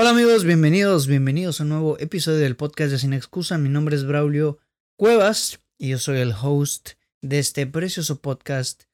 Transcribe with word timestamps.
Hola 0.00 0.10
amigos, 0.12 0.44
bienvenidos, 0.44 1.06
bienvenidos 1.06 1.60
a 1.60 1.64
un 1.64 1.68
nuevo 1.68 1.98
episodio 1.98 2.38
del 2.38 2.56
podcast 2.56 2.90
de 2.90 2.98
Sin 2.98 3.12
Excusa. 3.12 3.58
Mi 3.58 3.68
nombre 3.68 3.94
es 3.94 4.06
Braulio 4.06 4.58
Cuevas 4.96 5.60
y 5.76 5.90
yo 5.90 5.98
soy 5.98 6.20
el 6.20 6.32
host 6.32 6.92
de 7.20 7.38
este 7.38 7.66
precioso 7.66 8.22
podcast 8.22 8.84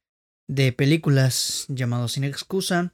de 0.49 0.73
películas 0.73 1.65
llamado 1.69 2.09
Sin 2.09 2.25
Excusa. 2.25 2.93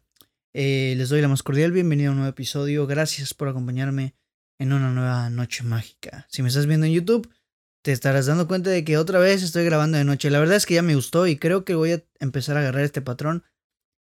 Eh, 0.53 0.93
les 0.99 1.09
doy 1.09 1.23
la 1.23 1.29
más 1.29 1.43
cordial 1.43 1.73
bienvenida 1.73 2.09
a 2.09 2.11
un 2.11 2.19
nuevo 2.19 2.31
episodio. 2.31 2.87
Gracias 2.87 3.33
por 3.33 3.49
acompañarme 3.49 4.15
en 4.59 4.75
una 4.75 4.91
nueva 4.91 5.31
noche 5.31 5.63
mágica. 5.63 6.27
Si 6.29 6.43
me 6.43 6.49
estás 6.49 6.67
viendo 6.67 6.85
en 6.85 6.93
YouTube, 6.93 7.33
te 7.81 7.93
estarás 7.93 8.27
dando 8.27 8.47
cuenta 8.47 8.69
de 8.69 8.85
que 8.85 8.99
otra 8.99 9.21
vez 9.21 9.43
estoy 9.43 9.65
grabando 9.65 9.97
de 9.97 10.05
noche. 10.05 10.29
La 10.29 10.39
verdad 10.39 10.57
es 10.57 10.67
que 10.67 10.75
ya 10.75 10.83
me 10.83 10.97
gustó 10.97 11.27
y 11.27 11.39
creo 11.39 11.65
que 11.65 11.77
voy 11.77 11.93
a 11.93 12.05
empezar 12.21 12.59
a 12.59 12.61
agarrar 12.61 12.85
este 12.85 13.01
patrón. 13.01 13.43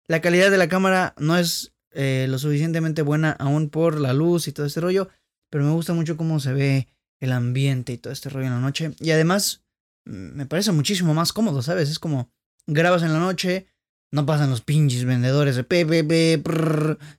La 0.06 0.22
calidad 0.22 0.52
de 0.52 0.58
la 0.58 0.70
cámara 0.70 1.16
no 1.18 1.40
es 1.40 1.75
eh, 1.96 2.28
lo 2.30 2.38
suficientemente 2.38 3.02
buena 3.02 3.32
aún 3.32 3.70
por 3.70 4.00
la 4.00 4.14
luz 4.14 4.48
y 4.48 4.52
todo 4.52 4.66
este 4.66 4.82
rollo, 4.82 5.10
pero 5.50 5.64
me 5.64 5.72
gusta 5.72 5.94
mucho 5.94 6.18
cómo 6.18 6.40
se 6.40 6.54
ve 6.54 6.88
el 7.22 7.32
ambiente 7.32 7.94
y 7.94 7.98
todo 7.98 8.12
este 8.12 8.30
rollo 8.30 8.48
en 8.48 8.54
la 8.54 8.60
noche. 8.60 8.92
Y 9.00 9.12
además 9.12 9.64
mm, 10.06 10.36
me 10.36 10.46
parece 10.46 10.72
muchísimo 10.74 11.14
más 11.14 11.32
cómodo, 11.34 11.62
¿sabes? 11.62 11.90
Es 11.90 12.00
como 12.00 12.30
grabas 12.68 13.04
en 13.04 13.14
la 13.14 13.20
noche, 13.20 13.68
no 14.12 14.26
pasan 14.26 14.50
los 14.50 14.62
pinches 14.62 15.06
vendedores 15.06 15.56
de 15.56 15.64
PPP 15.64 16.48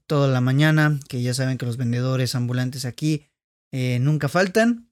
toda 0.06 0.28
la 0.28 0.40
mañana, 0.40 1.00
que 1.08 1.22
ya 1.22 1.32
saben 1.32 1.56
que 1.56 1.66
los 1.66 1.78
vendedores 1.78 2.34
ambulantes 2.34 2.84
aquí 2.84 3.26
eh, 3.72 3.98
nunca 4.00 4.28
faltan. 4.28 4.90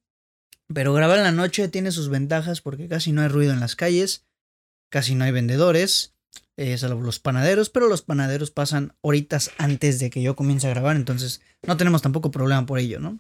Pero 0.73 0.95
grabar 0.95 1.19
en 1.19 1.25
la 1.25 1.33
noche 1.33 1.69
tiene 1.69 1.93
sus 1.93 2.09
ventajas 2.09 2.63
porque 2.63 2.89
casi 2.89 3.13
no 3.13 3.21
hay 3.21 3.29
ruido 3.29 3.53
en 3.53 3.61
las 3.61 3.77
calles, 3.77 4.25
casi 4.91 5.15
no 5.15 5.25
hay 5.25 5.31
vendedores 5.31 6.14
eh, 6.57 6.77
salvo 6.79 7.01
los 7.01 7.19
panaderos, 7.19 7.71
pero 7.71 7.89
los 7.89 8.03
panaderos 8.03 8.51
pasan 8.51 8.95
horitas 9.01 9.51
antes 9.59 9.99
de 9.99 10.11
que 10.11 10.23
yo 10.23 10.37
comience 10.37 10.67
a 10.67 10.71
grabar, 10.71 10.97
entonces 10.97 11.41
no 11.67 11.77
tenemos 11.77 12.03
tampoco 12.03 12.31
problema 12.31 12.65
por 12.67 12.79
ello, 12.79 13.01
¿no? 13.01 13.19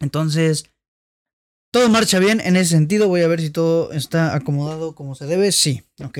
Entonces, 0.00 0.64
todo 1.72 1.88
marcha 1.88 2.18
bien 2.18 2.40
en 2.40 2.56
ese 2.56 2.70
sentido, 2.70 3.08
voy 3.08 3.22
a 3.22 3.28
ver 3.28 3.40
si 3.40 3.50
todo 3.50 3.92
está 3.92 4.34
acomodado 4.34 4.94
como 4.94 5.14
se 5.14 5.26
debe, 5.26 5.52
sí, 5.52 5.82
ok. 6.04 6.18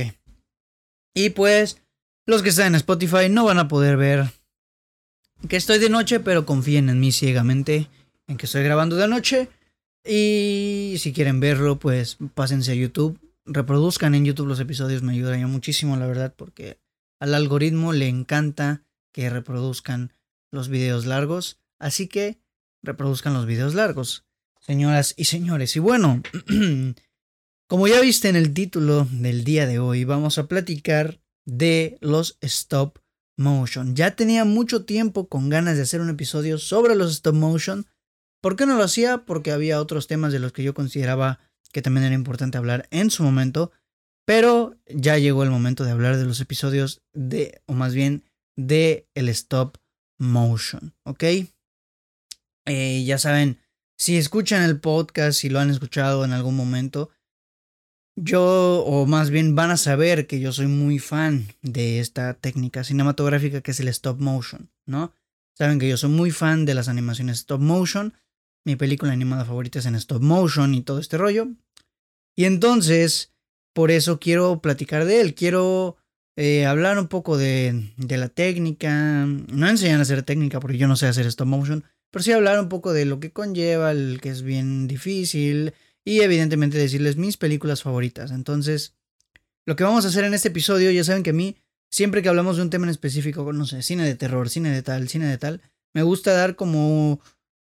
Y 1.14 1.30
pues, 1.30 1.78
los 2.26 2.42
que 2.42 2.50
están 2.50 2.68
en 2.68 2.76
Spotify 2.76 3.28
no 3.28 3.44
van 3.44 3.58
a 3.58 3.68
poder 3.68 3.96
ver 3.96 4.30
que 5.48 5.56
estoy 5.56 5.78
de 5.78 5.90
noche, 5.90 6.20
pero 6.20 6.46
confíen 6.46 6.88
en 6.88 7.00
mí 7.00 7.10
ciegamente, 7.10 7.88
en 8.28 8.36
que 8.36 8.46
estoy 8.46 8.62
grabando 8.62 8.96
de 8.96 9.08
noche. 9.08 9.48
Y 10.04 10.96
si 10.98 11.12
quieren 11.12 11.40
verlo, 11.40 11.78
pues 11.78 12.16
pásense 12.34 12.72
a 12.72 12.74
YouTube 12.74 13.18
reproduzcan 13.44 14.14
en 14.14 14.24
YouTube 14.24 14.48
los 14.48 14.60
episodios 14.60 15.02
me 15.02 15.12
ayudaría 15.12 15.46
muchísimo, 15.46 15.96
la 15.96 16.06
verdad, 16.06 16.34
porque 16.36 16.80
al 17.20 17.34
algoritmo 17.34 17.92
le 17.92 18.08
encanta 18.08 18.84
que 19.12 19.30
reproduzcan 19.30 20.12
los 20.50 20.68
videos 20.68 21.06
largos. 21.06 21.60
Así 21.78 22.08
que 22.08 22.40
reproduzcan 22.82 23.34
los 23.34 23.46
videos 23.46 23.74
largos, 23.74 24.24
señoras 24.60 25.14
y 25.16 25.24
señores. 25.24 25.76
Y 25.76 25.80
bueno, 25.80 26.22
como 27.68 27.88
ya 27.88 28.00
viste 28.00 28.28
en 28.28 28.36
el 28.36 28.52
título 28.54 29.06
del 29.10 29.44
día 29.44 29.66
de 29.66 29.78
hoy, 29.78 30.04
vamos 30.04 30.38
a 30.38 30.46
platicar 30.46 31.20
de 31.44 31.98
los 32.00 32.38
stop 32.40 32.98
motion. 33.36 33.96
Ya 33.96 34.14
tenía 34.14 34.44
mucho 34.44 34.84
tiempo 34.84 35.28
con 35.28 35.48
ganas 35.48 35.76
de 35.76 35.82
hacer 35.82 36.00
un 36.00 36.10
episodio 36.10 36.58
sobre 36.58 36.94
los 36.94 37.12
stop 37.12 37.34
motion. 37.34 37.86
¿Por 38.40 38.56
qué 38.56 38.66
no 38.66 38.76
lo 38.76 38.82
hacía? 38.82 39.24
Porque 39.24 39.52
había 39.52 39.80
otros 39.80 40.06
temas 40.06 40.32
de 40.32 40.38
los 40.38 40.52
que 40.52 40.62
yo 40.62 40.74
consideraba 40.74 41.40
que 41.72 41.82
también 41.82 42.06
era 42.06 42.14
importante 42.14 42.58
hablar 42.58 42.86
en 42.90 43.10
su 43.10 43.22
momento, 43.22 43.72
pero 44.24 44.76
ya 44.86 45.18
llegó 45.18 45.42
el 45.42 45.50
momento 45.50 45.84
de 45.84 45.90
hablar 45.90 46.16
de 46.16 46.24
los 46.24 46.40
episodios 46.40 47.02
de, 47.12 47.60
o 47.66 47.72
más 47.72 47.94
bien, 47.94 48.24
de 48.56 49.08
el 49.14 49.28
stop 49.28 49.78
motion, 50.18 50.94
¿ok? 51.04 51.24
Eh, 52.66 53.04
ya 53.04 53.18
saben, 53.18 53.58
si 53.98 54.16
escuchan 54.16 54.62
el 54.62 54.78
podcast, 54.78 55.38
si 55.38 55.48
lo 55.48 55.58
han 55.58 55.70
escuchado 55.70 56.24
en 56.24 56.32
algún 56.32 56.56
momento, 56.56 57.10
yo, 58.16 58.84
o 58.84 59.06
más 59.06 59.30
bien 59.30 59.54
van 59.54 59.70
a 59.70 59.76
saber 59.76 60.26
que 60.26 60.38
yo 60.38 60.52
soy 60.52 60.66
muy 60.66 60.98
fan 60.98 61.48
de 61.62 61.98
esta 61.98 62.34
técnica 62.34 62.84
cinematográfica 62.84 63.62
que 63.62 63.70
es 63.70 63.80
el 63.80 63.88
stop 63.88 64.20
motion, 64.20 64.70
¿no? 64.86 65.12
Saben 65.56 65.78
que 65.78 65.88
yo 65.88 65.96
soy 65.96 66.10
muy 66.10 66.30
fan 66.30 66.64
de 66.64 66.74
las 66.74 66.88
animaciones 66.88 67.38
stop 67.38 67.60
motion. 67.60 68.14
Mi 68.64 68.76
película 68.76 69.12
animada 69.12 69.44
favorita 69.44 69.78
es 69.78 69.86
en 69.86 69.94
stop 69.96 70.22
motion 70.22 70.74
y 70.74 70.82
todo 70.82 70.98
este 70.98 71.18
rollo. 71.18 71.48
Y 72.36 72.44
entonces, 72.44 73.32
por 73.72 73.90
eso 73.90 74.18
quiero 74.18 74.60
platicar 74.60 75.04
de 75.04 75.20
él. 75.20 75.34
Quiero 75.34 75.96
eh, 76.36 76.66
hablar 76.66 76.98
un 76.98 77.08
poco 77.08 77.36
de, 77.36 77.92
de, 77.96 78.16
la 78.16 78.28
técnica. 78.28 79.26
No 79.26 79.68
enseñar 79.68 79.98
a 79.98 80.02
hacer 80.02 80.22
técnica 80.22 80.60
porque 80.60 80.78
yo 80.78 80.88
no 80.88 80.96
sé 80.96 81.06
hacer 81.06 81.26
stop 81.26 81.46
motion. 81.46 81.84
Pero 82.10 82.22
sí 82.22 82.32
hablar 82.32 82.60
un 82.60 82.68
poco 82.68 82.92
de 82.92 83.04
lo 83.04 83.20
que 83.20 83.32
conlleva, 83.32 83.90
el 83.90 84.20
que 84.20 84.30
es 84.30 84.42
bien 84.42 84.86
difícil. 84.86 85.74
Y 86.04 86.20
evidentemente 86.20 86.78
decirles 86.78 87.16
mis 87.16 87.36
películas 87.36 87.82
favoritas. 87.82 88.30
Entonces, 88.30 88.94
lo 89.64 89.76
que 89.76 89.84
vamos 89.84 90.04
a 90.04 90.08
hacer 90.08 90.24
en 90.24 90.34
este 90.34 90.48
episodio, 90.48 90.90
ya 90.90 91.04
saben 91.04 91.22
que 91.22 91.30
a 91.30 91.34
mí, 91.34 91.56
siempre 91.90 92.22
que 92.22 92.28
hablamos 92.28 92.56
de 92.56 92.62
un 92.62 92.70
tema 92.70 92.86
en 92.86 92.90
específico, 92.90 93.52
no 93.52 93.66
sé, 93.66 93.82
cine 93.82 94.04
de 94.04 94.16
terror, 94.16 94.50
cine 94.50 94.70
de 94.70 94.82
tal, 94.82 95.08
cine 95.08 95.26
de 95.26 95.38
tal, 95.38 95.60
me 95.94 96.02
gusta 96.02 96.32
dar 96.32 96.56
como 96.56 97.20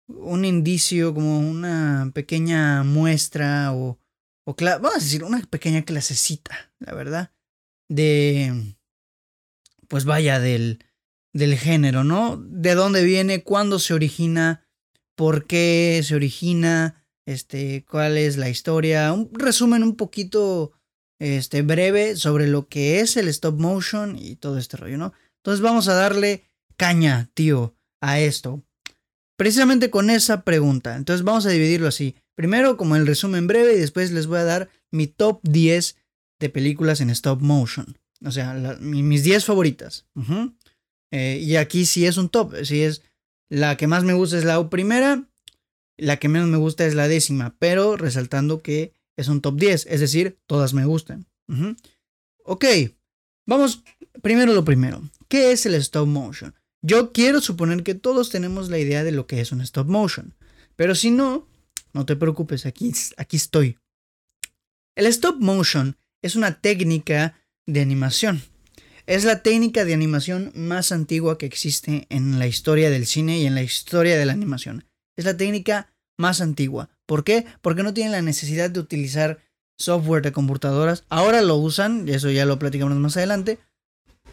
un 0.08 0.46
indicio, 0.46 1.14
como 1.14 1.40
una 1.40 2.12
pequeña 2.14 2.84
muestra 2.84 3.74
o, 3.74 4.00
vamos 4.58 4.96
a 4.96 5.00
decir, 5.00 5.24
una 5.24 5.42
pequeña 5.42 5.84
clasecita, 5.84 6.72
la 6.80 6.94
verdad, 6.94 7.32
de, 7.90 8.76
pues 9.88 10.06
vaya, 10.06 10.40
del, 10.40 10.84
del 11.34 11.58
género, 11.58 12.04
¿no? 12.04 12.38
De 12.38 12.76
dónde 12.76 13.04
viene, 13.04 13.44
cuándo 13.44 13.80
se 13.80 13.94
origina, 13.94 14.68
por 15.16 15.46
qué 15.46 16.02
se 16.04 16.16
origina, 16.16 17.06
este, 17.26 17.86
cuál 17.86 18.18
es 18.18 18.38
la 18.38 18.50
historia, 18.50 19.12
un 19.14 19.30
resumen 19.34 19.84
un 19.84 19.96
poquito, 19.96 20.74
este, 21.20 21.62
breve 21.62 22.16
sobre 22.16 22.48
lo 22.48 22.68
que 22.68 23.02
es 23.02 23.18
el 23.18 23.28
stop 23.28 23.60
motion 23.60 24.18
y 24.18 24.36
todo 24.36 24.58
este 24.58 24.78
rollo, 24.78 24.98
¿no? 24.98 25.14
Entonces 25.38 25.62
vamos 25.62 25.88
a 25.88 25.94
darle 25.94 26.46
caña, 26.78 27.30
tío, 27.34 27.76
a 28.02 28.20
esto 28.20 28.64
precisamente 29.40 29.90
con 29.90 30.10
esa 30.10 30.44
pregunta. 30.44 30.98
Entonces 30.98 31.24
vamos 31.24 31.46
a 31.46 31.50
dividirlo 31.50 31.88
así. 31.88 32.18
Primero 32.40 32.78
como 32.78 32.96
el 32.96 33.06
resumen 33.06 33.48
breve 33.48 33.74
y 33.74 33.80
después 33.82 34.12
les 34.12 34.26
voy 34.26 34.38
a 34.38 34.46
dar 34.46 34.70
mi 34.92 35.08
top 35.08 35.42
10 35.44 35.98
de 36.40 36.50
películas 36.50 37.02
en 37.02 37.10
stop 37.10 37.42
motion. 37.42 37.98
O 38.24 38.32
sea, 38.32 38.78
mis 38.80 39.26
10 39.26 39.44
favoritas. 39.44 40.06
Eh, 41.12 41.42
y 41.44 41.58
aquí 41.58 41.86
sí 41.86 42.06
es 42.06 42.16
un 42.16 42.30
top. 42.30 42.56
Si 42.64 42.82
es 42.82 43.02
la 43.50 43.76
que 43.76 43.88
más 43.88 44.06
me 44.06 44.14
gusta 44.14 44.38
es 44.38 44.46
la 44.46 44.70
primera. 44.70 45.28
La 45.98 46.16
que 46.16 46.30
menos 46.30 46.48
me 46.48 46.56
gusta 46.56 46.86
es 46.86 46.96
la 46.96 47.10
décima. 47.10 47.58
Pero 47.60 47.98
resaltando 47.98 48.62
que 48.62 48.94
es 49.18 49.28
un 49.28 49.42
top 49.42 49.58
10. 49.58 49.88
Es 49.88 50.00
decir, 50.00 50.40
todas 50.48 50.74
me 50.74 50.86
gustan. 50.86 51.28
Ok. 52.46 52.64
Vamos 53.48 53.84
primero 54.22 54.54
lo 54.54 54.64
primero. 54.64 55.02
¿Qué 55.28 55.52
es 55.52 55.66
el 55.66 55.74
stop 55.74 56.08
motion? 56.08 56.56
Yo 56.82 57.12
quiero 57.12 57.42
suponer 57.42 57.84
que 57.84 57.96
todos 57.96 58.30
tenemos 58.30 58.70
la 58.70 58.80
idea 58.80 59.04
de 59.04 59.12
lo 59.12 59.28
que 59.28 59.42
es 59.42 59.52
un 59.52 59.60
stop 59.60 59.88
motion, 59.90 60.36
pero 60.78 60.96
si 60.96 61.12
no, 61.12 61.49
no 61.94 62.06
te 62.06 62.16
preocupes, 62.16 62.66
aquí, 62.66 62.92
aquí 63.18 63.38
estoy. 63.38 63.78
El 64.96 65.06
stop 65.08 65.38
motion 65.40 65.98
es 66.22 66.36
una 66.36 66.60
técnica 66.60 67.40
de 67.66 67.82
animación. 67.82 68.42
Es 69.06 69.24
la 69.24 69.42
técnica 69.42 69.86
de 69.86 69.94
animación 69.94 70.52
más 70.56 70.92
antigua 70.92 71.38
que 71.38 71.46
existe 71.46 72.06
en 72.10 72.38
la 72.38 72.48
historia 72.48 72.90
del 72.90 73.08
cine 73.08 73.40
y 73.40 73.46
en 73.46 73.56
la 73.56 73.64
historia 73.64 74.18
de 74.18 74.26
la 74.26 74.34
animación. 74.34 74.86
Es 75.18 75.26
la 75.26 75.36
técnica 75.36 75.92
más 76.18 76.42
antigua. 76.42 76.90
¿Por 77.06 77.24
qué? 77.24 77.46
Porque 77.62 77.82
no 77.82 77.94
tienen 77.94 78.12
la 78.12 78.22
necesidad 78.22 78.70
de 78.70 78.80
utilizar 78.80 79.40
software 79.78 80.22
de 80.22 80.32
computadoras. 80.32 81.06
Ahora 81.10 81.42
lo 81.42 81.56
usan, 81.56 82.08
y 82.08 82.12
eso 82.12 82.30
ya 82.30 82.46
lo 82.46 82.60
platicamos 82.60 82.96
más 82.98 83.18
adelante. 83.18 83.58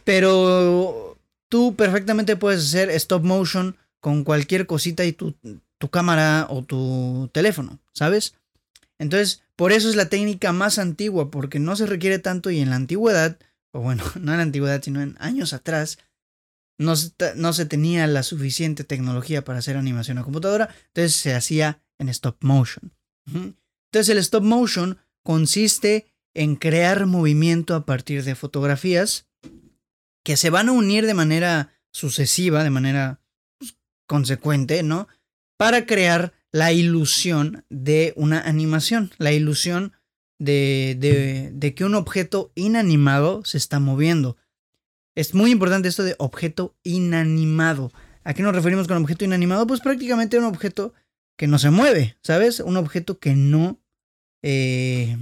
Pero 0.05 1.19
tú 1.49 1.75
perfectamente 1.75 2.37
puedes 2.37 2.65
hacer 2.65 2.91
stop 2.91 3.25
motion 3.25 3.77
con 4.01 4.25
cualquier 4.25 4.67
cosita 4.67 5.05
y 5.05 5.13
tu, 5.13 5.35
tu 5.79 5.91
cámara 5.91 6.47
o 6.49 6.63
tu 6.63 7.31
teléfono, 7.33 7.81
¿sabes? 7.93 8.35
Entonces, 8.99 9.43
por 9.57 9.73
eso 9.73 9.89
es 9.89 9.97
la 9.97 10.09
técnica 10.09 10.53
más 10.53 10.79
antigua, 10.79 11.31
porque 11.31 11.59
no 11.59 11.77
se 11.77 11.87
requiere 11.87 12.19
tanto 12.19 12.51
y 12.51 12.61
en 12.61 12.71
la 12.71 12.77
antigüedad, 12.77 13.39
o 13.73 13.81
bueno, 13.81 14.03
no 14.21 14.33
en 14.33 14.39
la 14.39 14.43
antigüedad, 14.43 14.83
sino 14.83 15.03
en 15.03 15.17
años 15.19 15.53
atrás, 15.53 15.99
no 16.79 16.95
se, 16.97 17.13
no 17.37 17.53
se 17.53 17.67
tenía 17.67 18.07
la 18.07 18.23
suficiente 18.23 18.85
tecnología 18.85 19.45
para 19.45 19.61
hacer 19.61 19.77
animación 19.77 20.19
a 20.19 20.25
computadora, 20.25 20.75
entonces 20.89 21.17
se 21.17 21.35
hacía 21.35 21.83
en 21.99 22.09
stop 22.11 22.37
motion. 22.41 22.93
Entonces 23.27 24.09
el 24.11 24.19
stop 24.19 24.45
motion 24.45 24.99
consiste 25.25 26.07
en 26.35 26.55
crear 26.57 27.07
movimiento 27.07 27.75
a 27.75 27.87
partir 27.87 28.23
de 28.23 28.35
fotografías 28.35 29.27
que 30.23 30.37
se 30.37 30.51
van 30.51 30.69
a 30.69 30.73
unir 30.73 31.07
de 31.07 31.15
manera 31.15 31.73
sucesiva, 31.93 32.63
de 32.63 32.71
manera 32.71 33.21
pues, 33.59 33.79
consecuente, 34.07 34.83
¿no? 34.83 35.09
Para 35.57 35.87
crear 35.87 36.33
la 36.53 36.73
ilusión 36.73 37.65
de 37.71 38.13
una 38.17 38.41
animación, 38.41 39.11
la 39.19 39.33
ilusión 39.33 39.93
de, 40.39 40.97
de, 40.99 41.51
de, 41.53 41.75
que 41.75 41.85
un 41.85 41.95
objeto 41.95 42.53
inanimado 42.55 43.45
se 43.45 43.59
está 43.59 43.81
moviendo. 43.81 44.37
Es 45.15 45.35
muy 45.35 45.51
importante 45.51 45.89
esto 45.89 46.05
de 46.05 46.15
objeto 46.19 46.77
inanimado. 46.83 47.91
¿A 48.23 48.35
qué 48.35 48.43
nos 48.43 48.55
referimos 48.55 48.87
con 48.87 48.99
objeto 48.99 49.25
inanimado? 49.25 49.67
Pues 49.67 49.81
prácticamente 49.81 50.39
un 50.39 50.45
objeto 50.45 50.93
que 51.37 51.47
no 51.47 51.59
se 51.59 51.71
mueve, 51.71 52.17
¿sabes? 52.23 52.61
Un 52.61 52.77
objeto 52.77 53.19
que 53.19 53.35
no, 53.35 53.81
eh, 54.43 55.17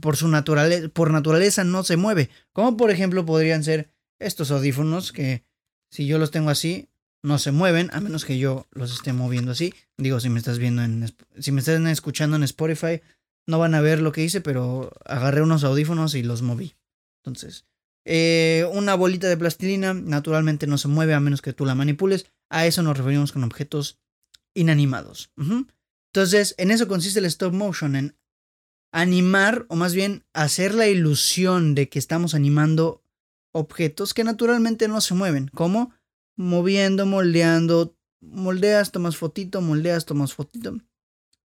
por 0.00 0.16
su 0.16 0.28
naturaleza, 0.28 0.88
por 0.88 1.10
naturaleza 1.10 1.64
no 1.64 1.84
se 1.84 1.96
mueve. 1.96 2.30
Como 2.52 2.76
por 2.76 2.90
ejemplo 2.90 3.26
podrían 3.26 3.62
ser 3.62 3.90
estos 4.18 4.50
audífonos 4.50 5.12
que 5.12 5.44
si 5.90 6.06
yo 6.06 6.18
los 6.18 6.30
tengo 6.30 6.50
así, 6.50 6.88
no 7.24 7.38
se 7.38 7.52
mueven, 7.52 7.88
a 7.94 8.00
menos 8.00 8.26
que 8.26 8.38
yo 8.38 8.66
los 8.72 8.92
esté 8.92 9.14
moviendo 9.14 9.52
así. 9.52 9.72
Digo, 9.96 10.20
si 10.20 10.28
me 10.28 10.38
estás 10.38 10.58
viendo 10.58 10.82
en, 10.82 11.06
si 11.38 11.52
me 11.52 11.60
están 11.60 11.86
escuchando 11.86 12.36
en 12.36 12.42
Spotify, 12.42 13.00
no 13.46 13.58
van 13.58 13.74
a 13.74 13.80
ver 13.80 14.02
lo 14.02 14.12
que 14.12 14.22
hice, 14.22 14.42
pero 14.42 14.92
agarré 15.06 15.40
unos 15.40 15.64
audífonos 15.64 16.14
y 16.14 16.22
los 16.22 16.42
moví. 16.42 16.74
Entonces, 17.22 17.64
eh, 18.04 18.68
una 18.72 18.94
bolita 18.94 19.26
de 19.26 19.38
plastilina 19.38 19.94
naturalmente 19.94 20.66
no 20.66 20.76
se 20.76 20.88
mueve 20.88 21.14
a 21.14 21.20
menos 21.20 21.40
que 21.40 21.54
tú 21.54 21.64
la 21.64 21.74
manipules. 21.74 22.26
A 22.50 22.66
eso 22.66 22.82
nos 22.82 22.98
referimos 22.98 23.32
con 23.32 23.42
objetos 23.42 23.98
inanimados. 24.52 25.32
Entonces, 26.12 26.54
en 26.58 26.70
eso 26.70 26.86
consiste 26.88 27.20
el 27.20 27.24
stop 27.24 27.54
motion, 27.54 27.96
en 27.96 28.16
animar, 28.92 29.64
o 29.70 29.76
más 29.76 29.94
bien 29.94 30.24
hacer 30.34 30.74
la 30.74 30.88
ilusión 30.88 31.74
de 31.74 31.88
que 31.88 31.98
estamos 31.98 32.34
animando 32.34 33.02
objetos 33.50 34.12
que 34.12 34.24
naturalmente 34.24 34.88
no 34.88 35.00
se 35.00 35.14
mueven. 35.14 35.48
como 35.48 35.94
Moviendo, 36.36 37.06
moldeando, 37.06 37.96
moldeas, 38.20 38.92
tomas 38.92 39.16
fotito, 39.16 39.60
moldeas, 39.60 40.04
tomas 40.04 40.34
fotito. 40.34 40.78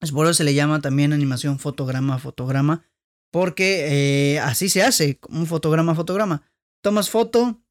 Es 0.02 0.12
por 0.12 0.26
eso 0.26 0.34
se 0.34 0.44
le 0.44 0.54
llama 0.54 0.82
también 0.82 1.14
animación 1.14 1.60
fotograma, 1.60 2.20
fotograma, 2.20 2.84
porque 3.32 4.36
eh, 4.36 4.40
así 4.40 4.70
se 4.70 4.84
hace, 4.84 5.20
un 5.30 5.48
fotograma, 5.48 5.96
fotograma. 5.96 6.44
Tomas 6.82 7.10
foto, 7.10 7.62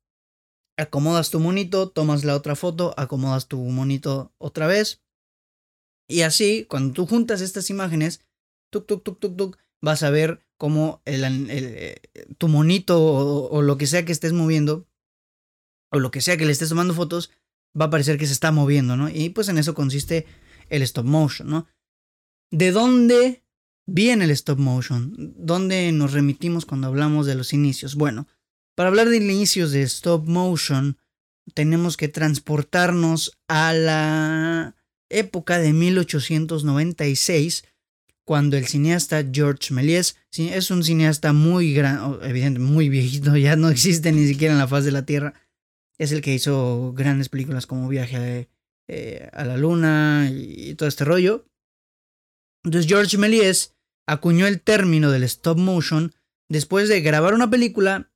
acomodas 0.79 1.31
tu 1.31 1.41
monito, 1.41 1.91
tomas 1.91 2.25
la 2.25 2.35
otra 2.35 2.57
foto, 2.57 2.95
acomodas 2.97 3.49
tu 3.49 3.59
monito 3.59 4.33
otra 4.39 4.67
vez. 4.67 5.03
Y 6.09 6.23
así, 6.23 6.67
cuando 6.69 6.95
tú 6.95 7.07
juntas 7.07 7.41
estas 7.41 7.71
imágenes, 7.71 8.25
tuk, 8.71 8.87
tuk, 8.87 9.03
tuk, 9.03 9.21
tuk, 9.21 9.37
tuk, 9.37 9.59
vas 9.81 10.03
a 10.03 10.11
ver 10.11 10.47
cómo 10.57 11.03
el, 11.05 11.25
eh, 11.51 12.01
tu 12.39 12.49
monito 12.49 13.03
o, 13.03 13.63
lo 13.63 13.77
que 13.77 13.87
sea 13.87 14.05
que 14.05 14.13
estés 14.13 14.33
moviendo, 14.33 14.87
o 15.93 16.01
lo 16.01 16.11
que 16.11 16.21
sea 16.21 16.37
que 16.37 16.47
le 16.47 16.53
estés 16.53 16.71
tomando 16.71 16.95
fotos, 16.95 17.31
va 17.81 17.87
a 17.87 17.91
parecer 17.91 18.19
que 18.19 18.27
se 18.27 18.33
está 18.33 18.51
moviendo, 18.51 18.97
¿no? 18.97 19.09
Y 19.09 19.29
pues 19.29 19.49
en 19.49 19.59
eso 19.59 19.75
consiste 19.75 20.27
el 20.69 20.83
stop 20.83 21.07
motion, 21.07 21.49
¿no? 21.49 21.67
¿De 22.51 22.73
dónde 22.73 23.43
Bien 23.87 24.23
el 24.23 24.31
stop 24.31 24.59
motion. 24.59 25.13
¿Dónde 25.37 25.91
nos 25.93 26.13
remitimos 26.13 26.67
cuando 26.67 26.87
hablamos 26.87 27.27
de 27.27 27.35
los 27.35 27.53
inicios? 27.53 27.97
Bueno, 27.97 28.29
para 28.75 28.89
hablar 28.89 29.09
de 29.09 29.17
inicios 29.17 29.73
de 29.73 29.83
stop 29.83 30.29
motion, 30.29 30.99
tenemos 31.55 31.97
que 31.97 32.09
transportarnos 32.09 33.39
a 33.49 33.73
la 33.73 34.77
época 35.11 35.59
de 35.59 35.73
1896, 35.73 37.65
cuando 38.25 38.57
el 38.57 38.67
cineasta 38.67 39.25
George 39.31 39.75
Méliès 39.75 40.17
es 40.39 40.71
un 40.71 40.85
cineasta 40.85 41.33
muy 41.33 41.75
gran, 41.75 42.19
evidente, 42.23 42.61
muy 42.61 42.89
viejito, 42.89 43.37
ya 43.37 43.57
no 43.57 43.69
existe 43.69 44.13
ni 44.13 44.29
siquiera 44.29 44.55
en 44.55 44.61
la 44.61 44.69
faz 44.69 44.85
de 44.85 44.93
la 44.93 45.05
Tierra. 45.05 45.35
Es 46.03 46.11
el 46.11 46.21
que 46.21 46.35
hizo 46.35 46.93
grandes 46.97 47.29
películas 47.29 47.67
como 47.67 47.89
Viaje 47.89 48.49
eh, 48.89 49.29
a 49.33 49.45
la 49.45 49.57
Luna 49.57 50.29
y 50.33 50.75
todo 50.75 50.89
este 50.89 51.05
rollo. 51.05 51.47
Entonces 52.65 52.89
George 52.89 53.19
Méliès 53.19 53.77
acuñó 54.09 54.49
el 54.49 54.61
término 54.61 55.13
del 55.13 55.23
stop 55.23 55.59
motion 55.59 56.13
después 56.49 56.89
de 56.89 57.03
grabar 57.03 57.35
una 57.35 57.49
película 57.49 58.11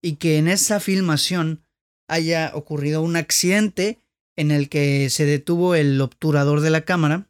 y 0.00 0.16
que 0.16 0.38
en 0.38 0.48
esa 0.48 0.80
filmación 0.80 1.60
haya 2.08 2.52
ocurrido 2.54 3.02
un 3.02 3.16
accidente 3.16 3.98
en 4.34 4.50
el 4.50 4.70
que 4.70 5.10
se 5.10 5.26
detuvo 5.26 5.74
el 5.74 6.00
obturador 6.00 6.62
de 6.62 6.70
la 6.70 6.86
cámara 6.86 7.28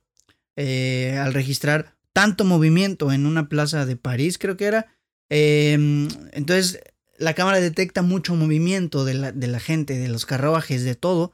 eh, 0.55 1.19
al 1.21 1.35
registrar 1.35 1.97
tanto 2.13 2.45
movimiento 2.45 3.11
en 3.11 3.27
una 3.27 3.49
plaza 3.49 3.87
de 3.87 3.97
París, 3.97 4.39
creo 4.39 4.57
que 4.57 4.67
era. 4.67 4.87
Em, 5.31 6.07
entonces 6.31 6.79
la 7.19 7.35
cámara 7.35 7.61
detecta 7.61 8.03
mucho 8.03 8.35
movimiento 8.35 9.05
de 9.05 9.15
la, 9.15 9.61
gente, 9.61 9.99
de 9.99 10.09
los 10.09 10.27
carruajes, 10.27 10.85
de 10.85 10.95
todo. 10.95 11.33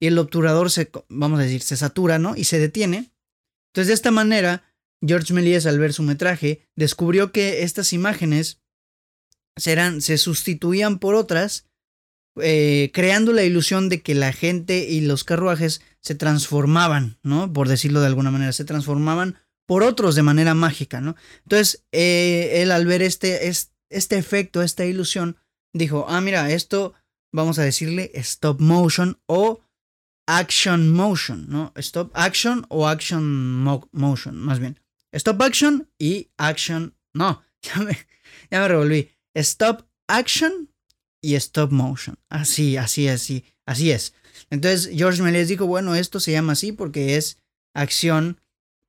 Y 0.00 0.08
el 0.08 0.18
obturador 0.18 0.70
se, 0.70 0.90
vamos 1.08 1.40
a 1.40 1.44
decir, 1.44 1.62
se 1.62 1.76
satura, 1.76 2.18
¿no? 2.18 2.36
Y 2.36 2.44
se 2.44 2.58
detiene. 2.58 3.12
Entonces, 3.72 3.88
de 3.88 3.94
esta 3.94 4.10
manera, 4.10 4.62
George 5.04 5.32
Méliès, 5.32 5.66
al 5.66 5.78
ver 5.78 5.92
su 5.92 6.02
metraje, 6.02 6.68
descubrió 6.76 7.32
que 7.32 7.62
estas 7.62 7.92
imágenes 7.92 8.60
serán, 9.56 10.02
se 10.02 10.18
sustituían 10.18 10.98
por 10.98 11.14
otras, 11.14 11.66
eh, 12.40 12.90
creando 12.92 13.32
la 13.32 13.44
ilusión 13.44 13.88
de 13.88 14.02
que 14.02 14.14
la 14.14 14.32
gente 14.32 14.86
y 14.88 15.00
los 15.00 15.24
carruajes 15.24 15.80
se 16.00 16.14
transformaban, 16.14 17.18
¿no? 17.22 17.52
Por 17.52 17.68
decirlo 17.68 18.00
de 18.00 18.06
alguna 18.06 18.30
manera, 18.30 18.52
se 18.52 18.66
transformaban 18.66 19.38
por 19.66 19.82
otros 19.82 20.14
de 20.14 20.22
manera 20.22 20.54
mágica, 20.54 21.00
¿no? 21.00 21.16
Entonces, 21.44 21.84
eh, 21.92 22.62
él 22.62 22.70
al 22.70 22.86
ver 22.86 23.02
este 23.02 23.48
efecto, 23.90 24.62
esta 24.62 24.84
ilusión, 24.84 25.36
dijo, 25.72 26.06
ah, 26.08 26.20
mira, 26.20 26.50
esto 26.50 26.94
vamos 27.32 27.58
a 27.58 27.62
decirle 27.62 28.10
stop 28.14 28.60
motion 28.60 29.20
o 29.26 29.60
action 30.26 30.92
motion, 30.92 31.46
¿no? 31.48 31.72
Stop 31.76 32.10
action 32.14 32.66
o 32.68 32.88
action 32.88 33.24
motion, 33.92 34.36
más 34.36 34.58
bien. 34.58 34.80
Stop 35.12 35.40
action 35.42 35.88
y 35.98 36.30
action. 36.36 36.94
No, 37.14 37.42
ya 37.62 37.76
me, 37.76 37.96
ya 38.50 38.60
me 38.60 38.68
revolví. 38.68 39.10
Stop 39.34 39.88
action 40.08 40.70
y 41.22 41.34
stop 41.36 41.70
motion. 41.70 42.18
Así, 42.28 42.76
así, 42.76 43.08
así, 43.08 43.44
así 43.66 43.90
es. 43.90 44.14
Entonces 44.50 44.90
George 44.94 45.22
Méliès 45.22 45.48
dijo, 45.48 45.66
bueno, 45.66 45.94
esto 45.94 46.20
se 46.20 46.32
llama 46.32 46.52
así 46.52 46.72
porque 46.72 47.16
es 47.16 47.38
acción 47.74 48.40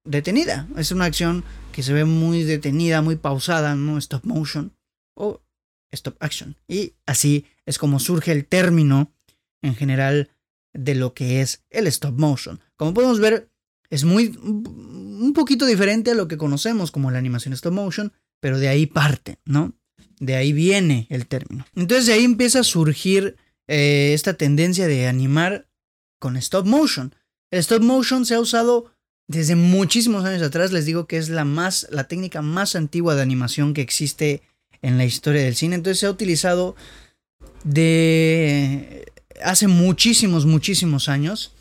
detenida. 0.03 0.67
Es 0.77 0.91
una 0.91 1.05
acción 1.05 1.43
que 1.71 1.83
se 1.83 1.93
ve 1.93 2.05
muy 2.05 2.43
detenida, 2.43 3.01
muy 3.01 3.15
pausada, 3.15 3.75
¿no? 3.75 3.97
Stop 3.97 4.25
motion 4.25 4.76
o 5.17 5.41
stop 5.91 6.15
action. 6.19 6.55
Y 6.67 6.93
así 7.05 7.45
es 7.65 7.77
como 7.77 7.99
surge 7.99 8.31
el 8.31 8.45
término 8.45 9.11
en 9.61 9.75
general 9.75 10.29
de 10.73 10.95
lo 10.95 11.13
que 11.13 11.41
es 11.41 11.63
el 11.69 11.87
stop 11.87 12.17
motion. 12.17 12.59
Como 12.75 12.93
podemos 12.93 13.19
ver, 13.19 13.49
es 13.89 14.03
muy 14.03 14.37
un 14.37 15.33
poquito 15.33 15.65
diferente 15.65 16.11
a 16.11 16.15
lo 16.15 16.27
que 16.27 16.37
conocemos 16.37 16.91
como 16.91 17.11
la 17.11 17.17
animación 17.17 17.53
stop 17.53 17.73
motion, 17.73 18.13
pero 18.39 18.59
de 18.59 18.67
ahí 18.67 18.85
parte, 18.85 19.39
¿no? 19.45 19.73
De 20.19 20.35
ahí 20.35 20.53
viene 20.53 21.07
el 21.09 21.27
término. 21.27 21.65
Entonces 21.75 22.05
de 22.05 22.13
ahí 22.13 22.23
empieza 22.23 22.59
a 22.59 22.63
surgir 22.63 23.35
eh, 23.67 24.11
esta 24.13 24.35
tendencia 24.35 24.87
de 24.87 25.07
animar 25.07 25.67
con 26.19 26.37
stop 26.37 26.65
motion. 26.65 27.15
El 27.51 27.59
stop 27.59 27.81
motion 27.81 28.25
se 28.25 28.35
ha 28.35 28.39
usado 28.39 28.91
desde 29.27 29.55
muchísimos 29.55 30.25
años 30.25 30.41
atrás. 30.41 30.71
Les 30.71 30.85
digo 30.85 31.07
que 31.07 31.17
es 31.17 31.29
la 31.29 31.45
más, 31.45 31.87
la 31.91 32.07
técnica 32.07 32.41
más 32.41 32.75
antigua 32.75 33.15
de 33.15 33.21
animación 33.21 33.73
que 33.73 33.81
existe 33.81 34.41
en 34.81 34.97
la 34.97 35.05
historia 35.05 35.43
del 35.43 35.55
cine. 35.55 35.75
Entonces 35.75 35.99
se 35.99 36.05
ha 36.05 36.11
utilizado 36.11 36.75
de 37.63 39.05
hace 39.43 39.67
muchísimos, 39.67 40.45
muchísimos 40.45 41.09
años. 41.09 41.53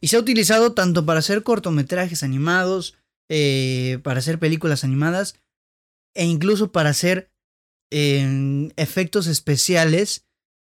Y 0.00 0.08
se 0.08 0.16
ha 0.16 0.20
utilizado 0.20 0.72
tanto 0.72 1.06
para 1.06 1.20
hacer 1.20 1.42
cortometrajes 1.42 2.22
animados, 2.22 2.96
eh, 3.30 3.98
para 4.02 4.18
hacer 4.18 4.38
películas 4.38 4.84
animadas 4.84 5.36
e 6.14 6.26
incluso 6.26 6.72
para 6.72 6.90
hacer 6.90 7.30
em, 7.90 8.70
efectos 8.76 9.26
especiales 9.26 10.26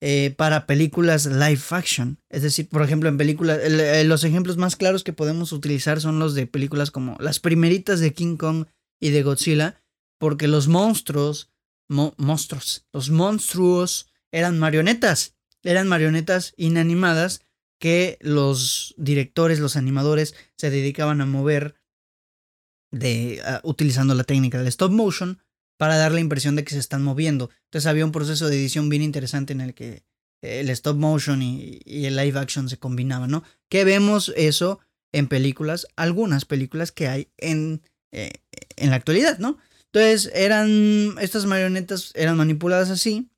eh, 0.02 0.36
para 0.38 0.68
películas 0.68 1.26
live 1.26 1.62
action. 1.72 2.20
Es 2.30 2.44
decir, 2.44 2.70
por 2.70 2.84
ejemplo, 2.84 3.10
en 3.10 3.18
películas, 3.18 3.60
eh, 3.64 4.04
los 4.06 4.24
ejemplos 4.24 4.58
más 4.58 4.76
claros 4.76 5.04
que 5.04 5.14
podemos 5.14 5.52
utilizar 5.52 6.00
son 6.02 6.20
los 6.20 6.36
de 6.36 6.46
películas 6.46 6.92
como 6.92 7.18
las 7.20 7.40
primeritas 7.40 8.00
de 8.00 8.14
King 8.14 8.38
Kong 8.38 8.68
y 9.02 9.10
de 9.10 9.24
Godzilla, 9.24 9.82
porque 10.20 10.48
los 10.48 10.68
monstruos, 10.68 11.50
monstruos, 11.88 12.86
los 12.92 13.10
monstruos 13.10 14.08
eran 14.32 14.60
marionetas, 14.60 15.36
eran 15.64 15.88
marionetas 15.88 16.54
inanimadas 16.58 17.42
que 17.80 18.18
los 18.22 18.94
directores, 18.98 19.60
los 19.60 19.76
animadores 19.76 20.36
se 20.58 20.70
dedicaban 20.70 21.22
a 21.22 21.26
mover 21.26 21.76
de, 22.92 23.42
utilizando 23.64 24.16
la 24.16 24.24
técnica 24.24 24.58
del 24.58 24.68
stop 24.68 24.92
motion 24.92 25.40
para 25.78 25.98
dar 25.98 26.12
la 26.12 26.22
impresión 26.22 26.56
de 26.56 26.64
que 26.64 26.74
se 26.74 26.80
están 26.80 27.04
moviendo. 27.04 27.50
Entonces 27.66 27.88
había 27.88 28.06
un 28.06 28.12
proceso 28.12 28.48
de 28.48 28.56
edición 28.56 28.90
bien 28.90 29.02
interesante 29.02 29.54
en 29.54 29.62
el 29.62 29.74
que 29.74 30.04
el 30.42 30.70
stop 30.70 30.98
motion 30.98 31.42
y, 31.42 31.82
el 31.86 32.16
live 32.16 32.40
action 32.40 32.70
se 32.70 32.78
combinaban, 32.78 33.30
¿no? 33.30 33.44
Que 33.70 33.84
vemos 33.84 34.32
eso 34.36 34.80
en 35.12 35.28
películas, 35.28 35.88
algunas 35.96 36.46
películas 36.46 36.92
que 36.92 37.08
hay 37.08 37.30
en, 37.38 37.82
eh, 38.12 38.32
en 38.76 38.90
la 38.90 38.96
actualidad, 38.96 39.40
¿no? 39.40 39.58
Entonces 39.96 40.30
eran, 40.36 41.16
estas 41.22 41.46
marionetas 41.46 42.12
eran 42.16 42.36
manipuladas 42.36 42.90
así 42.90 43.30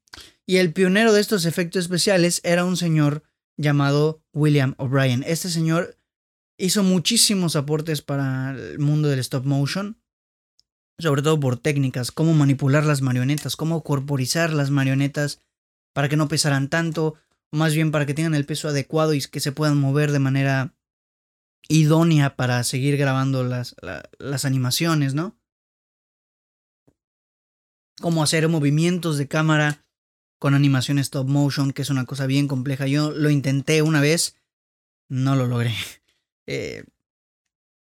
y 0.48 0.58
el 0.58 0.74
pionero 0.74 1.14
de 1.14 1.22
estos 1.22 1.46
efectos 1.46 1.84
especiales 1.84 2.42
era 2.44 2.66
un 2.66 2.78
señor 2.78 3.22
llamado 3.58 4.24
William 4.34 4.74
O'Brien. 4.80 5.24
Este 5.28 5.50
señor 5.50 6.00
hizo 6.58 6.82
muchísimos 6.82 7.56
aportes 7.56 8.02
para 8.02 8.56
el 8.58 8.80
mundo 8.80 9.08
del 9.08 9.20
stop 9.20 9.46
motion, 9.46 10.02
sobre 10.98 11.22
todo 11.22 11.40
por 11.40 11.60
técnicas, 11.60 12.12
cómo 12.12 12.34
manipular 12.34 12.86
las 12.86 13.04
marionetas, 13.04 13.56
cómo 13.56 13.84
corporizar 13.84 14.52
las 14.52 14.72
marionetas 14.72 15.44
para 15.94 16.10
que 16.10 16.18
no 16.18 16.28
pesaran 16.28 16.70
tanto, 16.70 17.14
más 17.52 17.76
bien 17.76 17.92
para 17.92 18.08
que 18.08 18.16
tengan 18.16 18.34
el 18.34 18.48
peso 18.48 18.68
adecuado 18.68 19.14
y 19.14 19.22
que 19.22 19.42
se 19.42 19.52
puedan 19.52 19.78
mover 19.78 20.12
de 20.12 20.20
manera 20.20 20.74
idónea 21.70 22.36
para 22.36 22.64
seguir 22.64 22.98
grabando 22.98 23.44
las, 23.44 23.76
las 24.18 24.46
animaciones, 24.46 25.14
¿no? 25.14 25.38
Como 28.00 28.24
hacer 28.24 28.48
movimientos 28.48 29.18
de 29.18 29.28
cámara 29.28 29.86
con 30.40 30.54
animación 30.54 31.00
stop 31.00 31.28
motion, 31.28 31.72
que 31.72 31.82
es 31.82 31.90
una 31.90 32.06
cosa 32.06 32.28
bien 32.28 32.48
compleja. 32.48 32.88
Yo 32.88 33.12
lo 33.12 33.30
intenté 33.30 33.82
una 33.82 34.02
vez, 34.02 34.36
no 35.10 35.36
lo 35.36 35.48
logré. 35.48 35.74
Eh, 36.50 36.86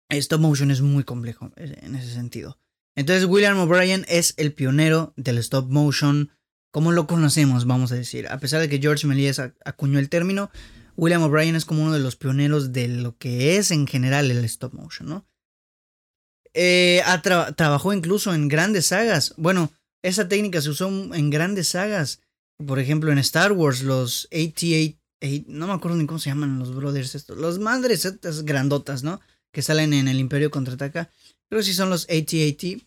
stop 0.08 0.40
motion 0.40 0.72
es 0.72 0.80
muy 0.80 1.04
complejo 1.04 1.52
eh, 1.58 1.80
en 1.82 1.96
ese 1.96 2.14
sentido. 2.14 2.58
Entonces 2.96 3.26
William 3.26 3.60
O'Brien 3.60 4.06
es 4.08 4.36
el 4.38 4.54
pionero 4.54 5.14
del 5.18 5.38
stop 5.40 5.70
motion, 5.70 6.32
como 6.72 6.94
lo 6.94 7.06
conocemos, 7.06 7.66
vamos 7.66 7.92
a 7.92 7.96
decir. 7.96 8.30
A 8.30 8.40
pesar 8.40 8.62
de 8.62 8.70
que 8.70 8.80
George 8.80 9.06
Méliès 9.06 9.40
acuñó 9.66 10.00
el 10.00 10.08
término, 10.08 10.50
William 10.96 11.24
O'Brien 11.24 11.58
es 11.58 11.66
como 11.66 11.84
uno 11.84 11.92
de 11.92 12.00
los 12.00 12.16
pioneros 12.16 12.72
de 12.72 12.88
lo 12.88 13.18
que 13.18 13.58
es 13.58 13.72
en 13.72 13.86
general 13.86 14.32
el 14.32 14.46
stop 14.46 14.74
motion, 14.74 15.10
¿no? 15.10 15.28
Eh, 16.54 17.02
trabajó 17.56 17.94
incluso 17.94 18.34
en 18.34 18.48
grandes 18.48 18.88
sagas. 18.88 19.34
Bueno, 19.38 19.74
esa 20.04 20.28
técnica 20.28 20.62
se 20.62 20.70
usó 20.70 20.90
en 20.90 21.30
grandes 21.30 21.70
sagas. 21.70 22.20
Por 22.66 22.80
ejemplo, 22.80 23.12
en 23.12 23.18
Star 23.18 23.52
Wars, 23.54 23.82
los 23.82 24.28
AT-8, 24.32 24.98
no 25.48 25.68
me 25.68 25.74
acuerdo 25.74 25.98
ni 25.98 26.06
cómo 26.06 26.20
se 26.20 26.30
llaman 26.30 26.60
los 26.60 26.76
brothers 26.76 27.16
estos, 27.16 27.38
los 27.38 27.58
madres 27.60 28.06
estas 28.06 28.44
grandotas, 28.44 29.04
¿no? 29.04 29.22
Que 29.52 29.62
salen 29.62 29.94
en 29.94 30.08
el 30.08 30.20
Imperio 30.20 30.52
Contraataca. 30.52 31.10
Creo 31.50 31.62
que 31.62 31.66
sí 31.66 31.74
son 31.74 31.90
los 31.90 32.04
AT-AT. 32.10 32.82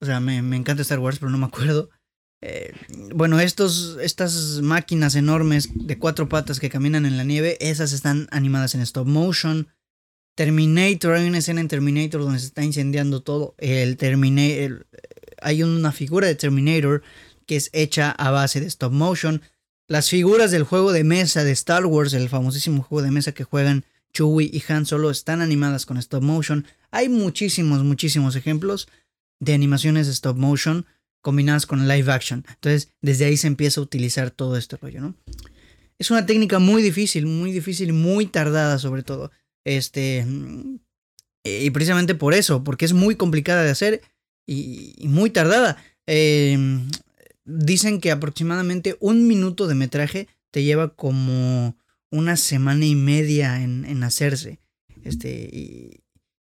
O 0.00 0.06
sea, 0.06 0.20
me, 0.20 0.38
encanta 0.56 0.82
Star 0.82 1.00
Wars, 1.00 1.18
pero 1.18 1.30
no 1.30 1.38
me 1.38 1.46
acuerdo. 1.46 1.90
Eh, 2.42 2.72
bueno, 3.14 3.38
estos, 3.40 3.98
estas 4.00 4.60
máquinas 4.62 5.14
enormes 5.14 5.68
de 5.74 5.98
cuatro 5.98 6.28
patas 6.28 6.58
que 6.58 6.70
caminan 6.70 7.04
en 7.04 7.18
la 7.18 7.24
nieve, 7.24 7.58
esas 7.60 7.92
están 7.92 8.28
animadas 8.30 8.74
en 8.74 8.80
stop 8.80 9.06
motion. 9.06 9.68
Terminator, 10.36 11.14
hay 11.14 11.28
una 11.28 11.38
escena 11.38 11.60
en 11.60 11.68
Terminator 11.68 12.22
donde 12.22 12.38
se 12.38 12.46
está 12.46 12.64
incendiando 12.64 13.22
todo. 13.22 13.54
El 13.58 13.98
Terminator, 13.98 14.86
hay 15.42 15.62
una 15.62 15.92
figura 15.92 16.26
de 16.26 16.34
Terminator 16.34 17.02
que 17.46 17.56
es 17.56 17.70
hecha 17.72 18.10
a 18.12 18.30
base 18.30 18.60
de 18.60 18.66
stop 18.66 18.92
motion. 18.92 19.42
Las 19.88 20.08
figuras 20.08 20.50
del 20.50 20.62
juego 20.62 20.92
de 20.92 21.02
mesa 21.02 21.42
de 21.42 21.52
Star 21.52 21.84
Wars, 21.86 22.12
el 22.12 22.28
famosísimo 22.28 22.82
juego 22.82 23.02
de 23.02 23.10
mesa 23.10 23.32
que 23.32 23.44
juegan 23.44 23.84
Chewie 24.12 24.50
y 24.52 24.62
Han 24.68 24.86
Solo, 24.86 25.10
están 25.10 25.40
animadas 25.40 25.84
con 25.84 25.96
stop 25.96 26.22
motion. 26.22 26.66
Hay 26.90 27.08
muchísimos, 27.08 27.82
muchísimos 27.82 28.36
ejemplos 28.36 28.88
de 29.40 29.54
animaciones 29.54 30.06
de 30.06 30.12
stop 30.12 30.36
motion 30.36 30.86
combinadas 31.22 31.66
con 31.66 31.88
live 31.88 32.12
action. 32.12 32.44
Entonces, 32.48 32.92
desde 33.00 33.24
ahí 33.24 33.36
se 33.36 33.46
empieza 33.46 33.80
a 33.80 33.84
utilizar 33.84 34.30
todo 34.30 34.56
este 34.56 34.76
rollo, 34.76 35.00
¿no? 35.00 35.14
Es 35.98 36.10
una 36.10 36.24
técnica 36.24 36.58
muy 36.58 36.82
difícil, 36.82 37.26
muy 37.26 37.52
difícil 37.52 37.92
muy 37.92 38.26
tardada 38.26 38.78
sobre 38.78 39.02
todo. 39.02 39.30
Este, 39.64 40.26
y 41.44 41.70
precisamente 41.70 42.14
por 42.14 42.32
eso, 42.32 42.64
porque 42.64 42.84
es 42.84 42.92
muy 42.92 43.16
complicada 43.16 43.62
de 43.62 43.70
hacer 43.70 44.02
y, 44.50 45.06
muy 45.06 45.30
tardada. 45.30 45.76
Em, 46.06 46.88
dicen 47.44 48.00
que 48.00 48.10
aproximadamente 48.10 48.96
un 49.00 49.28
minuto 49.28 49.66
de 49.66 49.74
metraje 49.76 50.28
te 50.50 50.64
lleva 50.64 50.94
como 50.94 51.76
una 52.10 52.36
semana 52.36 52.84
y 52.84 52.96
media 52.96 53.62
en, 53.62 54.02
hacerse. 54.02 54.58
Este, 55.04 55.48
y, 55.52 56.02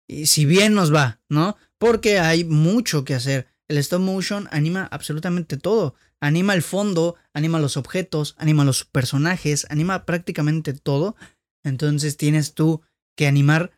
y 0.07 0.27
si 0.27 0.45
bien 0.45 0.75
nos 0.75 0.95
va, 0.95 1.21
¿no? 1.29 1.57
Porque 1.79 2.19
hay 2.19 2.45
mucho 2.45 3.05
que 3.05 3.15
hacer. 3.15 3.49
El 3.69 3.79
stop 3.79 4.01
motion 4.01 4.49
anima 4.51 4.89
absolutamente 4.91 5.57
todo. 5.57 5.95
Anima 6.21 6.55
el 6.55 6.63
fondo, 6.63 7.17
anima 7.33 7.59
los 7.59 7.77
objetos, 7.77 8.35
anima 8.39 8.65
los 8.65 8.85
personajes, 8.85 9.67
anima 9.71 10.05
prácticamente 10.07 10.75
todo. 10.75 11.17
Entonces 11.65 12.17
tienes 12.17 12.55
tú 12.55 12.83
que 13.17 13.27
animar 13.27 13.73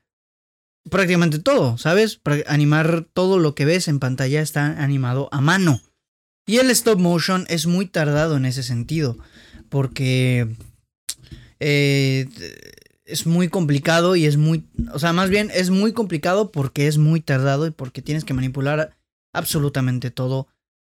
prácticamente 0.91 1.39
todo, 1.39 1.79
¿sabes? 1.79 2.17
Para 2.17 2.43
animar 2.47 3.07
todo 3.12 3.39
lo 3.39 3.55
que 3.55 3.65
ves 3.65 3.89
en 3.89 4.01
pantalla 4.01 4.41
está 4.41 4.83
animado 4.83 5.29
a 5.33 5.41
mano. 5.41 5.81
Y 6.47 6.59
el 6.59 6.71
stop 6.71 6.99
motion 6.99 7.47
es 7.49 7.67
muy 7.67 7.87
tardado 7.87 8.37
en 8.37 8.47
ese 8.47 8.62
sentido. 8.62 9.17
Porque 9.69 10.49
eh, 11.61 12.29
es 13.05 13.27
muy 13.27 13.49
complicado 13.49 14.17
y 14.17 14.27
es 14.27 14.37
muy, 14.37 14.65
o 14.93 14.99
sea, 14.99 15.12
más 15.12 15.31
bien 15.31 15.51
es 15.55 15.71
muy 15.71 15.93
complicado 15.93 16.51
porque 16.51 16.89
es 16.89 16.99
muy 16.99 17.21
tardado 17.21 17.67
y 17.67 17.71
porque 17.71 18.03
tienes 18.03 18.25
que 18.25 18.35
manipular 18.35 18.97
absolutamente 19.33 20.11
todo 20.11 20.49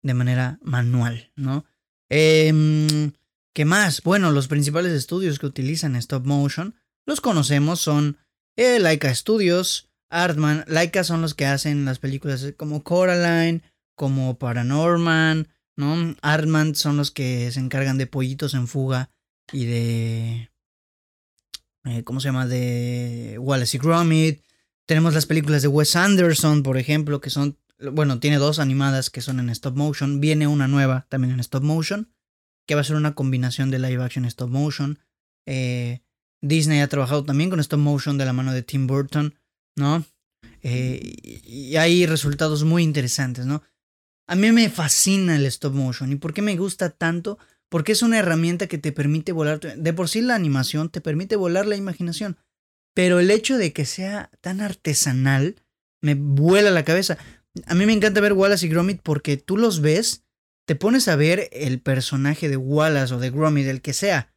de 0.02 0.14
manera 0.14 0.60
manual, 0.62 1.32
¿no? 1.36 1.66
Em, 2.10 3.12
¿Qué 3.54 3.66
más? 3.66 4.02
Bueno, 4.04 4.32
los 4.32 4.48
principales 4.48 4.94
estudios 4.94 5.38
que 5.38 5.46
utilizan 5.46 5.96
stop 5.96 6.26
motion 6.26 6.76
los 7.06 7.22
conocemos, 7.22 7.80
son 7.80 8.18
eh, 8.56 8.80
Laika 8.80 9.14
Studios, 9.14 9.90
Artman, 10.10 10.64
Laika 10.68 11.04
son 11.04 11.22
los 11.22 11.34
que 11.34 11.46
hacen 11.46 11.86
las 11.86 12.00
películas 12.00 12.54
como 12.58 12.84
Coraline, 12.84 13.62
como 13.96 14.38
Paranorman, 14.38 15.48
¿no? 15.76 16.16
Artman 16.22 16.76
son 16.76 16.98
los 16.98 17.12
que 17.12 17.52
se 17.52 17.60
encargan 17.60 17.98
de 17.98 18.08
Pollitos 18.08 18.54
en 18.54 18.68
Fuga 18.68 19.10
y 19.52 19.66
de 19.66 20.50
eh, 21.86 22.04
¿cómo 22.04 22.20
se 22.20 22.30
llama? 22.30 22.48
De 22.48 23.38
Wallace 23.40 23.78
y 23.78 23.80
Gromit. 23.80 24.44
Tenemos 24.86 25.14
las 25.14 25.26
películas 25.26 25.62
de 25.62 25.68
Wes 25.68 25.96
Anderson, 25.96 26.64
por 26.64 26.78
ejemplo, 26.78 27.20
que 27.22 27.30
son, 27.30 27.58
bueno, 27.92 28.20
tiene 28.20 28.38
dos 28.38 28.60
animadas 28.60 29.10
que 29.10 29.22
son 29.22 29.40
en 29.40 29.50
stop 29.50 29.76
motion. 29.76 30.20
Viene 30.20 30.48
una 30.48 30.68
nueva 30.68 31.06
también 31.10 31.34
en 31.34 31.40
stop 31.40 31.64
motion, 31.64 32.12
que 32.66 32.76
va 32.76 32.82
a 32.82 32.86
ser 32.86 32.96
una 32.96 33.16
combinación 33.16 33.70
de 33.70 33.80
live 33.80 34.04
action 34.04 34.26
y 34.26 34.30
stop 34.30 34.50
motion. 34.50 35.00
Eh, 35.46 36.03
Disney 36.44 36.82
ha 36.82 36.88
trabajado 36.88 37.24
también 37.24 37.50
con 37.50 37.60
stop 37.60 37.80
motion 37.80 38.18
de 38.18 38.26
la 38.26 38.34
mano 38.34 38.54
de 38.54 38.62
Tim 38.62 38.86
Burton, 38.86 39.34
¿no? 39.76 40.06
Eh, 40.62 41.16
y 41.46 41.76
hay 41.78 42.06
resultados 42.06 42.64
muy 42.64 42.84
interesantes, 42.84 43.46
¿no? 43.46 43.64
A 44.28 44.36
mí 44.36 44.52
me 44.52 44.70
fascina 44.70 45.36
el 45.36 45.46
stop 45.48 45.74
motion. 45.74 46.12
¿Y 46.12 46.16
por 46.16 46.34
qué 46.34 46.42
me 46.42 46.56
gusta 46.56 46.90
tanto? 46.90 47.38
porque 47.74 47.94
es 47.94 48.04
una 48.04 48.20
herramienta 48.20 48.68
que 48.68 48.78
te 48.78 48.92
permite 48.92 49.32
volar. 49.32 49.60
De 49.60 49.94
por 49.94 50.08
sí 50.08 50.22
la 50.22 50.36
animación 50.36 50.90
te 50.90 51.02
permite 51.02 51.36
volar 51.36 51.66
la 51.66 51.76
imaginación, 51.76 52.38
pero 52.94 53.20
el 53.20 53.32
hecho 53.32 53.58
de 53.58 53.74
que 53.74 53.86
sea 53.86 54.30
tan 54.42 54.62
artesanal 54.62 55.56
me 56.00 56.14
vuela 56.14 56.70
la 56.70 56.86
cabeza. 56.86 57.18
A 57.66 57.74
mí 57.74 57.88
me 57.88 57.94
encanta 57.94 58.22
ver 58.22 58.34
Wallace 58.34 58.68
y 58.68 58.70
Gromit 58.70 59.02
porque 59.02 59.38
tú 59.38 59.58
los 59.58 59.82
ves, 59.82 60.24
te 60.68 60.76
pones 60.76 61.08
a 61.08 61.16
ver 61.16 61.50
el 61.52 61.82
personaje 61.82 62.48
de 62.48 62.58
Wallace 62.58 63.16
o 63.16 63.18
de 63.18 63.32
Gromit, 63.32 63.66
el 63.66 63.82
que 63.82 63.94
sea, 63.94 64.33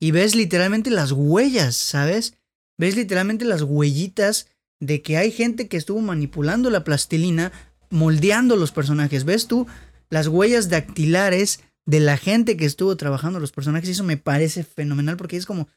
y 0.00 0.10
ves 0.10 0.34
literalmente 0.34 0.90
las 0.90 1.12
huellas, 1.12 1.76
¿sabes? 1.76 2.34
Ves 2.78 2.96
literalmente 2.96 3.44
las 3.44 3.62
huellitas 3.62 4.48
de 4.80 5.02
que 5.02 5.16
hay 5.16 5.32
gente 5.32 5.68
que 5.68 5.76
estuvo 5.76 6.00
manipulando 6.00 6.70
la 6.70 6.84
plastilina, 6.84 7.52
moldeando 7.90 8.56
los 8.56 8.70
personajes. 8.70 9.24
¿Ves 9.24 9.48
tú 9.48 9.66
las 10.10 10.28
huellas 10.28 10.68
dactilares 10.68 11.60
de 11.88 12.00
la 12.00 12.18
gente 12.18 12.58
que 12.58 12.66
estuvo 12.66 12.94
trabajando 12.98 13.40
los 13.40 13.50
personajes. 13.50 13.88
Eso 13.88 14.04
me 14.04 14.18
parece 14.18 14.62
fenomenal 14.62 15.16
porque 15.16 15.38
es 15.38 15.46
como. 15.46 15.68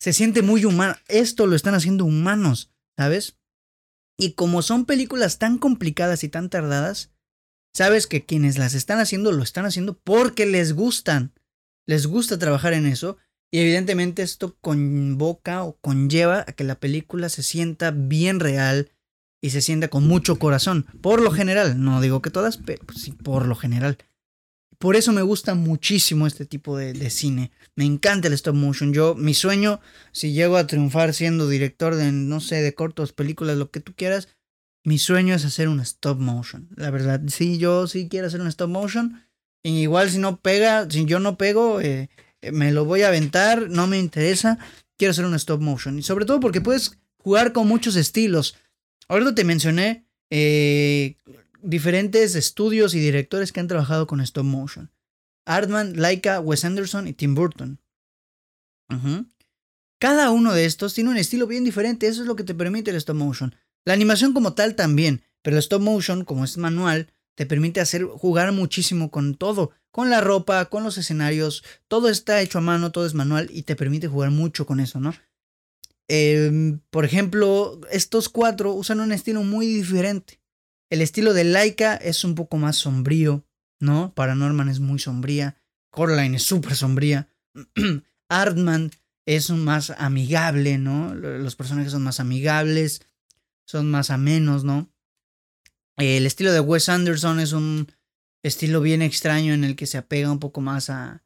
Se 0.00 0.12
siente 0.12 0.42
muy 0.42 0.64
humano. 0.64 0.96
Esto 1.06 1.46
lo 1.46 1.54
están 1.54 1.74
haciendo 1.74 2.04
humanos, 2.04 2.72
¿sabes? 2.98 3.38
Y 4.18 4.32
como 4.32 4.62
son 4.62 4.84
películas 4.84 5.38
tan 5.38 5.58
complicadas 5.58 6.24
y 6.24 6.28
tan 6.28 6.50
tardadas, 6.50 7.12
sabes 7.72 8.08
que 8.08 8.26
quienes 8.26 8.58
las 8.58 8.74
están 8.74 8.98
haciendo 8.98 9.30
lo 9.30 9.44
están 9.44 9.64
haciendo 9.64 9.96
porque 9.96 10.44
les 10.44 10.72
gustan. 10.72 11.32
Les 11.86 12.06
gusta 12.06 12.38
trabajar 12.38 12.72
en 12.72 12.86
eso. 12.86 13.18
Y 13.50 13.58
evidentemente 13.58 14.22
esto 14.22 14.56
convoca 14.60 15.62
o 15.62 15.76
conlleva 15.76 16.44
a 16.48 16.52
que 16.52 16.64
la 16.64 16.80
película 16.80 17.28
se 17.28 17.42
sienta 17.42 17.90
bien 17.90 18.40
real 18.40 18.90
y 19.42 19.50
se 19.50 19.60
sienta 19.60 19.88
con 19.88 20.06
mucho 20.06 20.38
corazón. 20.38 20.86
Por 21.02 21.20
lo 21.20 21.30
general, 21.30 21.82
no 21.82 22.00
digo 22.00 22.22
que 22.22 22.30
todas, 22.30 22.56
pero 22.56 22.82
sí 22.94 23.12
por 23.12 23.46
lo 23.46 23.54
general. 23.54 23.98
Por 24.78 24.96
eso 24.96 25.12
me 25.12 25.22
gusta 25.22 25.54
muchísimo 25.54 26.26
este 26.26 26.46
tipo 26.46 26.76
de, 26.76 27.10
cine. 27.10 27.52
Me 27.76 27.84
encanta 27.84 28.28
el 28.28 28.34
stop 28.34 28.54
motion. 28.54 28.92
Yo, 28.92 29.14
mi 29.14 29.34
sueño, 29.34 29.80
si 30.12 30.32
llego 30.32 30.56
a 30.56 30.66
triunfar 30.66 31.12
siendo 31.12 31.46
director 31.46 31.94
de, 31.94 32.10
no 32.10 32.40
sé, 32.40 32.62
de 32.62 32.74
cortos, 32.74 33.12
películas, 33.12 33.58
lo 33.58 33.70
que 33.70 33.80
tú 33.80 33.94
quieras, 33.94 34.28
mi 34.82 34.98
sueño 34.98 35.34
es 35.34 35.44
hacer 35.44 35.68
un 35.68 35.78
stop 35.80 36.18
motion. 36.18 36.68
La 36.74 36.90
verdad, 36.90 37.20
sí, 37.28 37.58
yo 37.58 37.86
sí 37.86 38.08
quiero 38.08 38.26
hacer 38.26 38.40
un 38.40 38.48
stop 38.48 38.70
motion. 38.70 39.22
Igual 39.62 40.10
si 40.10 40.18
no 40.18 40.40
pega, 40.40 40.88
si 40.90 41.04
yo 41.04 41.20
no 41.20 41.36
pego, 41.36 41.80
eh, 41.80 42.08
me 42.52 42.72
lo 42.72 42.84
voy 42.84 43.02
a 43.02 43.08
aventar, 43.08 43.70
no 43.70 43.86
me 43.86 43.98
interesa. 43.98 44.58
Quiero 44.96 45.12
hacer 45.12 45.24
un 45.24 45.34
stop 45.34 45.60
motion. 45.60 45.98
Y 45.98 46.02
sobre 46.02 46.24
todo 46.24 46.40
porque 46.40 46.60
puedes 46.60 46.98
jugar 47.16 47.52
con 47.52 47.68
muchos 47.68 47.96
estilos. 47.96 48.56
Ahorita 49.08 49.34
te 49.34 49.44
mencioné 49.44 50.06
eh, 50.30 51.16
diferentes 51.62 52.34
estudios 52.34 52.94
y 52.94 53.00
directores 53.00 53.52
que 53.52 53.60
han 53.60 53.68
trabajado 53.68 54.06
con 54.06 54.20
stop 54.20 54.44
motion. 54.44 54.90
Artman, 55.44 56.00
Laika, 56.00 56.40
Wes 56.40 56.64
Anderson 56.64 57.08
y 57.08 57.12
Tim 57.12 57.34
Burton. 57.34 57.80
Cada 59.98 60.30
uno 60.30 60.52
de 60.52 60.66
estos 60.66 60.92
tiene 60.92 61.10
un 61.10 61.16
estilo 61.16 61.46
bien 61.46 61.64
diferente, 61.64 62.06
eso 62.06 62.22
es 62.22 62.26
lo 62.26 62.36
que 62.36 62.44
te 62.44 62.54
permite 62.54 62.90
el 62.90 62.96
stop 62.96 63.16
motion. 63.16 63.54
La 63.84 63.94
animación 63.94 64.34
como 64.34 64.52
tal 64.52 64.74
también, 64.74 65.22
pero 65.40 65.56
el 65.56 65.60
stop 65.60 65.80
motion, 65.80 66.24
como 66.24 66.44
es 66.44 66.58
manual, 66.58 67.12
te 67.34 67.46
permite 67.46 67.80
hacer 67.80 68.04
jugar 68.04 68.52
muchísimo 68.52 69.10
con 69.10 69.34
todo, 69.34 69.70
con 69.90 70.10
la 70.10 70.20
ropa, 70.20 70.64
con 70.66 70.82
los 70.84 70.98
escenarios, 70.98 71.64
todo 71.88 72.08
está 72.08 72.40
hecho 72.40 72.58
a 72.58 72.62
mano, 72.62 72.92
todo 72.92 73.06
es 73.06 73.14
manual 73.14 73.48
y 73.52 73.62
te 73.62 73.76
permite 73.76 74.08
jugar 74.08 74.30
mucho 74.30 74.66
con 74.66 74.80
eso, 74.80 75.00
¿no? 75.00 75.14
Em, 76.08 76.80
por 76.90 77.04
ejemplo, 77.04 77.80
estos 77.90 78.28
cuatro 78.28 78.72
usan 78.72 79.00
un 79.00 79.12
estilo 79.12 79.42
muy 79.42 79.66
diferente. 79.66 80.40
El 80.90 81.00
estilo 81.00 81.32
de 81.32 81.44
Laika 81.44 81.96
es 81.96 82.24
un 82.24 82.34
poco 82.34 82.58
más 82.58 82.76
sombrío, 82.76 83.44
¿no? 83.80 84.12
Paranorman 84.14 84.68
es 84.68 84.80
muy 84.80 84.98
sombría, 84.98 85.56
Coraline 85.90 86.36
es 86.36 86.42
súper 86.42 86.74
sombría, 86.74 87.28
Artman 88.28 88.90
es 89.26 89.50
más 89.50 89.90
amigable, 89.90 90.78
¿no? 90.78 91.14
Los 91.14 91.56
personajes 91.56 91.92
son 91.92 92.02
más 92.02 92.20
amigables, 92.20 93.02
son 93.64 93.90
más 93.90 94.10
amenos, 94.10 94.64
¿no? 94.64 94.91
El 95.96 96.26
estilo 96.26 96.52
de 96.52 96.60
Wes 96.60 96.88
Anderson 96.88 97.40
es 97.40 97.52
un 97.52 97.92
estilo 98.42 98.80
bien 98.80 99.02
extraño 99.02 99.54
en 99.54 99.64
el 99.64 99.76
que 99.76 99.86
se 99.86 99.98
apega 99.98 100.32
un 100.32 100.40
poco 100.40 100.60
más 100.60 100.90
a 100.90 101.22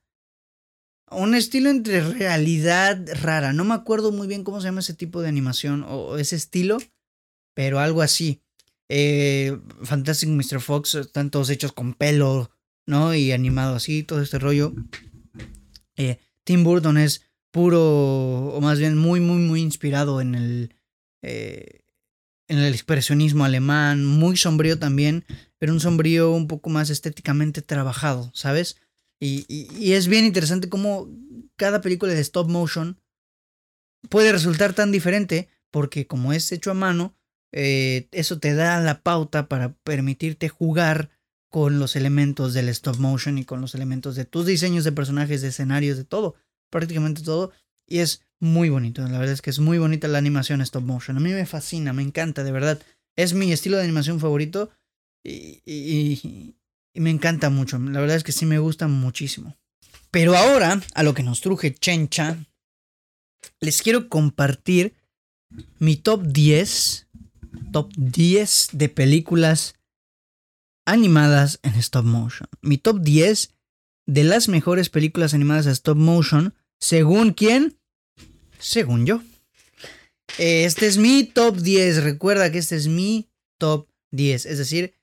un 1.11 1.35
estilo 1.35 1.71
entre 1.71 2.01
realidad 2.01 3.01
rara. 3.23 3.53
No 3.53 3.65
me 3.65 3.75
acuerdo 3.75 4.13
muy 4.13 4.27
bien 4.27 4.45
cómo 4.45 4.61
se 4.61 4.69
llama 4.69 4.81
ese 4.81 4.95
tipo 4.95 5.23
de 5.23 5.29
animación 5.29 5.85
o 5.89 6.19
ese 6.19 6.37
estilo, 6.37 6.79
pero 7.55 7.79
algo 7.79 8.03
así. 8.03 8.43
Eh, 8.89 9.57
Fantastic 9.83 10.29
Mr. 10.29 10.61
Fox 10.61 10.95
están 10.95 11.31
todos 11.31 11.51
hechos 11.51 11.73
con 11.73 11.95
pelo, 11.95 12.51
¿no? 12.87 13.15
Y 13.15 13.33
animado 13.33 13.77
así, 13.77 14.03
todo 14.03 14.21
este 14.21 14.39
rollo. 14.39 14.75
Eh, 15.97 16.19
Tim 16.45 16.65
Burton 16.65 16.99
es 16.99 17.23
puro, 17.51 17.83
o 17.83 18.61
más 18.61 18.79
bien 18.79 18.99
muy, 18.99 19.21
muy, 19.21 19.39
muy 19.39 19.63
inspirado 19.63 20.21
en 20.21 20.35
el, 20.35 20.75
eh, 21.23 21.85
en 22.49 22.59
el 22.59 22.73
expresionismo 22.73 23.45
alemán, 23.45 24.05
muy 24.05 24.37
sombrío 24.37 24.79
también, 24.79 25.25
pero 25.59 25.73
un 25.73 25.81
sombrío 25.81 26.31
un 26.33 26.47
poco 26.47 26.71
más 26.71 26.91
estéticamente 26.91 27.63
trabajado, 27.63 28.31
¿sabes? 28.35 28.77
Y, 29.19 29.47
y, 29.49 29.95
es 29.95 30.09
bien 30.09 30.27
interesante 30.27 30.69
cómo 30.69 31.09
cada 31.57 31.81
película 31.81 32.13
de 32.13 32.21
stop 32.21 32.51
motion 32.51 33.01
puede 34.11 34.31
resultar 34.31 34.75
tan 34.75 34.93
diferente, 34.93 35.49
porque 35.71 36.07
como 36.07 36.33
es 36.33 36.53
hecho 36.53 36.71
a 36.71 36.75
mano, 36.75 37.17
eh, 37.53 38.09
eso 38.13 38.39
te 38.39 38.55
da 38.55 38.81
la 38.81 39.03
pauta 39.03 39.49
para 39.49 39.73
permitirte 39.73 40.49
jugar 40.49 41.11
con 41.49 41.79
los 41.79 41.97
elementos 41.97 42.53
del 42.53 42.69
stop 42.69 42.99
motion 42.99 43.39
y 43.39 43.45
con 43.45 43.63
los 43.63 43.75
elementos 43.75 44.17
de 44.17 44.27
tus 44.27 44.45
diseños 44.45 44.85
de 44.85 44.93
personajes, 44.93 45.41
de 45.41 45.49
escenarios, 45.49 45.97
de 45.97 46.05
todo, 46.05 46.35
prácticamente 46.71 47.23
todo. 47.23 47.53
Y 47.87 47.99
es 47.99 48.26
muy 48.41 48.69
bonito, 48.69 49.03
la 49.03 49.19
verdad 49.19 49.33
es 49.33 49.43
que 49.43 49.51
es 49.51 49.59
muy 49.59 49.79
bonita 49.79 50.09
la 50.09 50.19
animación 50.19 50.61
stop 50.61 50.85
motion. 50.85 51.17
A 51.17 51.21
mí 51.21 51.33
me 51.33 51.47
fascina, 51.47 51.93
me 51.93 52.03
encanta, 52.03 52.45
de 52.45 52.53
verdad. 52.53 52.81
Es 53.17 53.33
mi 53.33 53.53
estilo 53.53 53.77
de 53.79 53.85
animación 53.85 54.21
favorito 54.21 54.71
y, 55.25 55.63
y, 55.65 56.55
me 56.95 57.11
encanta 57.11 57.51
mucho. 57.51 57.79
La 57.79 58.01
verdad 58.01 58.17
es 58.17 58.25
que 58.25 58.33
sí 58.33 58.47
me 58.47 58.59
gusta 58.59 58.89
muchísimo. 58.89 59.57
Pero 60.11 60.37
ahora, 60.37 60.81
a 60.95 61.03
lo 61.03 61.15
que 61.15 61.23
nos 61.23 61.41
truje 61.41 61.75
Chencha, 61.75 62.39
les 63.61 63.83
quiero 63.83 64.09
compartir 64.09 64.95
mi 65.79 65.97
top 65.97 66.23
10, 66.23 67.07
top 67.73 67.93
10 67.97 68.69
de 68.73 68.89
películas 68.89 69.75
animadas 70.87 71.59
en 71.63 71.75
stop 71.75 72.05
motion. 72.05 72.49
Mi 72.63 72.79
top 72.79 73.01
10 73.01 73.55
de 74.07 74.25
las 74.25 74.49
mejores 74.49 74.89
películas 74.89 75.35
animadas 75.35 75.67
en 75.67 75.73
stop 75.73 75.97
motion, 75.97 76.55
según 76.79 77.33
quién? 77.33 77.79
Según 78.59 79.07
yo. 79.07 79.23
Este 80.39 80.87
es 80.87 80.99
mi 80.99 81.25
top 81.25 81.57
10. 81.57 82.03
Recuerda 82.03 82.51
que 82.51 82.59
este 82.59 82.77
es 82.77 82.89
mi 82.89 83.29
top 83.59 83.89
10. 84.11 84.47
Es 84.47 84.59
decir, 84.59 84.95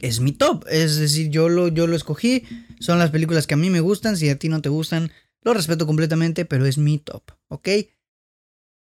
es 0.00 0.20
mi 0.20 0.32
top. 0.32 0.64
Es 0.68 0.96
decir, 0.96 1.30
yo 1.30 1.48
lo, 1.48 1.68
yo 1.68 1.86
lo 1.86 1.96
escogí. 1.96 2.44
Son 2.80 2.98
las 2.98 3.10
películas 3.10 3.46
que 3.46 3.54
a 3.54 3.58
mí 3.58 3.70
me 3.70 3.80
gustan. 3.80 4.16
Si 4.16 4.28
a 4.28 4.38
ti 4.38 4.48
no 4.48 4.60
te 4.60 4.68
gustan, 4.68 5.10
lo 5.42 5.54
respeto 5.54 5.86
completamente, 5.86 6.44
pero 6.44 6.66
es 6.66 6.78
mi 6.78 6.98
top. 6.98 7.22
¿Ok? 7.48 7.68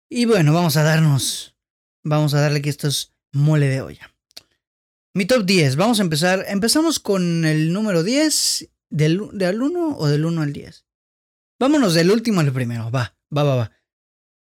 Y 0.09 0.25
bueno, 0.25 0.53
vamos 0.53 0.75
a 0.77 0.83
darnos. 0.83 1.55
Vamos 2.03 2.33
a 2.33 2.41
darle 2.41 2.61
que 2.61 2.69
esto 2.69 2.87
es 2.87 3.13
mole 3.31 3.67
de 3.67 3.81
olla. 3.81 4.13
Mi 5.13 5.25
top 5.25 5.45
10. 5.45 5.75
Vamos 5.75 5.99
a 5.99 6.03
empezar. 6.03 6.45
Empezamos 6.47 6.99
con 6.99 7.45
el 7.45 7.71
número 7.71 8.03
10. 8.03 8.69
Del, 8.91 9.21
¿Del 9.33 9.61
1 9.61 9.97
o 9.97 10.07
del 10.07 10.25
1 10.25 10.41
al 10.41 10.51
10? 10.51 10.85
Vámonos 11.59 11.93
del 11.93 12.11
último 12.11 12.39
al 12.39 12.51
primero. 12.53 12.89
Va, 12.89 13.17
va, 13.35 13.43
va, 13.43 13.55
va. 13.55 13.71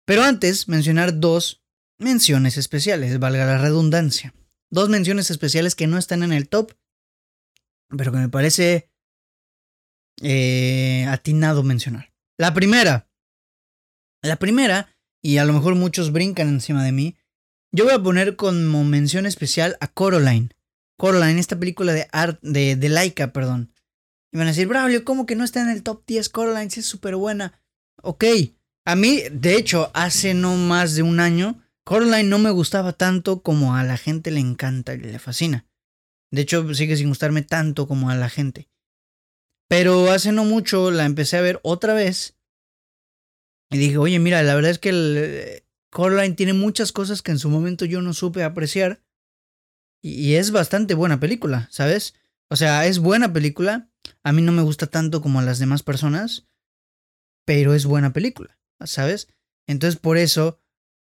Pero 0.06 0.22
antes, 0.22 0.68
mencionar 0.68 1.20
dos 1.20 1.64
menciones 1.98 2.56
especiales, 2.56 3.18
valga 3.18 3.46
la 3.46 3.58
redundancia. 3.58 4.34
Dos 4.70 4.88
menciones 4.88 5.30
especiales 5.30 5.74
que 5.74 5.86
no 5.86 5.98
están 5.98 6.22
en 6.22 6.32
el 6.32 6.48
top, 6.48 6.72
pero 7.96 8.10
que 8.12 8.18
me 8.18 8.28
parece 8.28 8.90
eh, 10.22 11.06
atinado 11.08 11.62
mencionar. 11.62 12.12
La 12.38 12.54
primera. 12.54 13.08
La 14.22 14.36
primera, 14.36 14.96
y 15.22 15.38
a 15.38 15.44
lo 15.44 15.52
mejor 15.52 15.74
muchos 15.74 16.10
brincan 16.10 16.48
encima 16.48 16.82
de 16.82 16.92
mí, 16.92 17.16
yo 17.72 17.84
voy 17.84 17.94
a 17.94 18.02
poner 18.02 18.36
como 18.36 18.84
mención 18.84 19.26
especial 19.26 19.76
a 19.80 19.88
Coraline. 19.88 20.50
Coraline, 20.96 21.40
esta 21.40 21.58
película 21.58 21.92
de 21.92 22.08
art 22.12 22.40
de, 22.40 22.76
de 22.76 22.88
Laika, 22.88 23.32
perdón. 23.32 23.73
Y 24.34 24.38
van 24.38 24.48
a 24.48 24.50
decir, 24.50 24.66
Braulio, 24.66 25.04
¿cómo 25.04 25.26
que 25.26 25.36
no 25.36 25.44
está 25.44 25.62
en 25.62 25.68
el 25.68 25.84
top 25.84 26.02
10 26.06 26.28
Coraline? 26.28 26.70
Si 26.70 26.80
es 26.80 26.86
súper 26.86 27.14
buena. 27.14 27.62
Ok. 28.02 28.24
A 28.84 28.96
mí, 28.96 29.22
de 29.30 29.56
hecho, 29.56 29.90
hace 29.94 30.34
no 30.34 30.56
más 30.56 30.96
de 30.96 31.02
un 31.02 31.20
año, 31.20 31.62
Coraline 31.84 32.28
no 32.28 32.38
me 32.38 32.50
gustaba 32.50 32.92
tanto 32.92 33.42
como 33.42 33.76
a 33.76 33.84
la 33.84 33.96
gente 33.96 34.30
le 34.30 34.40
encanta 34.40 34.94
y 34.94 34.98
le 34.98 35.18
fascina. 35.18 35.66
De 36.32 36.42
hecho, 36.42 36.74
sigue 36.74 36.96
sin 36.96 37.08
gustarme 37.08 37.42
tanto 37.42 37.86
como 37.86 38.10
a 38.10 38.16
la 38.16 38.28
gente. 38.28 38.68
Pero 39.68 40.10
hace 40.10 40.32
no 40.32 40.44
mucho 40.44 40.90
la 40.90 41.04
empecé 41.04 41.36
a 41.36 41.42
ver 41.42 41.60
otra 41.62 41.94
vez. 41.94 42.36
Y 43.70 43.78
dije, 43.78 43.98
oye, 43.98 44.18
mira, 44.18 44.42
la 44.42 44.54
verdad 44.54 44.72
es 44.72 44.78
que 44.78 44.88
el, 44.88 45.64
Coraline 45.94 46.34
tiene 46.34 46.54
muchas 46.54 46.90
cosas 46.90 47.22
que 47.22 47.30
en 47.30 47.38
su 47.38 47.48
momento 47.48 47.84
yo 47.84 48.02
no 48.02 48.12
supe 48.12 48.42
apreciar. 48.42 49.00
Y, 50.02 50.34
es 50.34 50.50
bastante 50.50 50.94
buena 50.94 51.20
película, 51.20 51.68
¿sabes? 51.70 52.14
O 52.50 52.56
sea, 52.56 52.84
es 52.84 52.98
buena 52.98 53.32
película. 53.32 53.88
A 54.24 54.32
mí 54.32 54.42
no 54.42 54.52
me 54.52 54.62
gusta 54.62 54.86
tanto 54.86 55.20
como 55.20 55.38
a 55.38 55.42
las 55.42 55.58
demás 55.58 55.82
personas. 55.82 56.46
Pero 57.46 57.74
es 57.74 57.84
buena 57.84 58.12
película, 58.12 58.58
¿sabes? 58.84 59.28
Entonces 59.66 60.00
por 60.00 60.16
eso 60.16 60.60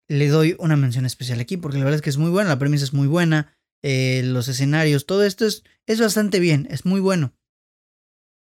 le 0.09 0.27
doy 0.27 0.55
una 0.59 0.75
mención 0.75 1.05
especial 1.05 1.39
aquí. 1.39 1.57
Porque 1.57 1.77
la 1.77 1.85
verdad 1.85 1.97
es 1.97 2.01
que 2.01 2.09
es 2.09 2.17
muy 2.17 2.29
buena. 2.29 2.49
La 2.49 2.59
premisa 2.59 2.83
es 2.83 2.93
muy 2.93 3.07
buena. 3.07 3.57
Eh, 3.81 4.21
los 4.25 4.47
escenarios, 4.49 5.05
todo 5.05 5.23
esto 5.23 5.45
es, 5.45 5.63
es 5.85 5.99
bastante 5.99 6.39
bien. 6.39 6.67
Es 6.69 6.85
muy 6.85 6.99
bueno. 6.99 7.33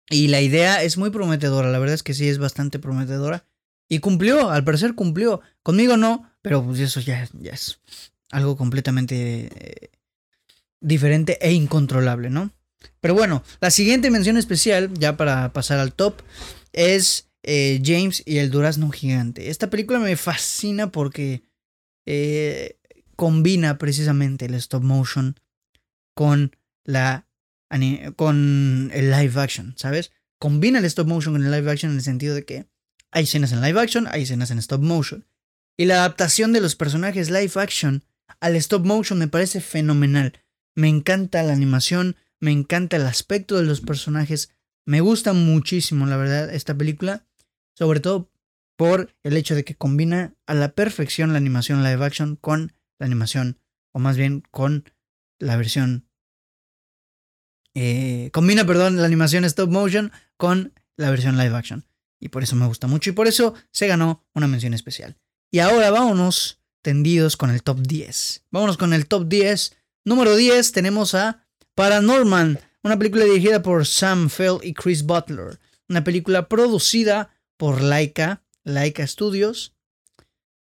Y 0.08 0.26
la 0.26 0.40
idea 0.40 0.82
es 0.82 0.98
muy 0.98 1.10
prometedora. 1.10 1.70
La 1.70 1.78
verdad 1.78 1.94
es 1.94 2.02
que 2.02 2.14
sí 2.14 2.28
es 2.28 2.38
bastante 2.38 2.80
prometedora. 2.80 3.46
Y 3.88 4.00
cumplió, 4.00 4.50
al 4.50 4.64
parecer 4.64 4.94
cumplió. 4.94 5.40
Conmigo 5.62 5.96
no, 5.96 6.30
pero 6.42 6.64
pues 6.64 6.80
eso 6.80 7.00
ya, 7.00 7.28
ya 7.32 7.52
es 7.52 7.80
algo 8.30 8.56
completamente 8.56 9.50
eh, 9.52 9.90
diferente 10.80 11.38
e 11.40 11.52
incontrolable, 11.52 12.30
¿no? 12.30 12.52
Pero 13.00 13.14
bueno, 13.14 13.42
la 13.60 13.70
siguiente 13.70 14.10
mención 14.10 14.36
especial, 14.36 14.92
ya 14.94 15.16
para 15.16 15.52
pasar 15.52 15.78
al 15.78 15.92
top, 15.92 16.22
es 16.72 17.30
eh, 17.42 17.80
James 17.84 18.22
y 18.26 18.38
el 18.38 18.50
durazno 18.50 18.90
gigante. 18.90 19.50
Esta 19.50 19.70
película 19.70 19.98
me 19.98 20.16
fascina 20.16 20.92
porque 20.92 21.42
eh, 22.06 22.78
combina 23.16 23.78
precisamente 23.78 24.46
el 24.46 24.54
stop 24.54 24.82
motion 24.82 25.38
con 26.14 26.56
la 26.84 27.26
con 28.16 28.90
el 28.92 29.10
live 29.12 29.40
action, 29.40 29.74
¿sabes? 29.76 30.10
Combina 30.40 30.80
el 30.80 30.84
stop 30.86 31.06
motion 31.06 31.34
con 31.34 31.44
el 31.44 31.52
live 31.52 31.70
action 31.70 31.92
en 31.92 31.98
el 31.98 32.02
sentido 32.02 32.34
de 32.34 32.44
que 32.44 32.66
hay 33.12 33.24
escenas 33.24 33.52
en 33.52 33.60
live 33.60 33.80
action, 33.80 34.08
hay 34.08 34.22
escenas 34.22 34.50
en 34.50 34.58
stop 34.58 34.82
motion. 34.82 35.24
Y 35.76 35.84
la 35.84 35.96
adaptación 35.96 36.52
de 36.52 36.60
los 36.60 36.76
personajes 36.76 37.30
live 37.30 37.52
action 37.54 38.04
al 38.40 38.56
stop 38.56 38.84
motion 38.84 39.18
me 39.18 39.28
parece 39.28 39.60
fenomenal. 39.60 40.32
Me 40.74 40.88
encanta 40.88 41.42
la 41.42 41.52
animación, 41.52 42.16
me 42.40 42.52
encanta 42.52 42.96
el 42.96 43.06
aspecto 43.06 43.56
de 43.56 43.64
los 43.64 43.80
personajes. 43.80 44.50
Me 44.86 45.00
gusta 45.00 45.32
muchísimo, 45.32 46.06
la 46.06 46.16
verdad, 46.16 46.52
esta 46.52 46.76
película. 46.76 47.26
Sobre 47.74 48.00
todo 48.00 48.30
por 48.76 49.14
el 49.22 49.36
hecho 49.36 49.54
de 49.54 49.64
que 49.64 49.74
combina 49.74 50.34
a 50.46 50.54
la 50.54 50.72
perfección 50.72 51.32
la 51.32 51.38
animación 51.38 51.82
live 51.82 52.04
action 52.04 52.36
con 52.36 52.72
la 52.98 53.06
animación, 53.06 53.58
o 53.92 53.98
más 53.98 54.16
bien 54.16 54.42
con 54.50 54.84
la 55.38 55.56
versión... 55.56 56.06
Eh, 57.74 58.30
combina, 58.32 58.66
perdón, 58.66 58.96
la 58.96 59.06
animación 59.06 59.44
stop 59.44 59.70
motion 59.70 60.10
con 60.36 60.72
la 60.96 61.10
versión 61.10 61.36
live 61.36 61.54
action. 61.54 61.86
Y 62.18 62.28
por 62.28 62.42
eso 62.42 62.56
me 62.56 62.66
gusta 62.66 62.86
mucho 62.86 63.10
y 63.10 63.12
por 63.12 63.28
eso 63.28 63.54
se 63.70 63.86
ganó 63.86 64.26
una 64.34 64.46
mención 64.46 64.74
especial. 64.74 65.16
Y 65.50 65.60
ahora 65.60 65.90
vámonos 65.90 66.60
tendidos 66.82 67.36
con 67.36 67.50
el 67.50 67.62
top 67.62 67.80
10. 67.80 68.46
Vámonos 68.50 68.76
con 68.76 68.92
el 68.92 69.06
top 69.06 69.28
10. 69.28 69.76
Número 70.04 70.36
10 70.36 70.72
tenemos 70.72 71.14
a 71.14 71.46
Paranorman, 71.80 72.58
una 72.82 72.98
película 72.98 73.24
dirigida 73.24 73.62
por 73.62 73.86
Sam 73.86 74.28
Fell 74.28 74.58
y 74.62 74.74
Chris 74.74 75.02
Butler. 75.02 75.58
Una 75.88 76.04
película 76.04 76.46
producida 76.46 77.34
por 77.56 77.80
Laika, 77.80 78.44
Laika 78.64 79.06
Studios, 79.06 79.74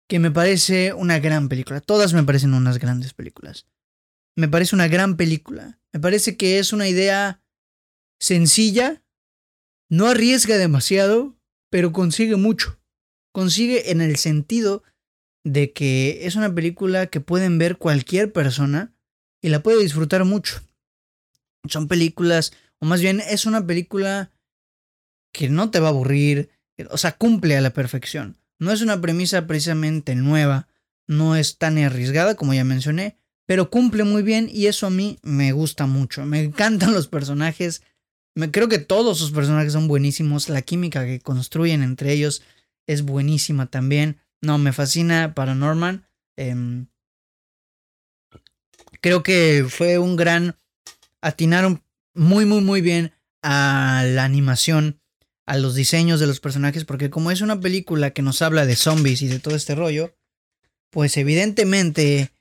que 0.08 0.20
me 0.20 0.32
parece 0.32 0.94
una 0.94 1.20
gran 1.20 1.50
película. 1.50 1.82
Todas 1.82 2.14
me 2.14 2.24
parecen 2.24 2.54
unas 2.54 2.80
grandes 2.80 3.14
películas. 3.14 3.68
me 4.38 4.48
parece 4.48 4.74
una 4.74 4.88
gran 4.88 5.18
película. 5.18 5.82
Me 5.92 6.00
parece 6.00 6.38
que 6.38 6.60
es 6.60 6.72
una 6.72 6.88
idea 6.88 7.42
sencilla, 8.22 9.04
no 9.90 10.08
arriesga 10.08 10.58
demasiado, 10.58 11.36
pero 11.70 11.92
consigue 11.92 12.38
mucho. 12.38 12.80
Consigue 13.34 13.92
en 13.92 14.00
el 14.00 14.16
sentido 14.16 14.82
de 15.44 15.74
que 15.74 16.26
es 16.26 16.38
una 16.38 16.56
película 16.56 17.08
que 17.08 17.20
pueden 17.20 17.58
ver 17.58 17.78
cualquier 17.78 18.32
persona 18.32 18.94
y 19.42 19.50
la 19.50 19.62
puede 19.62 19.84
disfrutar 19.84 20.24
mucho. 20.24 20.62
Son 21.68 21.88
películas, 21.88 22.54
o 22.80 22.86
más 22.86 23.02
bien 23.02 23.20
es 23.20 23.46
una 23.46 23.66
película 23.66 24.32
que 25.34 25.50
no 25.50 25.70
te 25.72 25.80
va 25.80 25.88
a 25.88 25.92
aburrir, 25.92 26.50
o 26.90 26.98
sea, 26.98 27.14
cumple 27.14 27.56
a 27.56 27.62
la 27.62 27.74
perfección. 27.74 28.38
No 28.60 28.72
es 28.72 28.82
una 28.82 29.00
premisa 29.02 29.48
precisamente 29.48 30.16
nueva, 30.16 30.68
no 31.08 31.36
es 31.36 31.58
tan 31.58 31.78
arriesgada 31.78 32.36
como 32.36 32.54
ya 32.54 32.64
mencioné, 32.64 33.18
pero 33.46 33.70
cumple 33.70 34.04
muy 34.04 34.24
bien 34.24 34.50
y 34.52 34.68
eso 34.68 34.88
a 34.88 34.92
mí 34.92 35.20
me 35.24 35.52
gusta 35.52 35.86
mucho. 35.86 36.26
Me 36.26 36.42
encantan 36.42 36.94
los 36.94 37.08
personajes, 37.08 37.84
me, 38.36 38.52
creo 38.52 38.70
que 38.70 38.80
todos 38.80 39.18
sus 39.18 39.32
personajes 39.32 39.74
son 39.74 39.88
buenísimos, 39.88 40.50
la 40.50 40.62
química 40.62 41.06
que 41.06 41.20
construyen 41.20 41.84
entre 41.84 42.14
ellos 42.14 42.44
es 42.88 43.04
buenísima 43.04 43.68
también. 43.68 44.22
No, 44.42 44.58
me 44.58 44.74
fascina 44.74 45.34
Paranorman. 45.36 46.08
Eh, 46.38 46.86
creo 49.02 49.24
que 49.24 49.66
fue 49.70 50.00
un 50.00 50.16
gran... 50.16 50.56
Atinaron 51.22 51.84
muy, 52.14 52.46
muy, 52.46 52.62
muy 52.62 52.82
bien 52.82 53.14
a 53.42 54.04
la 54.06 54.24
animación, 54.24 55.00
a 55.46 55.58
los 55.58 55.76
diseños 55.76 56.20
de 56.20 56.28
los 56.28 56.40
personajes, 56.40 56.86
porque 56.86 57.10
como 57.10 57.32
es 57.32 57.42
una 57.42 57.60
película 57.60 58.12
que 58.12 58.22
nos 58.22 58.42
habla 58.42 58.66
de 58.66 58.76
zombies 58.76 59.22
y 59.22 59.28
de 59.28 59.40
todo 59.40 59.56
este 59.56 59.76
rollo, 59.76 60.16
pues 60.90 61.18
evidentemente 61.18 62.32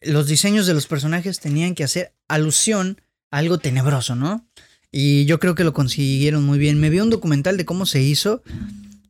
los 0.00 0.26
diseños 0.26 0.66
de 0.66 0.74
los 0.74 0.86
personajes 0.86 1.40
tenían 1.40 1.74
que 1.74 1.84
hacer 1.84 2.14
alusión 2.28 3.00
a 3.30 3.38
algo 3.38 3.58
tenebroso, 3.58 4.16
¿no? 4.16 4.46
Y 4.90 5.24
yo 5.24 5.38
creo 5.38 5.54
que 5.54 5.64
lo 5.64 5.72
consiguieron 5.72 6.44
muy 6.44 6.58
bien. 6.58 6.78
Me 6.78 6.90
vi 6.90 7.00
un 7.00 7.10
documental 7.10 7.56
de 7.56 7.64
cómo 7.64 7.86
se 7.86 8.02
hizo 8.02 8.42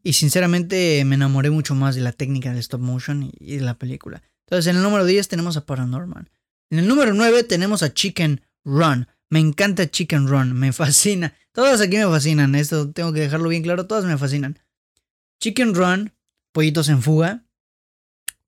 y 0.03 0.13
sinceramente 0.13 1.05
me 1.05 1.17
enamoré 1.17 1.51
mucho 1.51 1.75
más 1.75 1.97
de 1.97 2.03
la 2.03 2.13
técnica 2.13 2.51
del 2.51 2.59
stop 2.59 2.81
motion 2.81 3.33
y 3.41 3.57
de 3.57 3.63
la 3.63 3.75
película. 3.75 4.23
Entonces 4.47 4.71
en 4.71 4.77
el 4.77 4.83
número 4.83 5.05
10 5.05 5.27
tenemos 5.29 5.57
a 5.57 5.67
Paranormal. 5.67 6.31
En 6.73 6.79
el 6.79 6.89
número 6.89 7.13
9 7.13 7.45
tenemos 7.45 7.83
a 7.83 7.93
Chicken 7.93 8.41
Run. 8.65 9.07
Me 9.29 9.41
encanta 9.41 9.91
Chicken 9.91 10.27
Run, 10.27 10.55
me 10.55 10.73
fascina. 10.73 11.37
Todas 11.53 11.83
aquí 11.83 11.99
me 11.99 12.07
fascinan, 12.07 12.55
esto 12.55 12.91
tengo 12.93 13.13
que 13.13 13.21
dejarlo 13.21 13.51
bien 13.51 13.63
claro, 13.63 13.87
todas 13.87 14.07
me 14.07 14.17
fascinan. 14.17 14.59
Chicken 15.39 15.75
Run, 15.75 16.15
Pollitos 16.51 16.89
en 16.89 17.03
Fuga, 17.03 17.45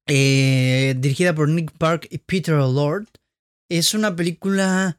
eh, 0.06 0.94
dirigida 0.96 1.34
por 1.34 1.50
Nick 1.50 1.72
Park 1.76 2.08
y 2.10 2.16
Peter 2.16 2.54
Lord, 2.54 3.08
es 3.68 3.92
una 3.92 4.16
película 4.16 4.98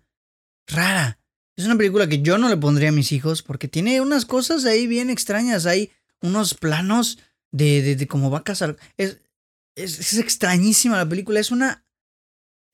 rara. 0.68 1.18
Es 1.58 1.66
una 1.66 1.78
película 1.78 2.08
que 2.08 2.22
yo 2.22 2.38
no 2.38 2.48
le 2.48 2.58
pondría 2.58 2.90
a 2.90 2.92
mis 2.92 3.12
hijos 3.12 3.42
porque 3.42 3.68
tiene 3.68 4.02
unas 4.02 4.26
cosas 4.26 4.66
ahí 4.66 4.86
bien 4.86 5.10
extrañas. 5.10 5.66
Hay 5.66 5.92
unos 6.22 6.54
planos 6.54 7.18
de, 7.52 7.96
de, 7.96 8.08
cómo 8.08 8.30
va 8.30 8.40
a 8.40 8.44
casar. 8.44 8.78
Es, 8.98 9.20
es, 9.76 10.18
extrañísima 10.20 10.98
la 10.98 11.10
película. 11.10 11.40
Es 11.40 11.50
una. 11.50 11.85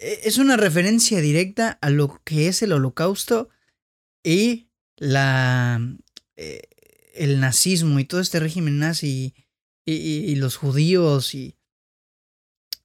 E, 0.02 0.22
es 0.24 0.38
una 0.38 0.58
referencia 0.58 1.22
directa 1.22 1.78
a 1.82 1.90
lo 1.90 2.20
que 2.26 2.48
es 2.48 2.62
el 2.62 2.74
holocausto 2.74 3.50
y 4.24 4.68
la. 4.98 5.80
Eh, 6.36 6.62
el 7.14 7.40
nazismo 7.40 8.00
y 8.00 8.06
todo 8.06 8.22
este 8.22 8.40
régimen 8.40 8.80
nazi 8.80 9.34
y, 9.86 9.94
y, 9.94 10.36
los 10.36 10.56
judíos 10.56 11.36
y, 11.36 11.58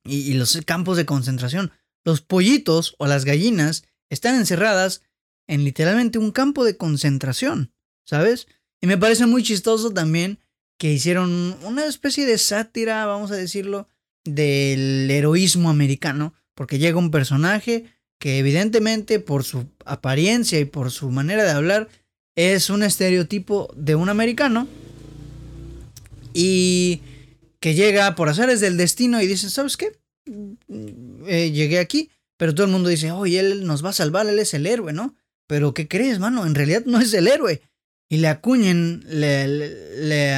y, 0.04 0.34
los 0.34 0.60
campos 0.66 0.96
de 0.96 1.06
concentración. 1.06 1.72
Los 2.04 2.22
pollitos 2.22 2.96
o 2.98 3.06
las 3.06 3.24
gallinas 3.24 3.84
están 4.10 4.34
encerradas 4.34 5.02
en 5.46 5.64
literalmente 5.64 6.18
un 6.18 6.32
campo 6.32 6.64
de 6.64 6.76
concentración, 6.76 7.72
¿sabes? 8.04 8.48
Y 8.80 8.88
me 8.88 8.98
parece 8.98 9.26
muy 9.26 9.42
chistoso 9.42 9.92
también 9.92 10.40
que 10.78 10.92
hicieron 10.92 11.56
una 11.62 11.86
especie 11.86 12.26
de 12.26 12.38
sátira, 12.38 13.06
vamos 13.06 13.30
a 13.30 13.36
decirlo, 13.36 13.88
del 14.24 15.10
heroísmo 15.10 15.70
americano, 15.70 16.34
porque 16.56 16.78
llega 16.78 16.98
un 16.98 17.12
personaje 17.12 17.84
que 18.18 18.38
evidentemente 18.38 19.20
por 19.20 19.44
su 19.44 19.66
apariencia 19.84 20.58
y 20.58 20.64
por 20.64 20.90
su 20.90 21.10
manera 21.10 21.44
de 21.44 21.50
hablar 21.50 21.88
es 22.34 22.70
un 22.70 22.82
estereotipo 22.82 23.72
de 23.76 23.94
un 23.94 24.08
americano 24.08 24.66
y 26.32 27.02
que 27.60 27.74
llega 27.74 28.14
por 28.14 28.28
azares 28.28 28.60
del 28.60 28.76
destino 28.76 29.20
y 29.20 29.26
dice, 29.26 29.50
¿sabes 29.50 29.76
qué? 29.76 29.98
Eh, 31.26 31.50
llegué 31.52 31.78
aquí, 31.78 32.10
pero 32.36 32.54
todo 32.54 32.66
el 32.66 32.72
mundo 32.72 32.88
dice, 32.88 33.12
oye, 33.12 33.38
él 33.38 33.66
nos 33.66 33.84
va 33.84 33.90
a 33.90 33.94
salvar, 33.94 34.26
él 34.26 34.38
es 34.38 34.54
el 34.54 34.66
héroe, 34.66 34.92
¿no? 34.92 35.14
Pero 35.46 35.74
¿qué 35.74 35.88
crees, 35.88 36.18
mano? 36.18 36.46
En 36.46 36.54
realidad 36.54 36.84
no 36.86 37.00
es 37.00 37.12
el 37.14 37.28
héroe. 37.28 37.62
Y 38.08 38.18
le 38.18 38.28
acuñen, 38.28 39.04
le, 39.08 39.46
le, 39.46 40.36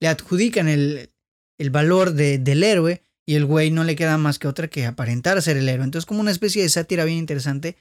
le 0.00 0.08
adjudican 0.08 0.68
el, 0.68 1.10
el 1.58 1.70
valor 1.70 2.12
de, 2.12 2.38
del 2.38 2.62
héroe 2.62 3.02
y 3.26 3.34
el 3.34 3.44
güey 3.44 3.70
no 3.70 3.84
le 3.84 3.96
queda 3.96 4.16
más 4.18 4.38
que 4.38 4.48
otra 4.48 4.68
que 4.68 4.86
aparentar 4.86 5.40
ser 5.42 5.56
el 5.56 5.68
héroe. 5.68 5.84
Entonces 5.84 6.06
como 6.06 6.20
una 6.20 6.30
especie 6.30 6.62
de 6.62 6.68
sátira 6.68 7.04
bien 7.04 7.18
interesante 7.18 7.76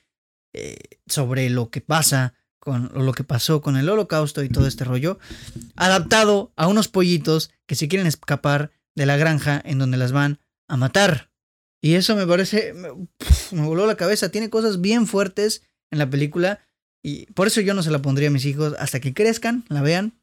eh, 0.54 0.78
sobre 1.08 1.50
lo 1.50 1.70
que 1.70 1.82
pasa 1.82 2.34
con 2.60 2.92
lo 2.94 3.14
que 3.14 3.24
pasó 3.24 3.62
con 3.62 3.78
el 3.78 3.88
holocausto 3.88 4.44
y 4.44 4.50
todo 4.50 4.66
este 4.66 4.86
rollo, 4.86 5.20
adaptado 5.76 6.52
a 6.56 6.66
unos 6.66 6.88
pollitos 6.88 7.52
que 7.68 7.76
se 7.76 7.88
quieren 7.88 8.08
escapar 8.08 8.72
de 8.96 9.06
la 9.06 9.18
granja 9.18 9.62
en 9.64 9.78
donde 9.78 9.98
las 9.98 10.12
van 10.12 10.40
a 10.68 10.76
matar. 10.76 11.30
Y 11.80 11.94
eso 11.94 12.16
me 12.16 12.26
parece, 12.26 12.74
me 13.52 13.62
voló 13.62 13.86
la 13.86 13.98
cabeza, 13.98 14.30
tiene 14.30 14.50
cosas 14.50 14.82
bien 14.82 15.06
fuertes 15.06 15.62
en 15.92 16.00
la 16.00 16.10
película 16.10 16.60
y 17.04 17.28
por 17.34 17.46
eso 17.46 17.62
yo 17.62 17.76
no 17.76 17.84
se 17.84 17.92
la 17.92 18.02
pondría 18.02 18.30
a 18.30 18.32
mis 18.32 18.46
hijos 18.46 18.74
hasta 18.80 19.00
que 19.00 19.14
crezcan, 19.14 19.64
la 19.70 19.84
vean 19.84 20.20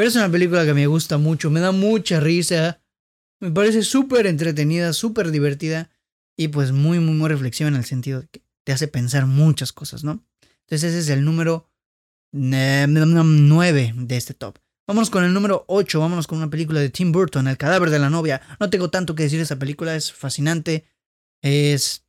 pero 0.00 0.08
es 0.08 0.16
una 0.16 0.30
película 0.30 0.64
que 0.64 0.72
me 0.72 0.86
gusta 0.86 1.18
mucho, 1.18 1.50
me 1.50 1.60
da 1.60 1.72
mucha 1.72 2.20
risa, 2.20 2.80
me 3.40 3.50
parece 3.50 3.82
súper 3.82 4.26
entretenida, 4.26 4.92
súper 4.92 5.30
divertida 5.30 5.90
y 6.36 6.48
pues 6.48 6.72
muy, 6.72 7.00
muy, 7.00 7.14
muy 7.14 7.28
reflexiva 7.28 7.68
en 7.68 7.76
el 7.76 7.84
sentido 7.84 8.20
de 8.20 8.28
que 8.28 8.42
te 8.64 8.72
hace 8.72 8.88
pensar 8.88 9.26
muchas 9.26 9.72
cosas, 9.72 10.04
¿no? 10.04 10.24
Entonces 10.62 10.90
ese 10.90 10.98
es 11.00 11.08
el 11.08 11.24
número 11.24 11.68
9 12.32 13.94
de 13.96 14.16
este 14.16 14.34
top. 14.34 14.58
Vámonos 14.86 15.10
con 15.10 15.24
el 15.24 15.32
número 15.32 15.64
8, 15.68 16.00
vámonos 16.00 16.26
con 16.26 16.38
una 16.38 16.50
película 16.50 16.80
de 16.80 16.90
Tim 16.90 17.12
Burton, 17.12 17.48
El 17.48 17.56
cadáver 17.56 17.90
de 17.90 17.98
la 17.98 18.10
novia. 18.10 18.42
No 18.58 18.70
tengo 18.70 18.90
tanto 18.90 19.14
que 19.14 19.22
decir 19.22 19.38
de 19.38 19.44
esa 19.44 19.58
película, 19.58 19.94
es 19.96 20.12
fascinante. 20.12 20.86
Es... 21.42 22.04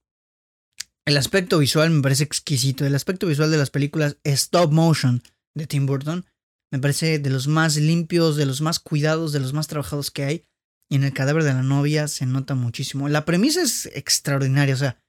El 1.06 1.18
aspecto 1.18 1.58
visual 1.58 1.90
me 1.90 2.02
parece 2.02 2.24
exquisito. 2.24 2.86
El 2.86 2.96
aspecto 2.96 3.28
visual 3.28 3.52
de 3.52 3.58
las 3.58 3.70
películas 3.70 4.18
stop 4.24 4.72
motion 4.72 5.24
de 5.56 5.68
Tim 5.68 5.86
Burton 5.86 6.26
me 6.72 6.80
parece 6.80 7.20
de 7.20 7.30
los 7.30 7.48
más 7.48 7.76
limpios, 7.78 8.36
de 8.36 8.46
los 8.46 8.62
más 8.62 8.80
cuidados, 8.80 9.34
de 9.34 9.42
los 9.42 9.54
más 9.54 9.68
trabajados 9.68 10.10
que 10.10 10.24
hay. 10.24 10.46
Y 10.92 10.96
en 10.96 11.06
el 11.06 11.14
cadáver 11.14 11.46
de 11.46 11.54
la 11.54 11.64
novia 11.64 12.10
se 12.10 12.26
nota 12.26 12.54
muchísimo. 12.54 13.08
La 13.08 13.24
premisa 13.24 13.62
es 13.62 13.86
extraordinaria, 13.94 14.74
o 14.74 14.78
sea, 14.78 15.02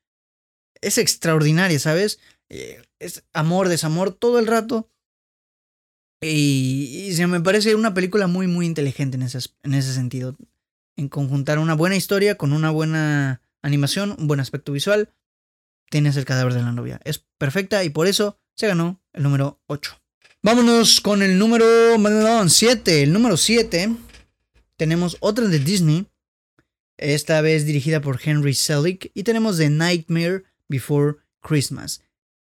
es 0.80 0.96
extraordinaria, 0.96 1.76
¿sabes? 1.80 2.20
Eh, 2.50 2.80
es 3.00 3.24
amor, 3.32 3.68
desamor 3.68 4.14
todo 4.14 4.38
el 4.38 4.46
rato. 4.46 4.88
Y, 6.20 7.10
se 7.14 7.26
me 7.26 7.40
parece 7.40 7.74
una 7.74 7.94
película 7.94 8.28
muy, 8.28 8.46
muy 8.46 8.64
inteligente 8.64 9.16
en 9.16 9.24
ese, 9.24 9.40
en 9.64 9.74
ese 9.74 9.92
sentido. 9.92 10.36
En 10.96 11.08
conjuntar 11.08 11.58
una 11.58 11.74
buena 11.74 11.96
historia 11.96 12.36
con 12.36 12.52
una 12.52 12.70
buena 12.70 13.42
animación, 13.60 14.14
un 14.16 14.28
buen 14.28 14.38
aspecto 14.38 14.70
visual. 14.70 15.12
Tienes 15.90 16.16
el 16.16 16.24
cadáver 16.24 16.54
de 16.54 16.62
la 16.62 16.70
novia. 16.70 17.00
Es 17.02 17.24
perfecta 17.38 17.82
y 17.82 17.90
por 17.90 18.06
eso 18.06 18.38
se 18.54 18.68
ganó 18.68 19.02
el 19.14 19.24
número 19.24 19.60
8. 19.66 20.00
Vámonos 20.42 21.00
con 21.00 21.22
el 21.22 21.40
número 21.40 21.66
7. 22.48 23.02
El 23.02 23.12
número 23.12 23.36
7 23.36 23.96
tenemos 24.82 25.16
otra 25.20 25.46
de 25.46 25.60
Disney. 25.60 26.08
Esta 26.98 27.40
vez 27.40 27.64
dirigida 27.64 28.00
por 28.00 28.18
Henry 28.20 28.52
Selick. 28.52 29.12
Y 29.14 29.22
tenemos 29.22 29.58
The 29.58 29.70
Nightmare 29.70 30.42
Before 30.68 31.18
Christmas. 31.40 32.02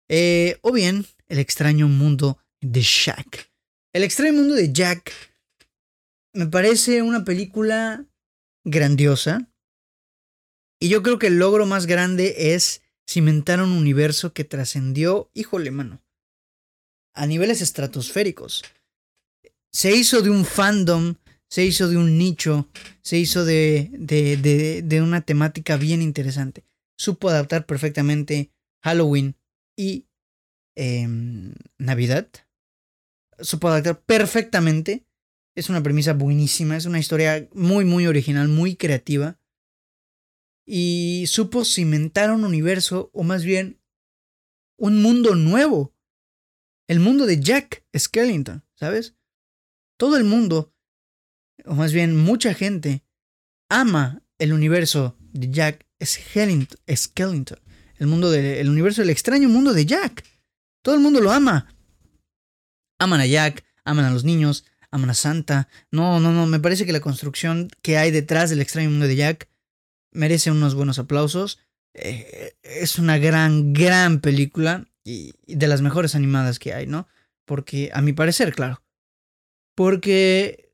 Eh, 0.08 0.56
o 0.62 0.70
bien, 0.70 1.04
El 1.26 1.40
extraño 1.40 1.88
mundo 1.88 2.38
de 2.60 2.80
Jack. 2.80 3.50
El 3.92 4.04
extraño 4.04 4.34
mundo 4.34 4.54
de 4.54 4.72
Jack 4.72 5.12
me 6.32 6.46
parece 6.46 7.02
una 7.02 7.24
película 7.24 8.06
grandiosa. 8.62 9.50
Y 10.78 10.90
yo 10.90 11.02
creo 11.02 11.18
que 11.18 11.26
el 11.26 11.40
logro 11.40 11.66
más 11.66 11.86
grande 11.86 12.54
es 12.54 12.82
cimentar 13.04 13.60
un 13.60 13.72
universo 13.72 14.32
que 14.32 14.44
trascendió, 14.44 15.28
híjole 15.34 15.72
mano, 15.72 16.04
a 17.14 17.26
niveles 17.26 17.62
estratosféricos. 17.62 18.62
Se 19.72 19.90
hizo 19.90 20.22
de 20.22 20.30
un 20.30 20.44
fandom, 20.44 21.16
se 21.48 21.64
hizo 21.64 21.88
de 21.88 21.96
un 21.96 22.18
nicho, 22.18 22.68
se 23.02 23.18
hizo 23.18 23.44
de, 23.44 23.90
de, 23.92 24.82
de, 24.82 25.02
una 25.02 25.22
temática 25.22 25.76
bien 25.76 26.02
interesante. 26.02 26.64
Supo 26.96 27.30
adaptar 27.30 27.64
perfectamente 27.66 28.52
Halloween 28.82 29.36
y 29.76 30.06
em, 30.76 31.54
Navidad. 31.78 32.28
Supo 33.38 33.68
adaptar 33.68 34.02
perfectamente. 34.02 35.06
Es 35.56 35.70
una 35.70 35.82
premisa 35.82 36.12
buenísima, 36.12 36.76
es 36.76 36.84
una 36.84 36.98
historia 36.98 37.48
muy, 37.52 37.84
muy 37.84 38.06
original, 38.06 38.48
muy 38.48 38.76
creativa. 38.76 39.40
y 40.70 41.24
supo 41.28 41.64
cimentar 41.64 42.30
un 42.30 42.44
universo, 42.44 43.10
o 43.14 43.22
más 43.22 43.42
bien 43.42 43.80
un 44.78 45.00
mundo 45.00 45.34
nuevo. 45.34 45.94
El 46.86 47.00
mundo 47.00 47.24
de 47.24 47.40
Jack 47.40 47.86
Skellington, 47.96 48.66
¿sabes? 48.74 49.16
Todo 49.98 50.18
el 50.18 50.24
mundo, 50.24 50.74
o 51.68 51.74
más 51.74 51.92
bien 51.92 52.16
mucha 52.16 52.54
gente, 52.54 53.02
ama 53.68 54.22
el 54.38 54.52
universo 54.52 55.16
de 55.32 55.50
Jack 55.50 55.86
Skellington. 56.02 57.58
El 57.96 58.06
mundo 58.06 58.30
del 58.30 58.68
universo, 58.68 59.02
el 59.02 59.10
extraño 59.10 59.48
mundo 59.48 59.72
de 59.72 59.84
Jack. 59.84 60.24
Todo 60.82 60.94
el 60.94 61.00
mundo 61.00 61.20
lo 61.20 61.32
ama. 61.32 61.74
Aman 62.98 63.20
a 63.20 63.26
Jack, 63.26 63.64
aman 63.84 64.04
a 64.04 64.10
los 64.10 64.24
niños, 64.24 64.64
aman 64.90 65.10
a 65.10 65.14
Santa. 65.14 65.68
No, 65.90 66.20
no, 66.20 66.32
no, 66.32 66.46
me 66.46 66.60
parece 66.60 66.86
que 66.86 66.92
la 66.92 67.00
construcción 67.00 67.68
que 67.82 67.98
hay 67.98 68.10
detrás 68.10 68.50
del 68.50 68.60
extraño 68.60 68.90
mundo 68.90 69.06
de 69.06 69.16
Jack 69.16 69.48
merece 70.12 70.50
unos 70.50 70.74
buenos 70.74 70.98
aplausos. 70.98 71.58
Eh, 71.94 72.54
es 72.62 72.98
una 72.98 73.18
gran, 73.18 73.72
gran 73.72 74.20
película 74.20 74.86
y, 75.04 75.34
de 75.46 75.66
las 75.66 75.82
mejores 75.82 76.14
animadas 76.14 76.58
que 76.58 76.72
hay, 76.72 76.86
¿no? 76.86 77.08
Porque, 77.44 77.90
a 77.92 78.00
mi 78.00 78.12
parecer, 78.12 78.54
claro. 78.54 78.82
Porque 79.74 80.67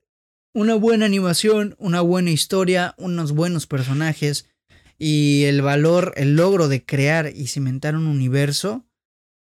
una 0.55 0.75
buena 0.75 1.05
animación, 1.05 1.75
una 1.79 1.99
buena 1.99 2.31
historia, 2.31 2.95
unos 2.97 3.33
buenos 3.33 3.67
personajes 3.67 4.47
y 4.97 5.43
el 5.43 5.61
valor, 5.61 6.13
el 6.15 6.37
logro 6.37 6.69
de 6.69 6.85
crear 6.85 7.29
y 7.35 7.47
cimentar 7.47 7.93
un 7.93 8.07
universo, 8.07 8.85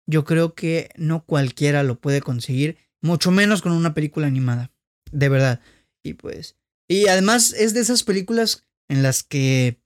yo 0.09 0.25
creo 0.25 0.55
que 0.55 0.91
no 0.97 1.25
cualquiera 1.25 1.85
lo 1.85 2.01
puede 2.01 2.21
conseguir, 2.23 2.79
mucho 3.01 3.31
menos 3.31 3.63
con 3.63 3.71
una 3.71 3.95
película 3.95 4.27
animada, 4.27 4.73
de 5.13 5.29
verdad. 5.29 5.61
Y 6.03 6.15
pues, 6.15 6.57
y 6.89 7.07
además 7.07 7.53
es 7.53 7.73
de 7.73 7.81
esas 7.81 8.03
películas 8.03 8.65
en 8.89 9.05
las 9.05 9.23
que 9.23 9.81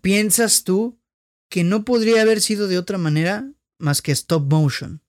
piensas 0.00 0.62
tú 0.62 1.00
que 1.50 1.64
no 1.64 1.84
podría 1.84 2.22
haber 2.22 2.40
sido 2.40 2.68
de 2.68 2.78
otra 2.78 2.98
manera 2.98 3.52
más 3.80 4.00
que 4.00 4.12
stop 4.12 4.48
motion. 4.48 5.02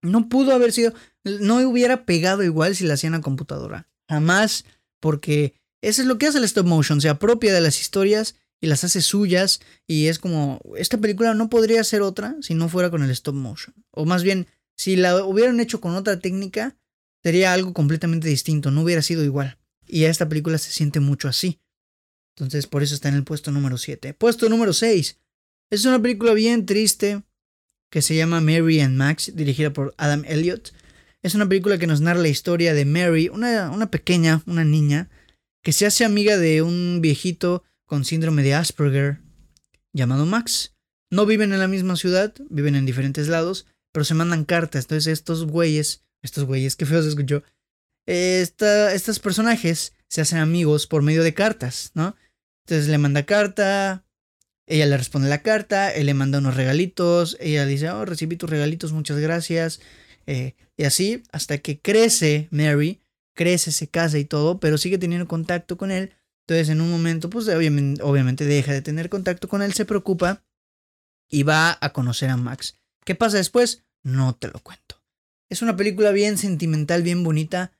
No 0.00 0.30
pudo 0.30 0.52
haber 0.52 0.72
sido, 0.72 0.94
no 1.24 1.56
hubiera 1.68 2.04
pegado 2.04 2.42
igual 2.42 2.74
si 2.76 2.84
la 2.84 2.94
hacían 2.94 3.14
a 3.14 3.20
computadora. 3.20 3.88
Jamás, 4.08 4.64
porque 5.00 5.54
eso 5.80 6.02
es 6.02 6.08
lo 6.08 6.18
que 6.18 6.26
hace 6.26 6.38
el 6.38 6.44
stop 6.44 6.66
motion, 6.66 7.00
se 7.00 7.08
apropia 7.08 7.52
de 7.52 7.60
las 7.60 7.80
historias 7.80 8.36
y 8.60 8.68
las 8.68 8.84
hace 8.84 9.00
suyas 9.00 9.60
y 9.86 10.06
es 10.06 10.18
como, 10.18 10.60
esta 10.76 10.98
película 10.98 11.34
no 11.34 11.50
podría 11.50 11.82
ser 11.84 12.02
otra 12.02 12.36
si 12.40 12.54
no 12.54 12.68
fuera 12.68 12.90
con 12.90 13.02
el 13.02 13.10
stop 13.10 13.34
motion. 13.34 13.74
O 13.90 14.04
más 14.04 14.22
bien, 14.22 14.46
si 14.76 14.96
la 14.96 15.24
hubieran 15.24 15.60
hecho 15.60 15.80
con 15.80 15.96
otra 15.96 16.20
técnica, 16.20 16.76
sería 17.22 17.52
algo 17.52 17.72
completamente 17.72 18.28
distinto, 18.28 18.70
no 18.70 18.82
hubiera 18.82 19.02
sido 19.02 19.24
igual. 19.24 19.58
Y 19.86 20.04
a 20.04 20.10
esta 20.10 20.28
película 20.28 20.58
se 20.58 20.70
siente 20.70 21.00
mucho 21.00 21.28
así. 21.28 21.60
Entonces, 22.36 22.66
por 22.66 22.82
eso 22.82 22.94
está 22.94 23.08
en 23.08 23.16
el 23.16 23.24
puesto 23.24 23.50
número 23.50 23.76
7. 23.76 24.14
Puesto 24.14 24.48
número 24.48 24.72
6. 24.72 25.18
Es 25.70 25.84
una 25.84 26.00
película 26.00 26.32
bien 26.32 26.64
triste 26.64 27.22
que 27.90 28.00
se 28.00 28.16
llama 28.16 28.40
Mary 28.40 28.80
and 28.80 28.96
Max, 28.96 29.32
dirigida 29.34 29.72
por 29.72 29.94
Adam 29.98 30.24
Elliott. 30.26 30.72
Es 31.22 31.34
una 31.34 31.48
película 31.48 31.78
que 31.78 31.86
nos 31.86 32.00
narra 32.00 32.20
la 32.20 32.28
historia 32.28 32.74
de 32.74 32.84
Mary, 32.84 33.28
una, 33.28 33.70
una 33.70 33.90
pequeña, 33.90 34.42
una 34.46 34.64
niña, 34.64 35.08
que 35.62 35.72
se 35.72 35.86
hace 35.86 36.04
amiga 36.04 36.36
de 36.36 36.62
un 36.62 37.00
viejito 37.00 37.62
con 37.86 38.04
síndrome 38.04 38.42
de 38.42 38.54
Asperger 38.54 39.20
llamado 39.92 40.26
Max. 40.26 40.74
No 41.10 41.24
viven 41.26 41.52
en 41.52 41.60
la 41.60 41.68
misma 41.68 41.96
ciudad, 41.96 42.34
viven 42.50 42.74
en 42.74 42.86
diferentes 42.86 43.28
lados, 43.28 43.66
pero 43.92 44.04
se 44.04 44.14
mandan 44.14 44.44
cartas. 44.44 44.84
Entonces 44.84 45.12
estos 45.12 45.46
güeyes, 45.46 46.04
estos 46.22 46.44
güeyes, 46.44 46.74
qué 46.74 46.86
feo 46.86 47.02
se 47.02 47.10
escuchó, 47.10 47.44
estos 48.06 49.20
personajes 49.20 49.92
se 50.08 50.20
hacen 50.22 50.38
amigos 50.38 50.86
por 50.86 51.02
medio 51.02 51.22
de 51.22 51.34
cartas, 51.34 51.92
¿no? 51.94 52.16
Entonces 52.66 52.88
le 52.88 52.98
manda 52.98 53.24
carta, 53.24 54.04
ella 54.66 54.86
le 54.86 54.96
responde 54.96 55.28
la 55.28 55.42
carta, 55.42 55.92
él 55.92 56.06
le 56.06 56.14
manda 56.14 56.38
unos 56.38 56.56
regalitos, 56.56 57.36
ella 57.40 57.66
dice, 57.66 57.90
oh, 57.90 58.04
recibí 58.04 58.36
tus 58.36 58.50
regalitos, 58.50 58.92
muchas 58.92 59.18
gracias. 59.18 59.80
Eh, 60.26 60.54
y 60.82 60.84
así, 60.84 61.22
hasta 61.30 61.58
que 61.58 61.80
crece 61.80 62.48
Mary, 62.50 63.00
crece, 63.36 63.70
se 63.70 63.86
casa 63.86 64.18
y 64.18 64.24
todo, 64.24 64.58
pero 64.58 64.78
sigue 64.78 64.98
teniendo 64.98 65.28
contacto 65.28 65.76
con 65.76 65.92
él. 65.92 66.12
Entonces 66.40 66.70
en 66.70 66.80
un 66.80 66.90
momento, 66.90 67.30
pues 67.30 67.46
obviamente, 67.46 68.02
obviamente 68.02 68.44
deja 68.44 68.72
de 68.72 68.82
tener 68.82 69.08
contacto 69.08 69.46
con 69.46 69.62
él, 69.62 69.74
se 69.74 69.84
preocupa 69.84 70.42
y 71.30 71.44
va 71.44 71.78
a 71.80 71.92
conocer 71.92 72.30
a 72.30 72.36
Max. 72.36 72.80
¿Qué 73.04 73.14
pasa 73.14 73.36
después? 73.36 73.84
No 74.02 74.34
te 74.34 74.48
lo 74.48 74.58
cuento. 74.58 75.00
Es 75.48 75.62
una 75.62 75.76
película 75.76 76.10
bien 76.10 76.36
sentimental, 76.36 77.04
bien 77.04 77.22
bonita. 77.22 77.70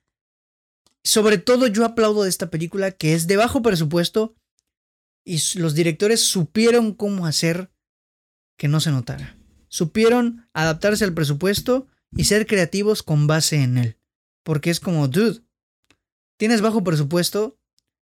Sobre 1.03 1.37
todo 1.37 1.67
yo 1.67 1.83
aplaudo 1.83 2.23
de 2.23 2.29
esta 2.29 2.49
película 2.49 2.91
que 2.91 3.15
es 3.15 3.27
de 3.27 3.35
bajo 3.35 3.61
presupuesto 3.61 4.33
y 5.25 5.41
los 5.59 5.75
directores 5.75 6.25
supieron 6.25 6.93
cómo 6.93 7.25
hacer 7.25 7.69
que 8.57 8.69
no 8.69 8.79
se 8.79 8.91
notara. 8.91 9.35
Supieron 9.67 10.47
adaptarse 10.53 11.03
al 11.03 11.13
presupuesto 11.13 11.89
y 12.15 12.25
ser 12.25 12.45
creativos 12.45 13.03
con 13.03 13.27
base 13.27 13.57
en 13.57 13.77
él. 13.77 13.97
Porque 14.43 14.69
es 14.69 14.79
como, 14.79 15.07
dude, 15.07 15.41
tienes 16.37 16.61
bajo 16.61 16.83
presupuesto, 16.83 17.57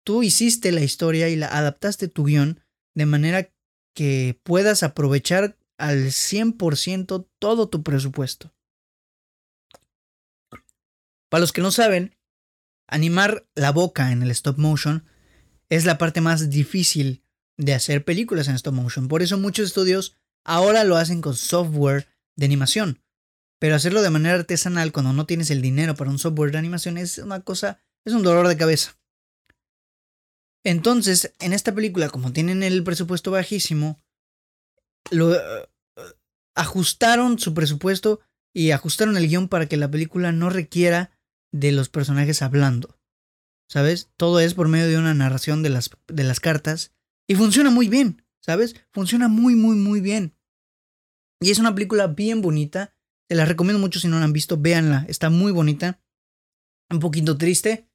tú 0.03 0.23
hiciste 0.23 0.71
la 0.71 0.81
historia 0.81 1.29
y 1.29 1.35
la 1.35 1.47
adaptaste 1.47 2.07
tu 2.07 2.25
guion 2.25 2.61
de 2.95 3.05
manera 3.05 3.51
que 3.93 4.39
puedas 4.43 4.83
aprovechar 4.83 5.57
al 5.77 6.07
100% 6.07 7.27
todo 7.39 7.69
tu 7.69 7.83
presupuesto. 7.83 8.53
Para 11.29 11.41
los 11.41 11.53
que 11.53 11.61
no 11.61 11.71
saben, 11.71 12.15
animar 12.87 13.47
la 13.55 13.71
boca 13.71 14.11
en 14.11 14.21
el 14.21 14.31
stop 14.31 14.57
motion 14.57 15.05
es 15.69 15.85
la 15.85 15.97
parte 15.97 16.21
más 16.21 16.49
difícil 16.49 17.23
de 17.57 17.73
hacer 17.73 18.03
películas 18.03 18.47
en 18.47 18.55
stop 18.55 18.73
motion. 18.73 19.07
Por 19.07 19.21
eso 19.21 19.37
muchos 19.37 19.67
estudios 19.67 20.17
ahora 20.43 20.83
lo 20.83 20.97
hacen 20.97 21.21
con 21.21 21.35
software 21.35 22.07
de 22.35 22.45
animación. 22.45 23.01
Pero 23.62 23.76
hacerlo 23.76 24.02
de 24.02 24.10
manera 24.10 24.34
artesanal 24.34 24.91
cuando 24.91 25.13
no 25.13 25.28
tienes 25.28 25.52
el 25.52 25.62
dinero 25.62 25.95
para 25.95 26.10
un 26.10 26.17
software 26.17 26.52
de 26.52 26.58
animación 26.58 26.97
es 26.97 27.19
una 27.19 27.41
cosa, 27.41 27.80
es 28.04 28.13
un 28.13 28.24
dolor 28.24 28.47
de 28.47 28.58
cabeza. 28.58 28.97
Entonces, 30.65 31.34
en 31.39 31.54
esta 31.54 31.71
película, 31.71 32.10
como 32.10 32.34
tienen 32.34 32.63
el 32.63 32.84
presupuesto 32.84 33.30
bajísimo, 33.30 34.00
lo 35.12 35.36
eh, 35.36 35.69
ajustaron 36.56 37.38
su 37.38 37.54
presupuesto 37.54 38.19
y 38.52 38.71
ajustaron 38.71 39.15
el 39.15 39.28
guion 39.28 39.47
para 39.47 39.67
que 39.67 39.78
la 39.78 39.91
película 39.91 40.32
no 40.32 40.50
requiera 40.50 41.12
de 41.54 41.71
los 41.71 41.88
personajes 41.88 42.41
hablando. 42.41 42.97
¿Sabes? 43.69 44.10
Todo 44.17 44.39
es 44.39 44.56
por 44.56 44.69
medio 44.69 44.88
de 44.88 44.97
una 44.97 45.13
narración 45.13 45.62
de 45.62 45.69
las, 45.69 45.91
de 46.08 46.24
las 46.24 46.39
cartas. 46.39 46.93
Y 47.30 47.36
funciona 47.36 47.69
muy 47.69 47.89
bien, 47.89 48.26
¿sabes? 48.43 48.76
Funciona 48.91 49.28
muy, 49.28 49.56
muy, 49.56 49.76
muy 49.76 50.02
bien. 50.02 50.36
Y 51.39 51.52
es 51.52 51.60
una 51.60 51.76
película 51.76 52.08
bien 52.08 52.41
bonita. 52.41 52.95
Te 53.32 53.36
la 53.36 53.46
recomiendo 53.46 53.80
mucho 53.80 53.98
si 53.98 54.10
no 54.10 54.20
la 54.20 54.26
han 54.26 54.34
visto, 54.34 54.58
véanla, 54.58 55.06
está 55.08 55.30
muy 55.30 55.54
bonita. 55.54 56.02
Un 56.89 57.00
poquito 57.00 57.38
triste, 57.38 57.88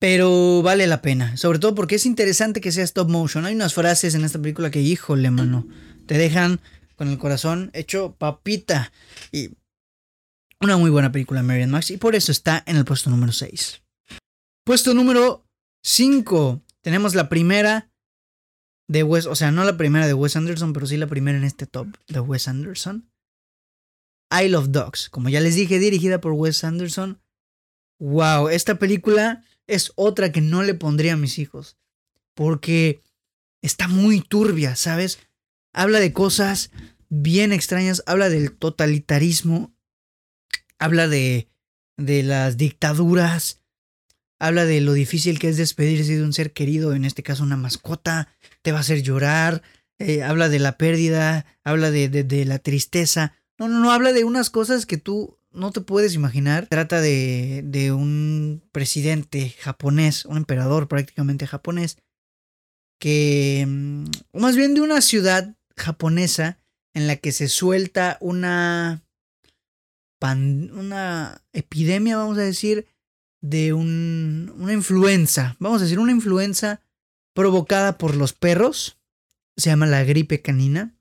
pero 0.00 0.60
vale 0.60 0.88
la 0.88 1.02
pena. 1.02 1.36
Sobre 1.36 1.60
todo 1.60 1.76
porque 1.76 1.94
es 1.94 2.04
interesante 2.04 2.60
que 2.60 2.72
sea 2.72 2.82
stop 2.82 3.08
motion. 3.08 3.44
Hay 3.44 3.54
unas 3.54 3.74
frases 3.74 4.16
en 4.16 4.24
esta 4.24 4.40
película 4.40 4.72
que, 4.72 4.80
híjole, 4.80 5.30
mano, 5.30 5.68
te 6.06 6.18
dejan 6.18 6.58
con 6.96 7.10
el 7.10 7.18
corazón 7.18 7.70
hecho 7.74 8.16
papita. 8.18 8.90
Y 9.30 9.50
una 10.60 10.76
muy 10.78 10.90
buena 10.90 11.12
película, 11.12 11.44
Marian 11.44 11.70
Max, 11.70 11.92
y 11.92 11.96
por 11.96 12.16
eso 12.16 12.32
está 12.32 12.64
en 12.66 12.78
el 12.78 12.84
puesto 12.84 13.08
número 13.08 13.30
6. 13.30 13.84
Puesto 14.64 14.94
número 14.94 15.46
5. 15.84 16.60
Tenemos 16.80 17.14
la 17.14 17.28
primera 17.28 17.88
de 18.88 19.04
Wes, 19.04 19.26
o 19.26 19.36
sea, 19.36 19.52
no 19.52 19.62
la 19.62 19.76
primera 19.76 20.08
de 20.08 20.14
Wes 20.14 20.34
Anderson, 20.34 20.72
pero 20.72 20.86
sí 20.86 20.96
la 20.96 21.06
primera 21.06 21.38
en 21.38 21.44
este 21.44 21.68
top 21.68 21.86
de 22.08 22.18
Wes 22.18 22.48
Anderson. 22.48 23.11
I 24.32 24.48
Love 24.48 24.70
Dogs. 24.70 25.10
Como 25.10 25.28
ya 25.28 25.40
les 25.40 25.54
dije, 25.54 25.78
dirigida 25.78 26.20
por 26.20 26.32
Wes 26.32 26.64
Anderson. 26.64 27.20
Wow, 27.98 28.48
esta 28.48 28.78
película 28.78 29.44
es 29.66 29.92
otra 29.94 30.32
que 30.32 30.40
no 30.40 30.62
le 30.62 30.74
pondría 30.74 31.12
a 31.12 31.16
mis 31.16 31.38
hijos. 31.38 31.76
Porque 32.34 33.02
está 33.60 33.88
muy 33.88 34.20
turbia, 34.20 34.74
¿sabes? 34.74 35.18
Habla 35.72 36.00
de 36.00 36.12
cosas 36.12 36.70
bien 37.08 37.52
extrañas, 37.52 38.02
habla 38.06 38.30
del 38.30 38.56
totalitarismo, 38.56 39.74
habla 40.78 41.08
de, 41.08 41.48
de 41.96 42.22
las 42.22 42.56
dictaduras, 42.56 43.62
habla 44.38 44.64
de 44.64 44.80
lo 44.80 44.94
difícil 44.94 45.38
que 45.38 45.48
es 45.48 45.56
despedirse 45.56 46.16
de 46.16 46.24
un 46.24 46.32
ser 46.32 46.52
querido, 46.52 46.94
en 46.94 47.04
este 47.04 47.22
caso 47.22 47.42
una 47.42 47.56
mascota, 47.56 48.28
te 48.62 48.72
va 48.72 48.78
a 48.78 48.80
hacer 48.80 49.02
llorar, 49.02 49.62
eh, 49.98 50.22
habla 50.22 50.48
de 50.48 50.58
la 50.58 50.78
pérdida, 50.78 51.46
habla 51.62 51.90
de, 51.90 52.08
de 52.08 52.44
la 52.44 52.58
tristeza, 52.58 53.34
no, 53.68 53.74
no, 53.74 53.80
no, 53.80 53.92
habla 53.92 54.12
de 54.12 54.24
unas 54.24 54.50
cosas 54.50 54.86
que 54.86 54.96
tú 54.96 55.38
no 55.52 55.70
te 55.70 55.80
puedes 55.80 56.14
imaginar. 56.14 56.66
Trata 56.68 57.00
de, 57.00 57.62
de 57.64 57.92
un 57.92 58.62
presidente 58.72 59.50
japonés, 59.60 60.24
un 60.24 60.36
emperador 60.36 60.88
prácticamente 60.88 61.46
japonés, 61.46 61.98
que, 62.98 63.64
mm, 63.66 64.04
o 64.32 64.40
más 64.40 64.56
bien 64.56 64.74
de 64.74 64.80
una 64.80 65.00
ciudad 65.00 65.56
japonesa 65.76 66.58
en 66.94 67.06
la 67.06 67.16
que 67.16 67.32
se 67.32 67.48
suelta 67.48 68.18
una, 68.20 69.02
una 70.20 71.42
epidemia, 71.52 72.16
vamos 72.16 72.38
a 72.38 72.42
decir, 72.42 72.86
de 73.40 73.72
un, 73.72 74.52
una 74.56 74.72
influenza, 74.72 75.56
vamos 75.58 75.80
a 75.80 75.84
decir, 75.84 75.98
una 75.98 76.12
influenza 76.12 76.80
provocada 77.34 77.98
por 77.98 78.14
los 78.14 78.32
perros. 78.32 78.98
Se 79.56 79.70
llama 79.70 79.86
la 79.86 80.04
gripe 80.04 80.40
canina. 80.40 80.94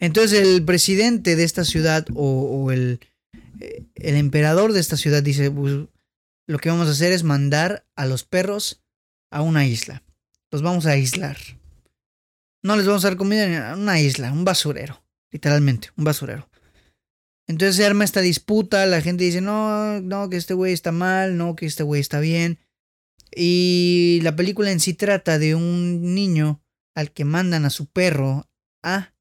Entonces 0.00 0.40
el 0.40 0.64
presidente 0.64 1.36
de 1.36 1.44
esta 1.44 1.64
ciudad 1.64 2.06
o, 2.14 2.72
el, 2.72 3.00
eh, 3.60 3.84
el, 3.94 4.16
emperador 4.16 4.72
de 4.72 4.80
esta 4.80 4.96
ciudad 4.96 5.22
dice, 5.22 5.50
pues, 5.50 5.86
lo 6.48 6.58
que 6.58 6.70
vamos 6.70 6.88
a 6.88 6.92
hacer 6.92 7.12
es 7.12 7.22
mandar 7.22 7.86
a 7.96 8.06
los 8.06 8.24
perros 8.24 8.82
a 9.30 9.42
una 9.42 9.66
isla. 9.66 10.02
Los 10.50 10.62
vamos 10.62 10.86
a 10.86 10.92
aislar. 10.92 11.36
No 12.62 12.76
les 12.76 12.86
vamos 12.86 13.04
a 13.04 13.08
dar 13.08 13.16
comida 13.16 13.44
en 13.44 13.78
una 13.78 14.00
isla, 14.00 14.32
un 14.32 14.44
basurero. 14.44 15.02
Literalmente, 15.30 15.90
un 15.96 16.04
basurero. 16.04 16.48
Entonces 17.46 17.76
se 17.76 17.84
arma 17.84 18.04
esta 18.04 18.20
disputa, 18.20 18.86
la 18.86 19.00
gente 19.00 19.24
dice, 19.24 19.40
no, 19.40 20.00
no, 20.00 20.28
que 20.30 20.36
este 20.36 20.54
güey 20.54 20.72
está 20.72 20.92
mal, 20.92 21.36
no, 21.36 21.56
que 21.56 21.66
este 21.66 21.82
güey 21.82 22.00
está 22.00 22.20
bien. 22.20 22.58
Y 23.34 24.20
la 24.22 24.34
película 24.34 24.72
en 24.72 24.80
sí 24.80 24.94
trata 24.94 25.38
de 25.38 25.54
un 25.54 26.14
niño 26.14 26.62
al 26.94 27.12
que 27.12 27.24
mandan 27.24 27.64
a 27.64 27.70
su 27.70 27.86
perro 27.86 28.48
a 28.82 29.14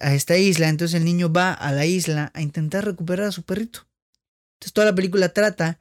a 0.00 0.14
esta 0.14 0.36
isla, 0.36 0.68
entonces 0.68 0.94
el 0.96 1.04
niño 1.04 1.32
va 1.32 1.52
a 1.52 1.72
la 1.72 1.86
isla 1.86 2.30
a 2.34 2.42
intentar 2.42 2.84
recuperar 2.84 3.26
a 3.26 3.32
su 3.32 3.42
perrito. 3.42 3.86
Entonces 4.54 4.72
toda 4.72 4.86
la 4.86 4.94
película 4.94 5.30
trata 5.30 5.80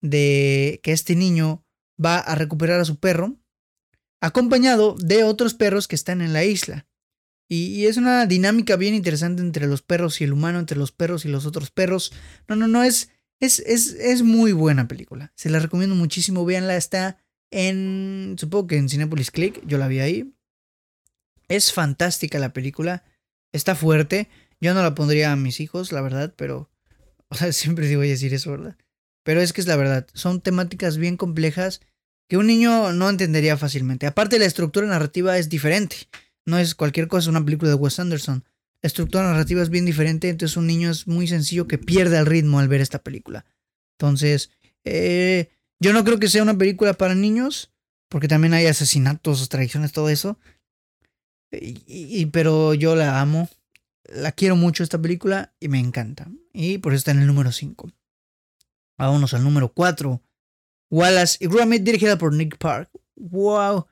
de 0.00 0.80
que 0.82 0.92
este 0.92 1.16
niño 1.16 1.64
va 2.02 2.18
a 2.18 2.34
recuperar 2.34 2.80
a 2.80 2.84
su 2.84 2.98
perro, 2.98 3.36
acompañado 4.20 4.94
de 4.98 5.24
otros 5.24 5.54
perros 5.54 5.88
que 5.88 5.96
están 5.96 6.20
en 6.20 6.32
la 6.32 6.44
isla. 6.44 6.86
Y, 7.48 7.86
es 7.86 7.96
una 7.96 8.26
dinámica 8.26 8.76
bien 8.76 8.94
interesante 8.94 9.42
entre 9.42 9.66
los 9.66 9.82
perros 9.82 10.20
y 10.20 10.24
el 10.24 10.32
humano, 10.32 10.60
entre 10.60 10.78
los 10.78 10.92
perros 10.92 11.24
y 11.24 11.28
los 11.28 11.46
otros 11.46 11.72
perros. 11.72 12.12
No, 12.46 12.54
no, 12.54 12.68
no, 12.68 12.84
es, 12.84 13.10
es, 13.40 13.58
es, 13.60 13.94
es 13.94 14.22
muy 14.22 14.52
buena 14.52 14.86
película. 14.86 15.32
Se 15.34 15.50
la 15.50 15.58
recomiendo 15.58 15.96
muchísimo. 15.96 16.44
Véanla, 16.44 16.76
está 16.76 17.18
en, 17.50 18.36
supongo 18.38 18.68
que 18.68 18.76
en 18.76 18.88
Cinepolis 18.88 19.32
Click, 19.32 19.66
yo 19.66 19.78
la 19.78 19.88
vi 19.88 19.98
ahí. 19.98 20.32
Es 21.48 21.72
fantástica 21.72 22.38
la 22.38 22.52
película 22.52 23.02
está 23.52 23.74
fuerte. 23.74 24.28
Yo 24.60 24.74
no 24.74 24.82
la 24.82 24.94
pondría 24.94 25.32
a 25.32 25.36
mis 25.36 25.60
hijos, 25.60 25.92
la 25.92 26.00
verdad, 26.00 26.34
pero. 26.36 26.70
O 27.28 27.34
sea, 27.34 27.52
siempre 27.52 27.88
digo 27.88 28.02
decir 28.02 28.34
eso, 28.34 28.50
¿verdad? 28.50 28.76
Pero 29.24 29.40
es 29.40 29.52
que 29.52 29.60
es 29.60 29.66
la 29.66 29.76
verdad. 29.76 30.06
Son 30.14 30.40
temáticas 30.40 30.96
bien 30.96 31.16
complejas 31.16 31.80
que 32.28 32.36
un 32.36 32.46
niño 32.46 32.92
no 32.92 33.08
entendería 33.08 33.56
fácilmente. 33.56 34.06
Aparte, 34.06 34.38
la 34.38 34.46
estructura 34.46 34.86
narrativa 34.86 35.36
es 35.36 35.48
diferente. 35.48 35.96
No 36.46 36.58
es 36.58 36.74
cualquier 36.74 37.08
cosa, 37.08 37.30
una 37.30 37.44
película 37.44 37.70
de 37.70 37.74
Wes 37.74 37.98
Anderson. 37.98 38.44
La 38.82 38.86
estructura 38.86 39.24
narrativa 39.24 39.62
es 39.62 39.68
bien 39.68 39.84
diferente, 39.84 40.28
entonces 40.30 40.56
un 40.56 40.66
niño 40.66 40.90
es 40.90 41.06
muy 41.06 41.26
sencillo 41.26 41.66
que 41.66 41.76
pierde 41.76 42.16
el 42.16 42.24
ritmo 42.26 42.60
al 42.60 42.68
ver 42.68 42.80
esta 42.80 43.02
película. 43.02 43.44
Entonces, 43.98 44.50
eh, 44.84 45.50
yo 45.80 45.92
no 45.92 46.02
creo 46.02 46.18
que 46.18 46.28
sea 46.28 46.42
una 46.42 46.56
película 46.56 46.94
para 46.94 47.14
niños, 47.14 47.72
porque 48.08 48.28
también 48.28 48.54
hay 48.54 48.66
asesinatos, 48.66 49.48
tradiciones, 49.50 49.92
todo 49.92 50.08
eso. 50.08 50.38
Y, 51.52 52.26
pero 52.26 52.74
yo 52.74 52.94
la 52.94 53.20
amo. 53.20 53.48
La 54.04 54.32
quiero 54.32 54.56
mucho 54.56 54.82
esta 54.82 55.00
película 55.00 55.52
y 55.60 55.68
me 55.68 55.78
encanta. 55.78 56.28
Y 56.52 56.78
por 56.78 56.92
eso 56.92 56.98
está 56.98 57.10
en 57.12 57.20
el 57.20 57.26
número 57.26 57.52
5. 57.52 57.90
Vámonos 58.98 59.34
al 59.34 59.44
número 59.44 59.72
4. 59.72 60.20
Wallace 60.90 61.38
y 61.40 61.46
Gromit, 61.46 61.82
dirigida 61.82 62.18
por 62.18 62.34
Nick 62.34 62.58
Park. 62.58 62.90
¡Wow! 63.16 63.86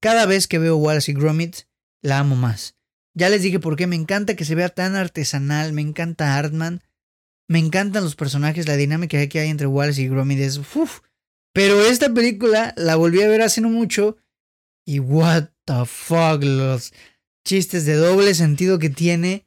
Cada 0.00 0.26
vez 0.26 0.46
que 0.46 0.58
veo 0.58 0.76
Wallace 0.76 1.10
y 1.10 1.14
Gromit, 1.14 1.56
la 2.02 2.20
amo 2.20 2.36
más. 2.36 2.76
Ya 3.14 3.28
les 3.28 3.42
dije 3.42 3.58
por 3.60 3.76
qué 3.76 3.86
me 3.86 3.96
encanta 3.96 4.36
que 4.36 4.44
se 4.44 4.54
vea 4.54 4.68
tan 4.68 4.96
artesanal, 4.96 5.72
me 5.72 5.82
encanta 5.82 6.36
Artman, 6.36 6.82
me 7.48 7.58
encantan 7.58 8.04
los 8.04 8.16
personajes, 8.16 8.68
la 8.68 8.76
dinámica 8.76 9.26
que 9.28 9.38
hay 9.38 9.48
entre 9.48 9.66
Wallace 9.66 10.02
y 10.02 10.08
Gromit 10.08 10.40
es 10.40 10.58
uf. 10.58 11.00
Pero 11.52 11.80
esta 11.80 12.12
película 12.12 12.74
la 12.76 12.96
volví 12.96 13.22
a 13.22 13.28
ver 13.28 13.42
hace 13.42 13.60
no 13.60 13.70
mucho 13.70 14.16
y 14.84 14.98
what 14.98 15.53
the 15.66 15.84
fuck, 15.86 16.42
los 16.42 16.92
chistes 17.44 17.84
de 17.84 17.94
doble 17.94 18.34
sentido 18.34 18.78
que 18.78 18.90
tiene, 18.90 19.46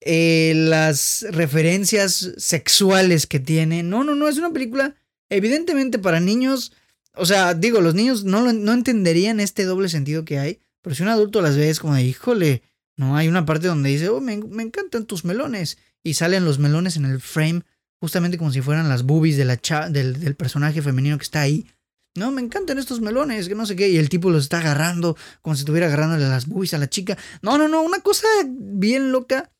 eh, 0.00 0.52
las 0.56 1.26
referencias 1.30 2.32
sexuales 2.36 3.26
que 3.26 3.40
tiene. 3.40 3.82
No, 3.82 4.04
no, 4.04 4.14
no, 4.14 4.28
es 4.28 4.38
una 4.38 4.52
película 4.52 4.94
evidentemente 5.28 5.98
para 5.98 6.20
niños. 6.20 6.72
O 7.14 7.26
sea, 7.26 7.54
digo, 7.54 7.80
los 7.80 7.94
niños 7.94 8.24
no, 8.24 8.52
no 8.52 8.72
entenderían 8.72 9.40
este 9.40 9.64
doble 9.64 9.88
sentido 9.88 10.24
que 10.24 10.38
hay, 10.38 10.60
pero 10.82 10.94
si 10.94 11.02
un 11.02 11.08
adulto 11.08 11.42
las 11.42 11.56
ve 11.56 11.68
es 11.68 11.80
como 11.80 11.94
de, 11.94 12.02
híjole, 12.02 12.62
no, 12.96 13.16
hay 13.16 13.28
una 13.28 13.46
parte 13.46 13.68
donde 13.68 13.90
dice, 13.90 14.08
oh, 14.08 14.20
me, 14.20 14.34
encantan 14.34 15.06
tus 15.06 15.24
melones. 15.24 15.78
Y 16.02 16.14
salen 16.14 16.44
los 16.44 16.58
melones 16.58 16.96
en 16.96 17.04
el 17.04 17.20
frame, 17.20 17.62
justamente 18.00 18.38
como 18.38 18.52
si 18.52 18.60
fueran 18.60 18.88
las 18.88 19.04
boobies 19.04 19.36
de 19.36 19.44
la 19.44 19.56
del, 19.90 20.18
del 20.20 20.34
personaje 20.34 20.82
femenino 20.82 21.16
que 21.16 21.24
está 21.24 21.40
ahí. 21.40 21.66
No, 22.16 22.32
me 22.32 22.42
encantan 22.42 22.78
estos 22.78 23.00
melones, 23.00 23.48
que 23.48 23.54
no 23.54 23.66
sé 23.66 23.76
qué. 23.76 23.88
Y 23.88 23.96
el 23.96 24.08
tipo 24.08 24.30
los 24.30 24.44
está 24.44 24.58
agarrando 24.58 25.16
como 25.40 25.54
si 25.54 25.60
estuviera 25.60 25.86
agarrándole 25.86 26.28
las 26.28 26.46
boobies 26.46 26.74
a 26.74 26.78
la 26.78 26.88
chica. 26.88 27.16
No, 27.42 27.58
no, 27.58 27.68
no, 27.68 27.82
una 27.82 28.00
cosa 28.00 28.26
bien 28.46 29.12
loca. 29.12 29.52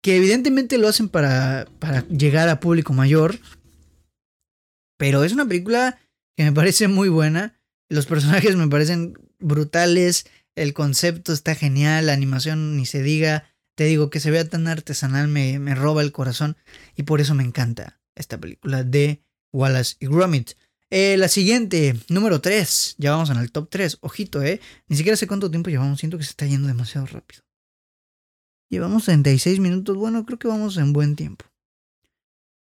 Que 0.00 0.16
evidentemente 0.16 0.78
lo 0.78 0.88
hacen 0.88 1.08
para, 1.08 1.68
para 1.78 2.06
llegar 2.08 2.48
a 2.48 2.60
público 2.60 2.92
mayor. 2.92 3.38
Pero 4.96 5.24
es 5.24 5.32
una 5.32 5.46
película 5.46 5.98
que 6.36 6.44
me 6.44 6.52
parece 6.52 6.88
muy 6.88 7.08
buena. 7.08 7.60
Los 7.88 8.06
personajes 8.06 8.56
me 8.56 8.68
parecen 8.68 9.14
brutales. 9.38 10.26
El 10.54 10.74
concepto 10.74 11.32
está 11.32 11.54
genial. 11.54 12.06
La 12.06 12.12
animación 12.12 12.76
ni 12.76 12.86
se 12.86 13.02
diga. 13.02 13.44
Te 13.74 13.84
digo 13.84 14.10
que 14.10 14.20
se 14.20 14.30
vea 14.30 14.48
tan 14.48 14.68
artesanal 14.68 15.28
me, 15.28 15.58
me 15.58 15.74
roba 15.74 16.02
el 16.02 16.12
corazón. 16.12 16.56
Y 16.96 17.04
por 17.04 17.20
eso 17.20 17.34
me 17.34 17.44
encanta 17.44 18.00
esta 18.14 18.38
película 18.38 18.84
de 18.84 19.22
Wallace 19.52 19.96
y 20.00 20.06
Gromit. 20.06 20.52
Eh, 20.94 21.16
la 21.16 21.28
siguiente, 21.28 21.96
número 22.10 22.42
3. 22.42 22.96
Ya 22.98 23.12
vamos 23.12 23.30
en 23.30 23.38
el 23.38 23.50
top 23.50 23.70
3. 23.70 23.96
Ojito, 24.02 24.42
eh. 24.42 24.60
Ni 24.88 24.96
siquiera 24.98 25.16
sé 25.16 25.26
cuánto 25.26 25.50
tiempo 25.50 25.70
llevamos. 25.70 25.98
Siento 25.98 26.18
que 26.18 26.24
se 26.24 26.28
está 26.28 26.44
yendo 26.44 26.68
demasiado 26.68 27.06
rápido. 27.06 27.44
Llevamos 28.68 29.06
36 29.06 29.58
minutos. 29.58 29.96
Bueno, 29.96 30.26
creo 30.26 30.38
que 30.38 30.48
vamos 30.48 30.76
en 30.76 30.92
buen 30.92 31.16
tiempo. 31.16 31.46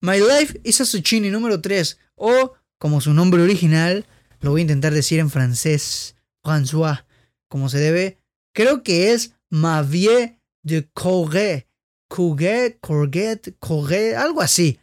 My 0.01 0.17
Life 0.17 0.59
is 0.63 0.81
a 0.81 0.85
Zucchini 0.85 1.29
número 1.29 1.61
3. 1.61 1.99
O, 2.15 2.55
como 2.79 3.01
su 3.01 3.13
nombre 3.13 3.43
original, 3.43 4.07
lo 4.39 4.49
voy 4.49 4.61
a 4.61 4.63
intentar 4.63 4.95
decir 4.95 5.19
en 5.19 5.29
francés, 5.29 6.15
François, 6.43 7.05
como 7.47 7.69
se 7.69 7.77
debe. 7.77 8.17
Creo 8.51 8.81
que 8.81 9.13
es 9.13 9.35
Ma 9.51 9.83
vie 9.83 10.39
de 10.63 10.89
Corée. 10.89 11.67
Couguet, 12.07 12.79
Courgette, 12.79 13.55
Corée, 13.59 14.15
algo 14.15 14.41
así. 14.41 14.79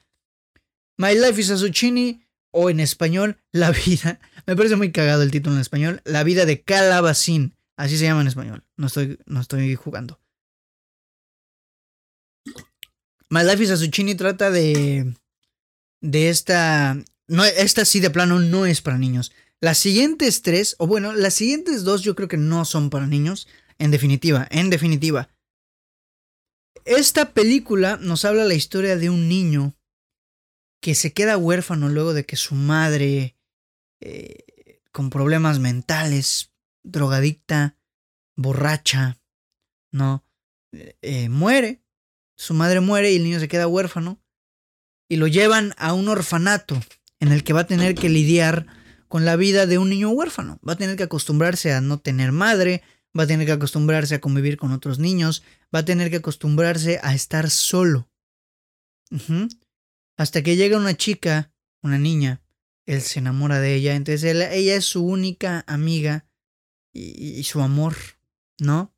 My 0.99 1.15
Life 1.15 1.41
is 1.41 1.51
a 1.51 1.57
Zucchini 1.57 2.24
o 2.55 2.71
en 2.71 2.81
español, 2.81 3.37
La 3.53 3.73
vida. 3.73 4.21
Me 4.47 4.57
parece 4.57 4.77
muy 4.77 4.93
cagado 4.93 5.23
el 5.23 5.31
título 5.31 5.57
en 5.57 5.61
español. 5.61 6.01
La 6.05 6.23
vida 6.23 6.47
de 6.47 6.63
Calabacín. 6.63 7.57
Así 7.77 7.99
se 7.99 8.05
llama 8.05 8.23
en 8.23 8.29
español. 8.29 8.65
No 8.77 8.87
estoy, 8.87 9.19
no 9.27 9.41
estoy 9.41 9.75
jugando. 9.75 10.21
My 13.29 13.43
Life 13.43 13.65
is 13.65 13.71
a 13.71 13.77
Zucchini 13.77 14.15
trata 14.15 14.51
de. 14.51 15.15
De 16.01 16.29
esta. 16.29 16.97
No, 17.27 17.45
esta 17.45 17.85
sí 17.85 17.99
de 18.01 18.11
plano 18.11 18.39
no 18.39 18.67
es 18.67 18.81
para 18.81 18.99
niños. 18.99 19.33
Las 19.61 19.79
siguientes 19.79 20.43
tres, 20.43 20.77
o 20.79 20.87
bueno, 20.87 21.13
las 21.15 21.35
siguientes 21.35 21.83
dos 21.85 22.03
yo 22.03 22.15
creo 22.15 22.29
que 22.29 22.37
no 22.37 22.65
son 22.65 22.91
para 22.91 23.07
niños. 23.07 23.49
En 23.79 23.91
definitiva, 23.91 24.47
en 24.51 24.71
definitiva. 24.71 25.29
Esta 26.85 27.33
película 27.33 27.97
nos 27.97 28.25
habla 28.25 28.45
la 28.45 28.55
historia 28.55 28.97
de 28.97 29.11
un 29.11 29.29
niño 29.29 29.75
que 30.85 30.95
se 30.95 31.15
queda 31.15 31.39
huérfano 31.39 31.89
luego 31.89 32.13
de 32.13 32.27
que 32.27 32.37
su 32.37 32.55
madre, 32.55 33.39
eh, 34.01 34.83
con 34.93 35.09
problemas 35.09 35.59
mentales, 35.59 36.53
drogadicta, 36.83 37.79
borracha, 38.37 39.19
¿no? 39.91 40.27
Eh, 41.01 41.31
muere. 41.31 41.83
Su 42.37 42.53
madre 42.53 42.81
muere 42.81 43.11
y 43.11 43.17
el 43.17 43.25
niño 43.25 43.41
se 43.41 43.49
queda 43.49 43.67
huérfano. 43.67 44.21
Y 45.09 45.17
lo 45.17 45.27
llevan 45.27 45.73
a 45.79 45.95
un 45.95 46.11
orfanato 46.11 46.79
en 47.19 47.33
el 47.33 47.45
que 47.45 47.55
va 47.55 47.61
a 47.61 47.67
tener 47.67 47.95
que 47.95 48.11
lidiar 48.11 48.67
con 49.09 49.25
la 49.25 49.37
vida 49.37 49.65
de 49.65 49.79
un 49.79 49.89
niño 49.89 50.11
huérfano. 50.11 50.61
Va 50.69 50.75
a 50.75 50.77
tener 50.77 50.99
que 50.99 51.05
acostumbrarse 51.05 51.73
a 51.73 51.81
no 51.81 51.99
tener 51.99 52.31
madre, 52.31 52.83
va 53.19 53.23
a 53.23 53.27
tener 53.27 53.47
que 53.47 53.53
acostumbrarse 53.53 54.17
a 54.17 54.21
convivir 54.21 54.59
con 54.59 54.71
otros 54.71 54.99
niños, 54.99 55.45
va 55.75 55.79
a 55.79 55.85
tener 55.87 56.11
que 56.11 56.17
acostumbrarse 56.17 57.01
a 57.03 57.15
estar 57.15 57.49
solo. 57.49 58.11
Hasta 60.17 60.43
que 60.43 60.57
llega 60.57 60.77
una 60.77 60.97
chica, 60.97 61.53
una 61.83 61.99
niña, 61.99 62.43
él 62.87 63.01
se 63.03 63.19
enamora 63.19 63.61
de 63.61 63.75
ella, 63.75 63.95
entonces 63.95 64.25
ella 64.25 64.77
es 64.77 64.85
su 64.85 65.05
única 65.05 65.65
amiga 65.67 66.27
y, 66.93 67.43
su 67.45 67.61
amor, 67.61 67.97
¿no? 68.61 68.95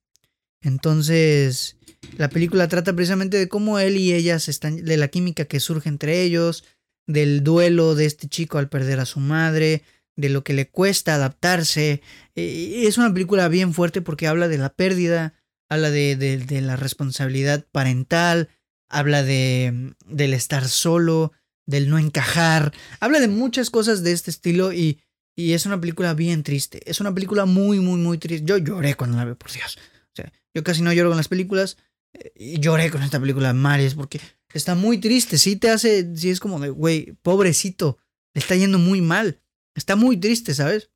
Entonces, 0.60 1.76
la 2.18 2.28
película 2.28 2.68
trata 2.68 2.94
precisamente 2.94 3.38
de 3.38 3.48
cómo 3.48 3.78
él 3.78 3.96
y 3.96 4.12
ella 4.12 4.36
están, 4.36 4.84
de 4.84 4.96
la 4.96 5.08
química 5.08 5.46
que 5.46 5.60
surge 5.60 5.88
entre 5.88 6.22
ellos, 6.22 6.64
del 7.06 7.42
duelo 7.42 7.94
de 7.94 8.06
este 8.06 8.28
chico 8.28 8.58
al 8.58 8.68
perder 8.68 9.00
a 9.00 9.06
su 9.06 9.20
madre, 9.20 9.82
de 10.16 10.28
lo 10.28 10.44
que 10.44 10.52
le 10.52 10.68
cuesta 10.68 11.14
adaptarse. 11.14 12.02
es 12.34 12.98
una 12.98 13.12
película 13.12 13.48
bien 13.48 13.72
fuerte 13.72 14.02
porque 14.02 14.26
habla 14.26 14.48
de 14.48 14.58
la 14.58 14.74
pérdida, 14.74 15.34
habla 15.68 15.90
de, 15.90 16.16
de 16.16 16.60
la 16.60 16.76
responsabilidad 16.76 17.64
parental, 17.70 18.48
habla 18.88 19.22
de 19.22 19.94
del 20.06 20.34
estar 20.34 20.68
solo, 20.68 21.32
del 21.66 21.88
no 21.88 21.98
encajar, 21.98 22.72
habla 23.00 23.20
de 23.20 23.28
muchas 23.28 23.70
cosas 23.70 24.02
de 24.02 24.12
este 24.12 24.30
estilo 24.30 24.72
y 24.72 25.00
Y 25.38 25.52
es 25.52 25.66
una 25.66 25.78
película 25.78 26.14
bien 26.14 26.42
triste. 26.42 26.80
Es 26.90 26.98
una 27.00 27.12
película 27.12 27.44
muy, 27.44 27.78
muy, 27.78 27.98
muy 28.00 28.16
triste. 28.16 28.46
Yo 28.46 28.56
lloré 28.56 28.94
cuando 28.94 29.18
la 29.18 29.26
vi, 29.26 29.34
por 29.34 29.52
Dios. 29.52 29.76
O 30.12 30.16
sea, 30.16 30.32
yo 30.54 30.64
casi 30.64 30.80
no 30.80 30.92
lloro 30.94 31.10
con 31.10 31.18
las 31.18 31.28
películas. 31.28 31.76
eh, 32.14 32.32
Y 32.34 32.58
lloré 32.58 32.90
con 32.90 33.02
esta 33.02 33.20
película 33.20 33.48
de 33.48 33.54
Mares 33.54 33.94
porque 33.94 34.18
está 34.54 34.74
muy 34.74 34.96
triste. 34.98 35.36
Sí 35.36 35.56
te 35.56 35.68
hace, 35.68 36.16
sí 36.16 36.30
es 36.30 36.40
como 36.40 36.58
de, 36.58 36.70
güey, 36.70 37.12
pobrecito. 37.22 37.98
Le 38.32 38.40
está 38.40 38.54
yendo 38.56 38.78
muy 38.78 39.02
mal. 39.02 39.42
Está 39.74 39.94
muy 39.94 40.16
triste, 40.16 40.54
¿sabes? 40.54 40.88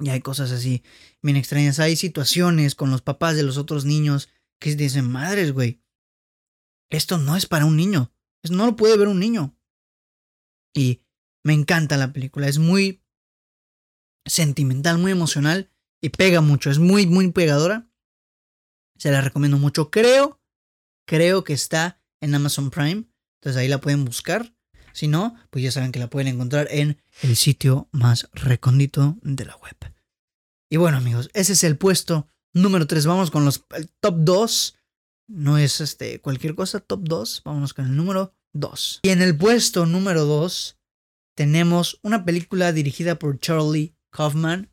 Y 0.00 0.08
hay 0.08 0.20
cosas 0.22 0.50
así 0.50 0.82
bien 1.20 1.36
extrañas. 1.36 1.78
Hay 1.78 1.96
situaciones 1.96 2.74
con 2.74 2.90
los 2.90 3.02
papás 3.02 3.36
de 3.36 3.42
los 3.42 3.58
otros 3.58 3.84
niños 3.84 4.30
que 4.60 4.74
dicen, 4.76 5.10
madres, 5.10 5.52
güey. 5.52 5.82
Esto 6.90 7.18
no 7.18 7.36
es 7.36 7.46
para 7.46 7.64
un 7.64 7.76
niño. 7.76 8.12
No 8.50 8.66
lo 8.66 8.76
puede 8.76 8.96
ver 8.96 9.08
un 9.08 9.20
niño. 9.20 9.56
Y 10.74 11.02
me 11.42 11.52
encanta 11.52 11.96
la 11.96 12.12
película. 12.12 12.48
Es 12.48 12.58
muy 12.58 13.02
sentimental, 14.24 14.98
muy 14.98 15.12
emocional 15.12 15.70
y 16.00 16.10
pega 16.10 16.40
mucho. 16.40 16.70
Es 16.70 16.78
muy, 16.78 17.06
muy 17.06 17.30
pegadora. 17.32 17.90
Se 18.96 19.10
la 19.10 19.20
recomiendo 19.20 19.58
mucho. 19.58 19.90
Creo, 19.90 20.40
creo 21.06 21.44
que 21.44 21.52
está 21.52 22.00
en 22.20 22.34
Amazon 22.34 22.70
Prime. 22.70 23.04
Entonces 23.40 23.60
ahí 23.60 23.68
la 23.68 23.80
pueden 23.80 24.04
buscar. 24.04 24.54
Si 24.92 25.06
no, 25.06 25.36
pues 25.50 25.62
ya 25.62 25.70
saben 25.70 25.92
que 25.92 26.00
la 26.00 26.10
pueden 26.10 26.28
encontrar 26.28 26.66
en 26.70 27.00
el 27.22 27.36
sitio 27.36 27.88
más 27.92 28.28
recóndito 28.32 29.16
de 29.22 29.44
la 29.44 29.56
web. 29.56 29.76
Y 30.70 30.76
bueno, 30.76 30.96
amigos, 30.96 31.30
ese 31.34 31.52
es 31.52 31.64
el 31.64 31.78
puesto 31.78 32.28
número 32.52 32.86
3. 32.86 33.06
Vamos 33.06 33.30
con 33.30 33.44
los 33.44 33.64
el 33.76 33.88
top 34.00 34.16
2. 34.18 34.77
No 35.28 35.58
es 35.58 35.80
este 35.82 36.20
cualquier 36.20 36.54
cosa, 36.54 36.80
top 36.80 37.00
2. 37.04 37.42
Vámonos 37.44 37.74
con 37.74 37.84
el 37.84 37.94
número 37.94 38.34
2. 38.54 39.00
Y 39.02 39.10
en 39.10 39.22
el 39.22 39.36
puesto 39.36 39.84
número 39.86 40.24
2 40.24 40.78
tenemos 41.34 42.00
una 42.02 42.24
película 42.24 42.72
dirigida 42.72 43.18
por 43.18 43.38
Charlie 43.38 43.94
Kaufman 44.10 44.72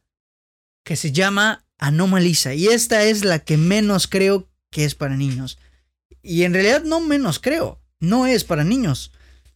que 0.84 0.96
se 0.96 1.12
llama 1.12 1.68
Anomalisa. 1.78 2.54
Y 2.54 2.68
esta 2.68 3.04
es 3.04 3.26
la 3.26 3.40
que 3.40 3.58
menos 3.58 4.08
creo 4.08 4.50
que 4.72 4.86
es 4.86 4.96
para 4.96 5.18
niños. 5.18 5.58
Y 6.22 6.44
en 6.44 6.54
realidad 6.54 6.84
no 6.84 7.02
menos 7.02 7.40
creo. 7.40 7.82
No 8.00 8.26
es 8.26 8.46
para 8.46 8.64
niños. 8.64 9.12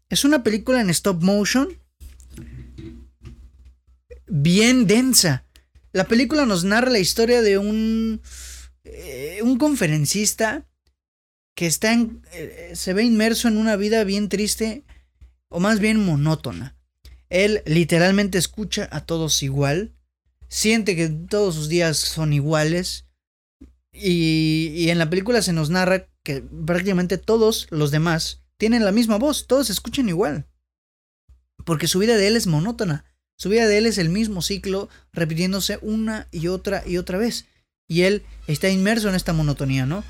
Es 0.09 0.25
una 0.25 0.43
película 0.43 0.81
en 0.81 0.89
stop 0.89 1.23
motion 1.23 1.69
bien 4.27 4.85
densa. 4.85 5.45
La 5.91 6.05
película 6.05 6.45
nos 6.45 6.63
narra 6.63 6.91
la 6.91 6.99
historia 6.99 7.41
de 7.41 7.57
un, 7.57 8.21
eh, 8.83 9.39
un 9.43 9.57
conferencista 9.57 10.68
que 11.59 11.67
está 11.67 11.91
en, 11.91 12.21
eh, 12.31 12.71
se 12.73 12.93
ve 12.93 13.03
inmerso 13.03 13.49
en 13.49 13.57
una 13.57 13.75
vida 13.75 14.05
bien 14.05 14.29
triste 14.29 14.85
o 15.49 15.59
más 15.59 15.81
bien 15.81 16.01
monótona. 16.05 16.77
Él 17.27 17.63
literalmente 17.65 18.37
escucha 18.37 18.87
a 18.93 19.05
todos 19.05 19.43
igual, 19.43 19.93
siente 20.47 20.95
que 20.95 21.09
todos 21.09 21.55
sus 21.55 21.67
días 21.67 21.97
son 21.97 22.31
iguales 22.31 23.07
y, 23.91 24.71
y 24.73 24.89
en 24.89 24.99
la 24.99 25.09
película 25.09 25.41
se 25.41 25.51
nos 25.51 25.69
narra 25.69 26.07
que 26.23 26.41
prácticamente 26.41 27.17
todos 27.17 27.67
los 27.71 27.91
demás 27.91 28.41
tienen 28.55 28.85
la 28.85 28.93
misma 28.93 29.17
voz, 29.17 29.45
todos 29.45 29.69
escuchan 29.69 30.07
igual. 30.07 30.47
Porque 31.65 31.87
su 31.87 31.99
vida 31.99 32.15
de 32.15 32.27
él 32.27 32.37
es 32.37 32.47
monótona. 32.47 33.03
Su 33.35 33.49
vida 33.49 33.67
de 33.67 33.79
él 33.79 33.85
es 33.85 33.97
el 33.97 34.07
mismo 34.07 34.41
ciclo 34.41 34.87
repitiéndose 35.11 35.77
una 35.81 36.29
y 36.31 36.47
otra 36.47 36.87
y 36.87 36.95
otra 36.95 37.17
vez. 37.17 37.47
Y 37.85 38.03
él 38.03 38.23
está 38.47 38.69
inmerso 38.69 39.09
en 39.09 39.15
esta 39.15 39.33
monotonía, 39.33 39.85
¿no? 39.85 40.05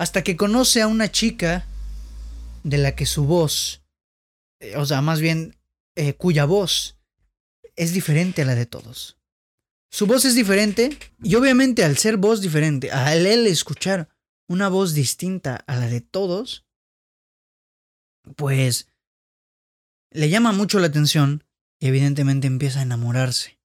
Hasta 0.00 0.24
que 0.24 0.34
conoce 0.34 0.80
a 0.80 0.86
una 0.86 1.12
chica 1.12 1.66
de 2.62 2.78
la 2.78 2.96
que 2.96 3.04
su 3.04 3.26
voz, 3.26 3.82
eh, 4.58 4.78
o 4.78 4.86
sea, 4.86 5.02
más 5.02 5.20
bien 5.20 5.58
eh, 5.94 6.14
cuya 6.14 6.46
voz 6.46 6.96
es 7.76 7.92
diferente 7.92 8.40
a 8.40 8.44
la 8.46 8.54
de 8.54 8.64
todos. 8.64 9.18
Su 9.92 10.06
voz 10.06 10.24
es 10.24 10.34
diferente 10.34 10.96
y 11.22 11.34
obviamente 11.34 11.84
al 11.84 11.98
ser 11.98 12.16
voz 12.16 12.40
diferente, 12.40 12.90
al 12.90 13.26
él 13.26 13.46
escuchar 13.46 14.08
una 14.48 14.70
voz 14.70 14.94
distinta 14.94 15.56
a 15.66 15.76
la 15.76 15.86
de 15.86 16.00
todos, 16.00 16.64
pues 18.36 18.88
le 20.12 20.30
llama 20.30 20.52
mucho 20.52 20.78
la 20.78 20.86
atención 20.86 21.44
y 21.78 21.88
evidentemente 21.88 22.46
empieza 22.46 22.78
a 22.78 22.84
enamorarse. 22.84 23.60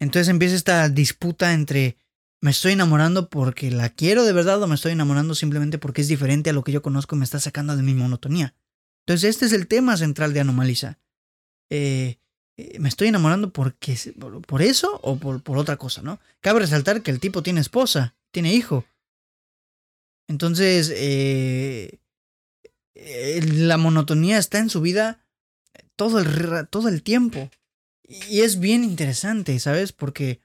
Entonces 0.00 0.28
empieza 0.28 0.56
esta 0.56 0.88
disputa 0.88 1.52
entre 1.52 1.98
me 2.40 2.50
estoy 2.50 2.72
enamorando 2.72 3.28
porque 3.28 3.70
la 3.70 3.88
quiero 3.90 4.24
de 4.24 4.32
verdad 4.32 4.62
o 4.62 4.66
me 4.66 4.74
estoy 4.74 4.92
enamorando 4.92 5.34
simplemente 5.34 5.78
porque 5.78 6.02
es 6.02 6.08
diferente 6.08 6.50
a 6.50 6.52
lo 6.52 6.62
que 6.62 6.72
yo 6.72 6.82
conozco 6.82 7.16
y 7.16 7.18
me 7.18 7.24
está 7.24 7.40
sacando 7.40 7.76
de 7.76 7.82
mi 7.82 7.94
monotonía. 7.94 8.54
Entonces 9.06 9.30
este 9.30 9.46
es 9.46 9.52
el 9.52 9.66
tema 9.66 9.96
central 9.96 10.32
de 10.32 10.40
Anomaliza. 10.40 10.98
Eh, 11.70 12.18
eh, 12.56 12.78
me 12.78 12.88
estoy 12.88 13.08
enamorando 13.08 13.52
porque 13.52 13.96
por, 14.18 14.42
por 14.42 14.62
eso 14.62 15.00
o 15.02 15.16
por, 15.16 15.58
otra 15.58 15.76
cosa, 15.76 16.02
¿no? 16.02 16.20
Cabe 16.40 16.60
resaltar 16.60 17.02
que 17.02 17.10
el 17.10 17.20
tipo 17.20 17.42
tiene 17.42 17.60
esposa, 17.60 18.14
tiene 18.30 18.54
hijo. 18.54 18.84
Entonces, 20.28 20.92
eh, 20.94 21.98
la 22.94 23.78
monotonía 23.78 24.38
está 24.38 24.58
en 24.58 24.70
su 24.70 24.80
vida 24.80 25.24
todo 25.96 26.20
el, 26.20 26.68
todo 26.68 26.88
el 26.88 27.02
tiempo. 27.02 27.50
Y 28.06 28.40
es 28.40 28.60
bien 28.60 28.84
interesante, 28.84 29.58
¿sabes? 29.58 29.92
Porque 29.92 30.40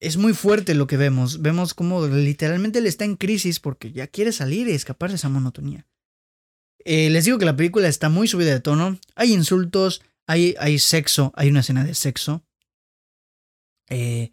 es 0.00 0.16
muy 0.16 0.34
fuerte 0.34 0.74
lo 0.74 0.86
que 0.86 0.96
vemos. 0.96 1.42
Vemos 1.42 1.74
como 1.74 2.06
literalmente 2.06 2.78
él 2.78 2.86
está 2.86 3.04
en 3.04 3.16
crisis 3.16 3.60
porque 3.60 3.92
ya 3.92 4.06
quiere 4.06 4.32
salir 4.32 4.68
y 4.68 4.72
escapar 4.72 5.10
de 5.10 5.16
esa 5.16 5.28
monotonía. 5.28 5.86
Eh, 6.84 7.10
les 7.10 7.24
digo 7.24 7.38
que 7.38 7.44
la 7.44 7.56
película 7.56 7.88
está 7.88 8.08
muy 8.08 8.28
subida 8.28 8.52
de 8.52 8.60
tono. 8.60 8.98
Hay 9.14 9.32
insultos, 9.32 10.02
hay, 10.26 10.78
sexo, 10.78 11.32
hay 11.34 11.48
una 11.48 11.60
escena 11.60 11.84
de 11.84 11.94
sexo. 11.94 12.44
Eh, 13.88 14.32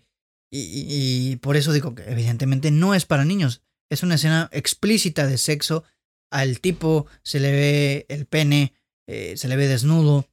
y, 0.51 1.37
por 1.37 1.57
eso 1.57 1.73
digo 1.73 1.95
que 1.95 2.03
evidentemente 2.03 2.69
no 2.69 2.93
es 2.93 3.05
para 3.05 3.25
niños. 3.25 3.63
Es 3.89 4.03
una 4.03 4.15
escena 4.15 4.49
explícita 4.51 5.25
de 5.25 5.37
sexo. 5.37 5.83
Al 6.29 6.59
tipo 6.59 7.07
se 7.23 7.39
le 7.39 7.51
ve 7.51 8.05
el 8.09 8.25
pene, 8.25 8.73
eh, 9.07 9.35
se 9.37 9.47
le 9.47 9.55
ve 9.55 9.67
desnudo. 9.67 10.27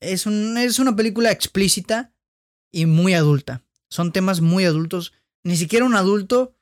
Es 0.00 0.26
una 0.26 0.96
película 0.96 1.30
explícita 1.30 2.12
y 2.70 2.86
muy 2.86 3.14
adulta. 3.14 3.62
Son 3.92 4.10
temas 4.10 4.40
muy 4.40 4.64
adultos. 4.64 5.12
Ni 5.44 5.58
siquiera 5.58 5.84
un 5.84 5.94
adulto 5.94 6.56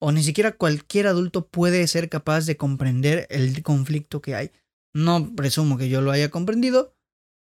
o 0.00 0.12
ni 0.12 0.22
siquiera 0.22 0.56
cualquier 0.56 1.08
adulto 1.08 1.48
puede 1.48 1.84
ser 1.88 2.08
capaz 2.08 2.46
de 2.46 2.56
comprender 2.56 3.26
el 3.28 3.60
conflicto 3.64 4.22
que 4.22 4.36
hay. 4.36 4.52
No 4.94 5.34
presumo 5.34 5.78
que 5.78 5.88
yo 5.88 6.00
lo 6.00 6.12
haya 6.12 6.30
comprendido, 6.30 6.94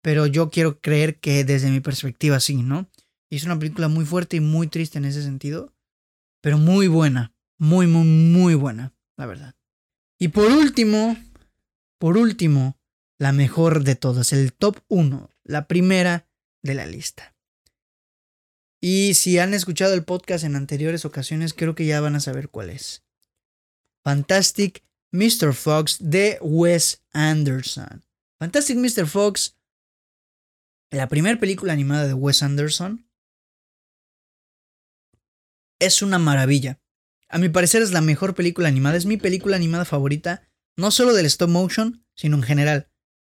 pero 0.02 0.26
yo 0.26 0.50
quiero 0.50 0.78
creer 0.82 1.20
que 1.20 1.44
desde 1.44 1.70
mi 1.70 1.80
perspectiva 1.80 2.38
sí, 2.38 2.56
¿no? 2.56 2.90
Y 3.30 3.36
es 3.36 3.44
una 3.44 3.58
película 3.58 3.88
muy 3.88 4.04
fuerte 4.04 4.36
y 4.36 4.40
muy 4.40 4.66
triste 4.66 4.98
en 4.98 5.06
ese 5.06 5.22
sentido, 5.22 5.72
pero 6.42 6.58
muy 6.58 6.86
buena, 6.86 7.32
muy, 7.58 7.86
muy, 7.86 8.04
muy 8.04 8.54
buena, 8.54 8.92
la 9.16 9.24
verdad. 9.24 9.54
Y 10.18 10.28
por 10.28 10.52
último, 10.52 11.16
por 11.98 12.18
último, 12.18 12.78
la 13.18 13.32
mejor 13.32 13.84
de 13.84 13.96
todas, 13.96 14.34
el 14.34 14.52
top 14.52 14.80
1, 14.88 15.30
la 15.44 15.66
primera 15.66 16.28
de 16.62 16.74
la 16.74 16.84
lista. 16.84 17.34
Y 18.80 19.14
si 19.14 19.38
han 19.38 19.52
escuchado 19.52 19.92
el 19.92 20.04
podcast 20.04 20.44
en 20.44 20.56
anteriores 20.56 21.04
ocasiones, 21.04 21.52
creo 21.52 21.74
que 21.74 21.86
ya 21.86 22.00
van 22.00 22.16
a 22.16 22.20
saber 22.20 22.48
cuál 22.48 22.70
es. 22.70 23.04
Fantastic 24.02 24.82
Mr. 25.12 25.52
Fox 25.52 25.98
de 26.00 26.38
Wes 26.40 27.02
Anderson. 27.12 28.04
Fantastic 28.38 28.78
Mr. 28.78 29.06
Fox, 29.06 29.58
la 30.90 31.08
primera 31.08 31.38
película 31.38 31.74
animada 31.74 32.06
de 32.06 32.14
Wes 32.14 32.42
Anderson, 32.42 33.06
es 35.78 36.00
una 36.00 36.18
maravilla. 36.18 36.80
A 37.28 37.38
mi 37.38 37.48
parecer 37.48 37.82
es 37.82 37.92
la 37.92 38.00
mejor 38.00 38.34
película 38.34 38.68
animada, 38.68 38.96
es 38.96 39.06
mi 39.06 39.18
película 39.18 39.56
animada 39.56 39.84
favorita, 39.84 40.48
no 40.76 40.90
solo 40.90 41.12
del 41.12 41.26
stop 41.26 41.50
motion, 41.50 42.06
sino 42.14 42.36
en 42.36 42.42
general. 42.42 42.90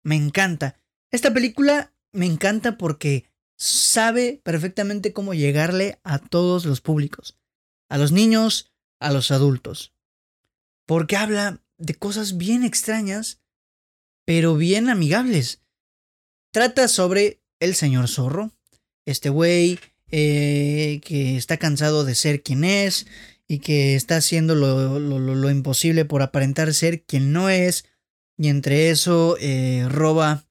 Me 0.05 0.15
encanta. 0.15 0.81
Esta 1.11 1.33
película 1.35 1.95
me 2.13 2.27
encanta 2.27 2.79
porque 2.79 3.32
sabe 3.57 4.41
perfectamente 4.43 5.13
cómo 5.13 5.35
llegarle 5.35 6.01
a 6.05 6.19
todos 6.19 6.65
los 6.65 6.81
públicos, 6.81 7.39
a 7.89 7.99
los 7.99 8.13
niños, 8.13 8.73
a 9.01 9.13
los 9.13 9.31
adultos. 9.31 9.93
Porque 10.87 11.17
habla 11.17 11.63
de 11.79 11.95
cosas 11.95 12.37
bien 12.37 12.65
extrañas, 12.65 13.41
pero 14.25 14.57
bien 14.57 14.89
amigables. 14.89 15.61
Trata 16.53 16.89
sobre 16.89 17.43
el 17.61 17.75
señor 17.75 18.09
zorro, 18.09 18.53
este 19.07 19.31
güey 19.31 19.79
eh, 20.11 21.01
que 21.05 21.37
está 21.37 21.57
cansado 21.57 22.05
de 22.05 22.15
ser 22.15 22.43
quien 22.43 22.65
es 22.65 23.07
y 23.49 23.59
que 23.59 23.95
está 23.95 24.17
haciendo 24.17 24.55
lo, 24.55 24.99
lo, 24.99 25.19
lo, 25.19 25.51
imposible 25.51 26.05
por 26.05 26.23
aparentar 26.23 26.75
ser 26.75 27.03
quien 27.05 27.33
no 27.33 27.49
es, 27.49 27.87
y 28.37 28.49
entre 28.49 28.91
eso 28.91 29.37
eh, 29.41 29.87
roba 29.89 30.47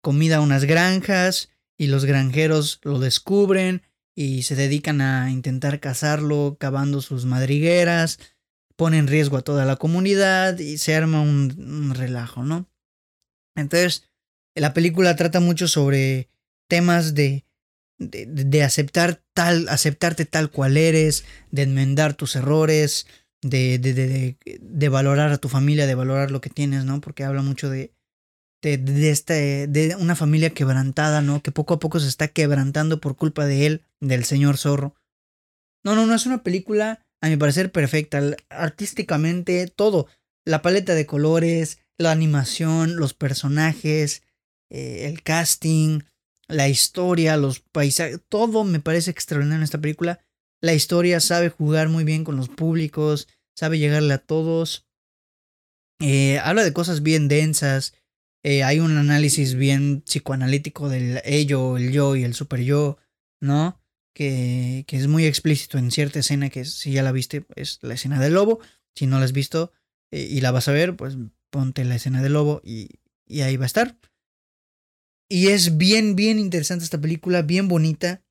comida 0.00 0.36
a 0.36 0.40
unas 0.40 0.64
granjas 0.64 1.50
y 1.78 1.88
los 1.88 2.04
granjeros 2.04 2.80
lo 2.82 2.98
descubren 2.98 3.82
y 4.14 4.42
se 4.42 4.54
dedican 4.54 5.00
a 5.00 5.30
intentar 5.30 5.80
cazarlo 5.80 6.56
cavando 6.58 7.00
sus 7.00 7.24
madrigueras, 7.24 8.18
pone 8.76 8.98
en 8.98 9.08
riesgo 9.08 9.36
a 9.36 9.42
toda 9.42 9.64
la 9.64 9.76
comunidad 9.76 10.58
y 10.58 10.78
se 10.78 10.94
arma 10.94 11.20
un, 11.20 11.92
relajo, 11.94 12.44
¿no? 12.44 12.68
Entonces, 13.56 14.08
la 14.54 14.72
película 14.72 15.16
trata 15.16 15.40
mucho 15.40 15.68
sobre 15.68 16.28
temas 16.68 17.14
de 17.14 17.44
de, 17.98 18.62
aceptar 18.62 19.22
tal, 19.32 19.68
aceptarte 19.68 20.26
tal 20.26 20.50
cual 20.50 20.76
eres, 20.76 21.24
de 21.50 21.62
enmendar 21.62 22.14
tus 22.14 22.36
errores, 22.36 23.06
de, 23.42 23.78
de, 23.78 24.36
de, 24.60 24.88
valorar 24.88 25.30
a 25.32 25.38
tu 25.38 25.48
familia, 25.48 25.86
de 25.86 25.94
valorar 25.94 26.30
lo 26.30 26.40
que 26.40 26.50
tienes, 26.50 26.84
¿no? 26.84 27.00
Porque 27.00 27.24
habla 27.24 27.42
mucho 27.42 27.70
de, 27.70 27.92
de, 28.64 28.78
de, 28.78 29.10
este, 29.10 29.66
de 29.66 29.94
una 29.96 30.16
familia 30.16 30.50
quebrantada, 30.50 31.20
¿no? 31.20 31.42
Que 31.42 31.52
poco 31.52 31.74
a 31.74 31.78
poco 31.78 32.00
se 32.00 32.08
está 32.08 32.28
quebrantando 32.28 33.00
por 33.00 33.16
culpa 33.16 33.44
de 33.44 33.66
él, 33.66 33.82
del 34.00 34.24
señor 34.24 34.56
zorro. 34.56 34.94
No, 35.84 35.94
no, 35.94 36.06
no, 36.06 36.14
es 36.14 36.24
una 36.24 36.42
película, 36.42 37.06
a 37.20 37.28
mi 37.28 37.36
parecer, 37.36 37.70
perfecta. 37.70 38.22
Artísticamente, 38.48 39.66
todo. 39.68 40.06
La 40.46 40.62
paleta 40.62 40.94
de 40.94 41.04
colores, 41.04 41.78
la 41.98 42.10
animación, 42.10 42.96
los 42.96 43.12
personajes, 43.12 44.22
eh, 44.70 45.08
el 45.08 45.22
casting, 45.22 46.00
la 46.48 46.68
historia, 46.68 47.36
los 47.36 47.60
paisajes, 47.60 48.20
todo 48.28 48.64
me 48.64 48.80
parece 48.80 49.10
extraordinario 49.10 49.58
en 49.58 49.64
esta 49.64 49.80
película. 49.80 50.20
La 50.62 50.72
historia 50.72 51.20
sabe 51.20 51.50
jugar 51.50 51.90
muy 51.90 52.04
bien 52.04 52.24
con 52.24 52.36
los 52.36 52.48
públicos, 52.48 53.28
sabe 53.54 53.78
llegarle 53.78 54.14
a 54.14 54.18
todos. 54.18 54.86
Eh, 56.00 56.38
habla 56.38 56.64
de 56.64 56.72
cosas 56.72 57.02
bien 57.02 57.28
densas. 57.28 57.94
Eh, 58.44 58.62
hay 58.62 58.78
un 58.78 58.96
análisis 58.98 59.54
bien 59.54 60.02
psicoanalítico 60.02 60.90
del 60.90 61.22
ello, 61.24 61.78
el 61.78 61.92
yo 61.92 62.14
y 62.14 62.24
el 62.24 62.34
super 62.34 62.60
yo, 62.60 62.98
¿no? 63.40 63.80
Que, 64.14 64.84
que 64.86 64.98
es 64.98 65.08
muy 65.08 65.24
explícito 65.24 65.78
en 65.78 65.90
cierta 65.90 66.18
escena 66.20 66.50
que 66.50 66.64
si 66.66 66.92
ya 66.92 67.02
la 67.02 67.10
viste 67.10 67.46
es 67.56 67.78
la 67.82 67.94
escena 67.94 68.20
del 68.20 68.34
lobo. 68.34 68.60
Si 68.94 69.06
no 69.06 69.18
la 69.18 69.24
has 69.24 69.32
visto 69.32 69.72
eh, 70.12 70.28
y 70.30 70.40
la 70.40 70.50
vas 70.50 70.68
a 70.68 70.72
ver, 70.72 70.94
pues 70.94 71.16
ponte 71.50 71.84
la 71.84 71.96
escena 71.96 72.22
del 72.22 72.34
lobo 72.34 72.60
y, 72.62 73.00
y 73.26 73.40
ahí 73.40 73.56
va 73.56 73.64
a 73.64 73.66
estar. 73.66 73.98
Y 75.28 75.48
es 75.48 75.78
bien, 75.78 76.14
bien 76.14 76.38
interesante 76.38 76.84
esta 76.84 77.00
película, 77.00 77.42
bien 77.42 77.66
bonita. 77.66 78.22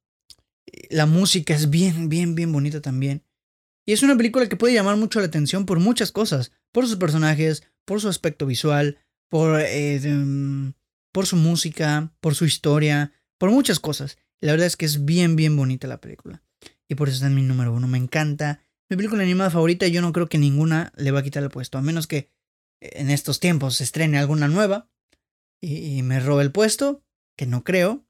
La 0.89 1.05
música 1.07 1.55
es 1.55 1.69
bien, 1.69 2.07
bien, 2.07 2.35
bien 2.35 2.51
bonita 2.51 2.81
también. 2.81 3.23
Y 3.85 3.93
es 3.93 4.03
una 4.03 4.15
película 4.15 4.47
que 4.47 4.55
puede 4.55 4.75
llamar 4.75 4.95
mucho 4.95 5.19
la 5.19 5.25
atención 5.25 5.65
por 5.65 5.79
muchas 5.79 6.11
cosas. 6.11 6.51
Por 6.71 6.87
sus 6.87 6.97
personajes, 6.97 7.63
por 7.83 7.99
su 7.99 8.07
aspecto 8.07 8.45
visual, 8.45 8.99
por, 9.29 9.59
eh, 9.59 9.99
mm, 9.99 10.73
por 11.11 11.25
su 11.25 11.35
música, 11.35 12.11
por 12.19 12.35
su 12.35 12.45
historia, 12.45 13.11
por 13.37 13.51
muchas 13.51 13.79
cosas. 13.79 14.17
La 14.41 14.51
verdad 14.51 14.67
es 14.67 14.77
que 14.77 14.85
es 14.85 15.05
bien, 15.05 15.35
bien 15.35 15.55
bonita 15.55 15.87
la 15.87 16.01
película. 16.01 16.43
Y 16.87 16.95
por 16.95 17.07
eso 17.07 17.15
está 17.15 17.27
en 17.27 17.35
mi 17.35 17.43
número 17.43 17.73
uno. 17.73 17.87
Me 17.87 17.97
encanta. 17.97 18.61
Mi 18.89 18.97
película 18.97 19.23
animada 19.23 19.49
favorita, 19.49 19.87
yo 19.87 20.01
no 20.01 20.11
creo 20.13 20.27
que 20.27 20.37
ninguna 20.37 20.91
le 20.95 21.11
va 21.11 21.19
a 21.19 21.23
quitar 21.23 21.43
el 21.43 21.49
puesto. 21.49 21.77
A 21.77 21.81
menos 21.81 22.07
que 22.07 22.29
en 22.81 23.09
estos 23.09 23.39
tiempos 23.39 23.77
se 23.77 23.83
estrene 23.83 24.19
alguna 24.19 24.47
nueva 24.47 24.89
y, 25.61 26.01
me 26.03 26.19
roba 26.19 26.41
el 26.41 26.51
puesto, 26.51 27.03
que 27.37 27.45
no 27.45 27.63
creo, 27.63 28.05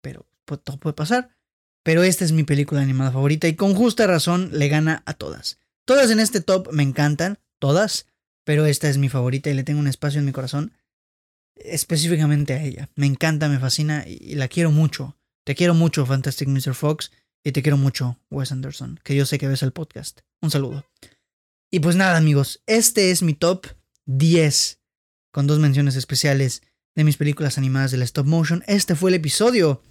pero 0.00 0.26
todo 0.44 0.78
puede 0.78 0.94
pasar. 0.94 1.36
Pero 1.82 2.04
esta 2.04 2.24
es 2.24 2.30
mi 2.30 2.44
película 2.44 2.80
animada 2.80 3.10
favorita 3.10 3.48
y 3.48 3.56
con 3.56 3.74
justa 3.74 4.06
razón 4.06 4.50
le 4.52 4.68
gana 4.68 5.02
a 5.04 5.14
todas. 5.14 5.58
Todas 5.84 6.10
en 6.12 6.20
este 6.20 6.40
top 6.40 6.70
me 6.70 6.84
encantan, 6.84 7.40
todas, 7.58 8.06
pero 8.44 8.66
esta 8.66 8.88
es 8.88 8.98
mi 8.98 9.08
favorita 9.08 9.50
y 9.50 9.54
le 9.54 9.64
tengo 9.64 9.80
un 9.80 9.86
espacio 9.86 10.20
en 10.20 10.26
mi 10.26 10.32
corazón 10.32 10.72
específicamente 11.56 12.54
a 12.54 12.62
ella. 12.62 12.90
Me 12.94 13.06
encanta, 13.06 13.48
me 13.48 13.58
fascina 13.58 14.04
y 14.06 14.34
la 14.34 14.48
quiero 14.48 14.70
mucho. 14.70 15.16
Te 15.44 15.54
quiero 15.54 15.74
mucho, 15.74 16.06
Fantastic 16.06 16.48
Mr. 16.48 16.74
Fox, 16.74 17.10
y 17.44 17.52
te 17.52 17.62
quiero 17.62 17.76
mucho, 17.76 18.18
Wes 18.30 18.52
Anderson, 18.52 19.00
que 19.02 19.16
yo 19.16 19.26
sé 19.26 19.38
que 19.38 19.48
ves 19.48 19.62
el 19.62 19.72
podcast. 19.72 20.20
Un 20.40 20.50
saludo. 20.50 20.86
Y 21.70 21.80
pues 21.80 21.96
nada, 21.96 22.16
amigos, 22.16 22.62
este 22.66 23.10
es 23.10 23.22
mi 23.22 23.34
top 23.34 23.66
10, 24.06 24.80
con 25.32 25.46
dos 25.46 25.58
menciones 25.58 25.96
especiales 25.96 26.62
de 26.94 27.04
mis 27.04 27.16
películas 27.16 27.58
animadas 27.58 27.90
del 27.90 28.02
stop 28.02 28.26
motion. 28.26 28.62
Este 28.66 28.94
fue 28.94 29.10
el 29.10 29.14
episodio 29.14 29.82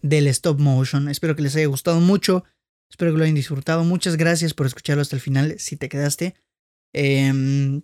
del 0.00 0.28
stop 0.28 0.60
motion. 0.60 1.08
Espero 1.08 1.34
que 1.36 1.42
les 1.42 1.56
haya 1.56 1.66
gustado 1.66 2.00
mucho. 2.00 2.44
Espero 2.88 3.12
que 3.12 3.18
lo 3.18 3.24
hayan 3.24 3.34
disfrutado. 3.34 3.84
Muchas 3.84 4.16
gracias 4.16 4.54
por 4.54 4.66
escucharlo 4.66 5.02
hasta 5.02 5.16
el 5.16 5.20
final 5.20 5.56
si 5.58 5.76
te 5.76 5.88
quedaste. 5.88 6.36
Em, 6.92 7.82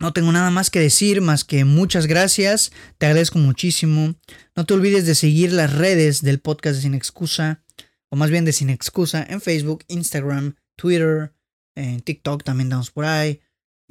no 0.00 0.12
tengo 0.12 0.32
nada 0.32 0.50
más 0.50 0.70
que 0.70 0.80
decir, 0.80 1.20
más 1.20 1.44
que 1.44 1.64
muchas 1.64 2.06
gracias. 2.06 2.72
Te 2.98 3.06
agradezco 3.06 3.38
muchísimo. 3.38 4.16
No 4.56 4.66
te 4.66 4.74
olvides 4.74 5.06
de 5.06 5.14
seguir 5.14 5.52
las 5.52 5.72
redes 5.72 6.22
del 6.22 6.40
podcast 6.40 6.76
de 6.76 6.82
Sin 6.82 6.94
Excusa, 6.94 7.62
o 8.10 8.16
más 8.16 8.30
bien 8.30 8.44
de 8.44 8.52
Sin 8.52 8.68
Excusa, 8.68 9.24
en 9.28 9.40
Facebook, 9.40 9.84
Instagram, 9.88 10.56
Twitter, 10.76 11.32
en 11.76 12.00
TikTok 12.00 12.42
también 12.42 12.68
damos 12.68 12.90
por 12.90 13.04
ahí. 13.04 13.40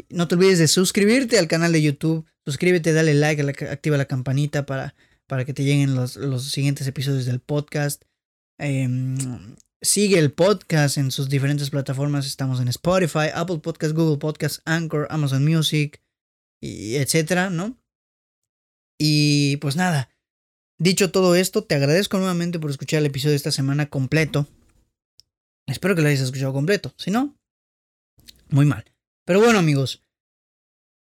No 0.09 0.27
te 0.27 0.35
olvides 0.35 0.59
de 0.59 0.67
suscribirte 0.67 1.39
al 1.39 1.47
canal 1.47 1.71
de 1.71 1.81
YouTube. 1.81 2.25
Suscríbete, 2.45 2.91
dale 2.91 3.13
like, 3.13 3.41
activa 3.69 3.97
la 3.97 4.05
campanita 4.05 4.65
para, 4.65 4.95
para 5.27 5.45
que 5.45 5.53
te 5.53 5.63
lleguen 5.63 5.95
los, 5.95 6.13
siguientes 6.51 6.87
episodios 6.87 7.25
del 7.25 7.39
podcast. 7.39 8.03
Em, 8.57 9.15
sigue 9.81 10.19
el 10.19 10.31
podcast 10.31 10.97
en 10.97 11.11
sus 11.11 11.29
diferentes 11.29 11.69
plataformas. 11.69 12.25
Estamos 12.25 12.59
en 12.59 12.67
Spotify, 12.67 13.29
Apple 13.33 13.59
Podcast, 13.59 13.93
Google 13.93 14.17
Podcast, 14.17 14.59
Anchor, 14.65 15.07
Amazon 15.09 15.43
Music, 15.43 16.01
y 16.61 16.95
etcétera, 16.95 17.49
¿no? 17.49 17.77
Y 18.99 19.57
pues 19.57 19.75
nada. 19.75 20.09
Dicho 20.79 21.11
todo 21.11 21.35
esto, 21.35 21.63
te 21.63 21.75
agradezco 21.75 22.17
nuevamente 22.17 22.59
por 22.59 22.69
escuchar 22.69 22.99
el 22.99 23.07
episodio 23.07 23.31
de 23.31 23.37
esta 23.37 23.51
semana 23.51 23.89
completo. 23.89 24.47
Espero 25.67 25.95
que 25.95 26.01
lo 26.01 26.07
hayas 26.07 26.21
escuchado 26.21 26.53
completo. 26.53 26.93
Si 26.97 27.11
no, 27.11 27.35
muy 28.49 28.65
mal. 28.65 28.85
Pero 29.25 29.39
bueno, 29.39 29.59
amigos, 29.59 30.03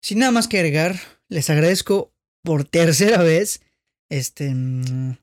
sin 0.01 0.19
nada 0.19 0.31
más 0.31 0.47
que 0.47 0.59
agregar, 0.59 0.99
les 1.29 1.49
agradezco 1.49 2.13
por 2.43 2.63
tercera 2.65 3.21
vez. 3.21 3.61
Este. 4.09 4.53
Mm, 4.53 5.17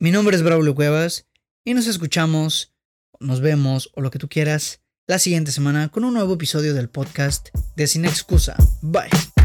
mi 0.00 0.10
nombre 0.10 0.36
es 0.36 0.42
Braulio 0.42 0.74
Cuevas 0.74 1.26
y 1.64 1.74
nos 1.74 1.86
escuchamos, 1.86 2.75
nos 3.20 3.40
vemos 3.40 3.90
o 3.94 4.00
lo 4.00 4.10
que 4.10 4.18
tú 4.18 4.28
quieras 4.28 4.80
la 5.06 5.18
siguiente 5.18 5.52
semana 5.52 5.88
con 5.88 6.04
un 6.04 6.14
nuevo 6.14 6.34
episodio 6.34 6.74
del 6.74 6.88
podcast 6.88 7.48
de 7.76 7.86
Sin 7.86 8.04
Excusa. 8.04 8.56
Bye. 8.82 9.35